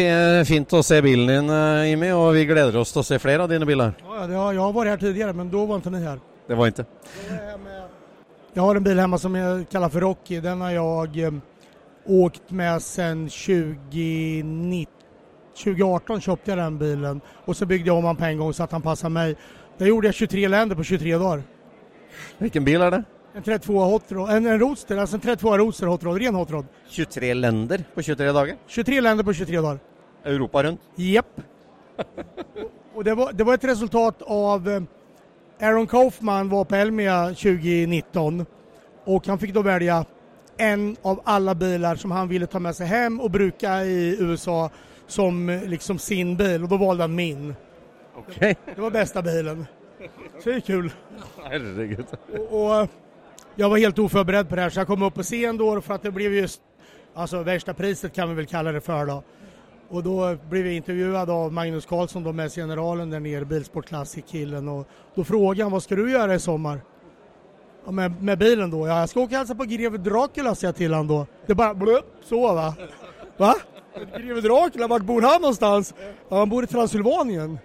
fint 0.47 0.72
å 0.72 0.80
se 0.82 1.01
bilen 1.03 1.26
din 1.26 1.51
eh, 1.51 1.89
Jimmy 1.91 2.11
och 2.12 2.36
vi 2.36 2.45
gleder 2.47 2.76
oss 2.80 2.93
til 2.95 3.03
å 3.03 3.07
se 3.07 3.18
flere 3.18 3.43
av 3.43 3.51
dine 3.51 3.66
biler. 3.66 3.93
Ja, 4.03 4.26
jag 4.30 4.61
har 4.62 4.72
vært 4.74 4.93
her 4.95 5.03
tidligere, 5.03 5.34
men 5.34 5.51
da 5.51 5.64
var 5.66 5.82
ikke 5.82 5.93
ni 5.95 6.03
her. 6.03 6.20
Det 6.49 6.59
var 6.59 6.70
ikke. 6.72 6.86
Jeg 8.55 8.62
har 8.62 8.78
en 8.78 8.86
bil 8.86 9.03
hjemme 9.03 9.18
som 9.18 9.34
jeg 9.39 9.66
kaller 9.70 9.93
for 9.95 10.07
Rocky. 10.07 10.41
Den 10.43 10.62
har 10.64 10.72
jag 10.76 11.18
eh, 11.26 11.41
åkt 12.07 12.51
med 12.51 12.82
siden 12.82 13.26
2019. 13.28 14.95
2018 15.59 16.22
kjøpte 16.22 16.53
jeg 16.53 16.59
den 16.61 16.78
bilen 16.78 17.22
og 17.43 17.57
så 17.59 17.66
bygde 17.66 17.91
jeg 17.91 17.95
om 17.99 18.05
den 18.07 18.18
på 18.18 18.26
en 18.28 18.43
gang 18.43 18.53
så 18.55 18.68
at 18.68 18.74
han 18.76 18.84
passet 18.84 19.11
meg. 19.11 19.34
Det 19.78 19.91
gjorde 19.91 20.12
jeg 20.12 20.28
23 20.30 20.51
länder 20.55 20.78
på 20.78 20.86
23 20.86 21.18
dagar. 21.18 21.43
Vilken 22.39 22.66
bil 22.66 22.82
er 22.86 22.95
det? 22.95 23.01
En 23.35 23.43
32 23.43 23.85
hot 23.85 24.12
rod, 24.12 24.31
en, 24.31 24.47
en 24.47 24.59
roadster, 24.59 24.97
alltså 24.97 25.16
en 25.16 25.20
32 25.20 25.59
roadster 25.59 25.87
hot 25.87 26.03
rod, 26.03 26.22
ren 26.22 26.35
hot 26.35 26.51
rod. 26.51 26.66
23 26.89 27.35
länder 27.35 27.85
på 27.95 28.03
23 28.03 28.33
dager? 28.33 28.57
23 28.66 29.01
länder 29.01 29.24
på 29.24 29.33
23 29.33 29.61
dager. 29.61 29.79
Europa 30.24 30.62
rundt? 30.62 30.81
Japp. 30.95 31.41
och, 32.95 33.05
det, 33.05 33.14
var, 33.14 33.33
det 33.33 33.45
var 33.45 33.55
ett 33.55 33.64
resultat 33.64 34.22
av 34.22 34.68
eh, 34.68 34.83
Aaron 35.61 35.87
Kaufman 35.87 36.49
var 36.49 36.64
på 36.64 36.74
Elmia 36.74 37.26
2019 37.26 38.47
och 39.05 39.26
han 39.26 39.39
fick 39.39 39.55
då 39.55 39.62
välja 39.62 40.05
en 40.57 40.97
av 41.03 41.20
alla 41.24 41.55
bilar 41.55 41.97
som 41.97 42.11
han 42.11 42.29
ville 42.29 42.47
ta 42.47 42.59
med 42.59 42.76
sig 42.76 42.87
hem 42.87 43.20
och 43.20 43.31
bruka 43.31 43.85
i 43.85 44.16
USA 44.20 44.70
som 45.07 45.49
eh, 45.49 45.64
liksom 45.64 45.99
sin 45.99 46.37
bil 46.37 46.62
och 46.62 46.68
då 46.68 46.76
valde 46.76 47.03
han 47.03 47.14
min. 47.14 47.55
Okay. 48.16 48.55
Det 48.74 48.81
var 48.81 48.91
bästa 48.91 49.22
bilen. 49.22 49.66
Så 50.43 50.49
det 50.49 50.57
är 50.57 50.61
kul. 50.61 50.93
Herregud. 51.45 52.07
Och, 52.51 52.83
och 52.83 52.89
jag 53.61 53.68
var 53.68 53.78
helt 53.78 53.98
oförberedd 53.98 54.48
på 54.48 54.56
det 54.56 54.62
här 54.62 54.70
så 54.70 54.80
jag 54.80 54.86
kom 54.86 55.02
upp 55.02 55.14
på 55.14 55.22
scen 55.22 55.56
då 55.56 55.80
för 55.80 55.94
att 55.94 56.02
det 56.02 56.11
blev 56.11 56.34
just 56.34 56.61
alltså 57.14 57.42
värsta 57.42 57.74
priset 57.74 58.14
kan 58.14 58.28
vi 58.28 58.34
väl 58.34 58.46
kalla 58.46 58.72
det 58.72 58.80
för 58.80 59.06
då. 59.06 59.22
Och 59.88 60.02
då 60.02 60.36
blev 60.50 60.66
jag 60.66 60.74
intervjuad 60.74 61.30
av 61.30 61.52
Magnus 61.52 61.86
Karlsson, 61.86 62.24
då 62.24 62.32
med 62.32 62.52
generalen 62.52 63.11
där 63.11 63.20
nere, 63.20 63.44
Bilsport 63.44 63.86
Classic-killen. 63.86 64.68
Och 64.68 64.88
då 65.14 65.24
frågade 65.24 65.62
han, 65.62 65.72
vad 65.72 65.82
ska 65.82 65.96
du 65.96 66.11
göra 66.11 66.34
i 66.34 66.38
sommar? 66.38 66.80
Ja, 67.84 67.90
med, 67.90 68.22
med 68.22 68.38
bilen 68.38 68.70
då? 68.70 68.88
Ja, 68.88 69.00
jag 69.00 69.09
ska 69.09 69.20
åka 69.20 69.34
och 69.34 69.38
hälsa 69.38 69.54
på 69.54 69.64
greve 69.64 69.98
Dracula, 69.98 70.54
säger 70.54 70.68
jag 70.68 70.76
till 70.76 70.92
honom 70.92 71.06
då. 71.06 71.26
Det 71.46 71.54
bara 71.54 71.74
blupp, 71.74 72.16
så 72.24 72.54
va? 72.54 72.74
Va? 73.36 73.54
Greve 74.16 74.40
Dracula, 74.40 74.86
vart 74.86 75.02
bor 75.02 75.22
han 75.22 75.40
någonstans? 75.40 75.94
Ja, 76.28 76.38
han 76.38 76.48
bor 76.48 76.64
i 76.64 76.66
Transylvanien. 76.66 77.59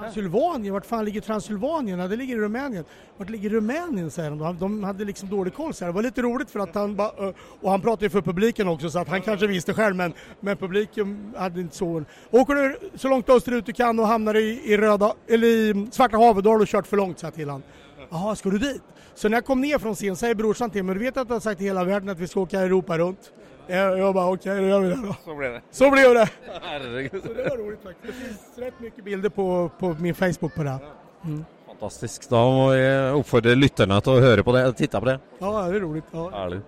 Transylvanien, 0.00 0.72
vart 0.74 0.86
fan 0.86 1.04
ligger 1.04 1.20
Transylvanien? 1.20 1.98
Ja, 1.98 2.08
det 2.08 2.16
ligger 2.16 2.36
i 2.36 2.40
Rumänien. 2.40 2.84
Vart 3.16 3.30
ligger 3.30 3.50
Rumänien 3.50 4.10
säger 4.10 4.30
de? 4.30 4.58
De 4.58 4.84
hade 4.84 5.04
liksom 5.04 5.28
dålig 5.28 5.54
koll 5.54 5.72
här. 5.80 5.86
Det 5.86 5.92
var 5.92 6.02
lite 6.02 6.22
roligt 6.22 6.50
för 6.50 6.60
att 6.60 6.74
han 6.74 6.96
bara, 6.96 7.32
och 7.60 7.70
han 7.70 7.80
pratade 7.80 8.04
ju 8.04 8.10
för 8.10 8.22
publiken 8.22 8.68
också 8.68 8.90
så 8.90 8.98
att 8.98 9.08
han 9.08 9.22
kanske 9.22 9.46
visste 9.46 9.74
själv 9.74 9.96
men, 9.96 10.12
men 10.40 10.56
publiken 10.56 11.34
hade 11.36 11.60
inte 11.60 11.76
så. 11.76 12.04
Åker 12.30 12.54
du 12.54 12.78
så 12.94 13.08
långt 13.08 13.28
österut 13.28 13.66
du 13.66 13.72
kan 13.72 13.98
och 13.98 14.06
hamnar 14.06 14.34
i, 14.36 14.60
i 14.64 14.76
röda, 14.76 15.14
eller 15.28 15.46
i 15.46 15.86
Svarta 15.90 16.16
havet 16.16 16.44
då 16.44 16.50
har 16.50 16.58
du 16.58 16.66
kört 16.66 16.86
för 16.86 16.96
långt 16.96 17.18
sa 17.18 17.30
till 17.30 17.50
han. 17.50 17.62
Jaha, 18.10 18.36
ska 18.36 18.50
du 18.50 18.58
dit? 18.58 18.82
Så 19.14 19.28
när 19.28 19.36
jag 19.36 19.44
kom 19.44 19.60
ner 19.60 19.78
från 19.78 19.94
scen 19.94 20.16
säger 20.16 20.34
brorsan 20.34 20.70
till 20.70 20.82
mig, 20.82 20.94
du 20.94 21.00
vet 21.00 21.16
att 21.16 21.28
du 21.28 21.32
har 21.32 21.40
sagt 21.40 21.58
till 21.58 21.66
hela 21.66 21.84
världen 21.84 22.08
att 22.08 22.18
vi 22.18 22.28
ska 22.28 22.40
åka 22.40 22.60
Europa 22.60 22.98
runt? 22.98 23.32
Jag, 23.66 23.98
jag 23.98 24.14
bara 24.14 24.26
okej, 24.26 24.52
okay, 24.52 24.62
då 24.62 24.68
gör 24.68 24.80
vi 24.80 24.88
det 24.88 25.06
då. 25.06 25.16
Så 25.24 25.34
blev 25.34 25.52
det. 25.52 25.62
Så 25.70 25.90
blev 25.90 26.14
det. 26.14 26.28
Herregud. 26.62 27.22
Så 27.22 27.32
det 27.32 27.48
var 27.48 27.56
roligt 27.56 27.82
faktiskt. 27.82 28.06
Det 28.06 28.26
finns 28.26 28.58
rätt 28.58 28.80
mycket 28.80 29.04
bilder 29.04 29.28
på, 29.28 29.70
på 29.78 29.96
min 29.98 30.14
Facebook 30.14 30.54
på 30.54 30.62
det. 30.62 30.78
Mm. 31.24 31.44
Fantastisk. 31.66 32.28
Da 32.30 32.42
må 32.50 32.68
jeg 32.72 33.16
oppfordre 33.18 33.56
lytterne 33.58 33.98
til 34.04 34.14
å 34.14 34.22
høre 34.22 34.44
på 34.46 34.54
det, 34.54 34.62
titte 34.78 35.00
på 35.00 35.08
det. 35.08 35.18
Ja, 35.40 35.52
det 35.68 35.80
er 35.80 35.82
rolig. 35.82 36.04
Ja. 36.12 36.28
Herlig. 36.34 36.60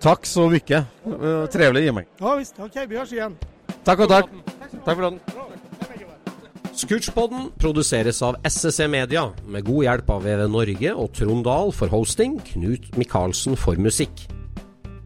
Takk 0.00 0.24
så 0.26 0.46
mye. 0.48 0.84
Trevligt 1.52 1.84
Jimmy. 1.84 2.06
Ja 2.20 2.34
visst, 2.38 2.60
Ok, 2.60 2.80
vi 2.88 2.96
høres 2.96 3.12
igjen. 3.12 3.36
Takk 3.84 4.06
og 4.06 4.14
takk. 4.14 4.32
Takk 4.84 4.94
for 4.94 5.04
den. 5.10 5.20
Scootchpoden 6.80 7.50
produseres 7.60 8.22
av 8.24 8.38
SSC 8.46 8.86
Media, 8.88 9.26
med 9.44 9.66
god 9.66 9.84
hjelp 9.84 10.12
av 10.14 10.24
VV 10.24 10.46
Norge 10.48 10.92
og 10.96 11.10
Trond 11.12 11.44
Dahl 11.44 11.74
for 11.76 11.92
hosting, 11.92 12.38
Knut 12.54 12.94
Micaelsen 12.96 13.58
for 13.58 13.76
musikk. 13.76 14.30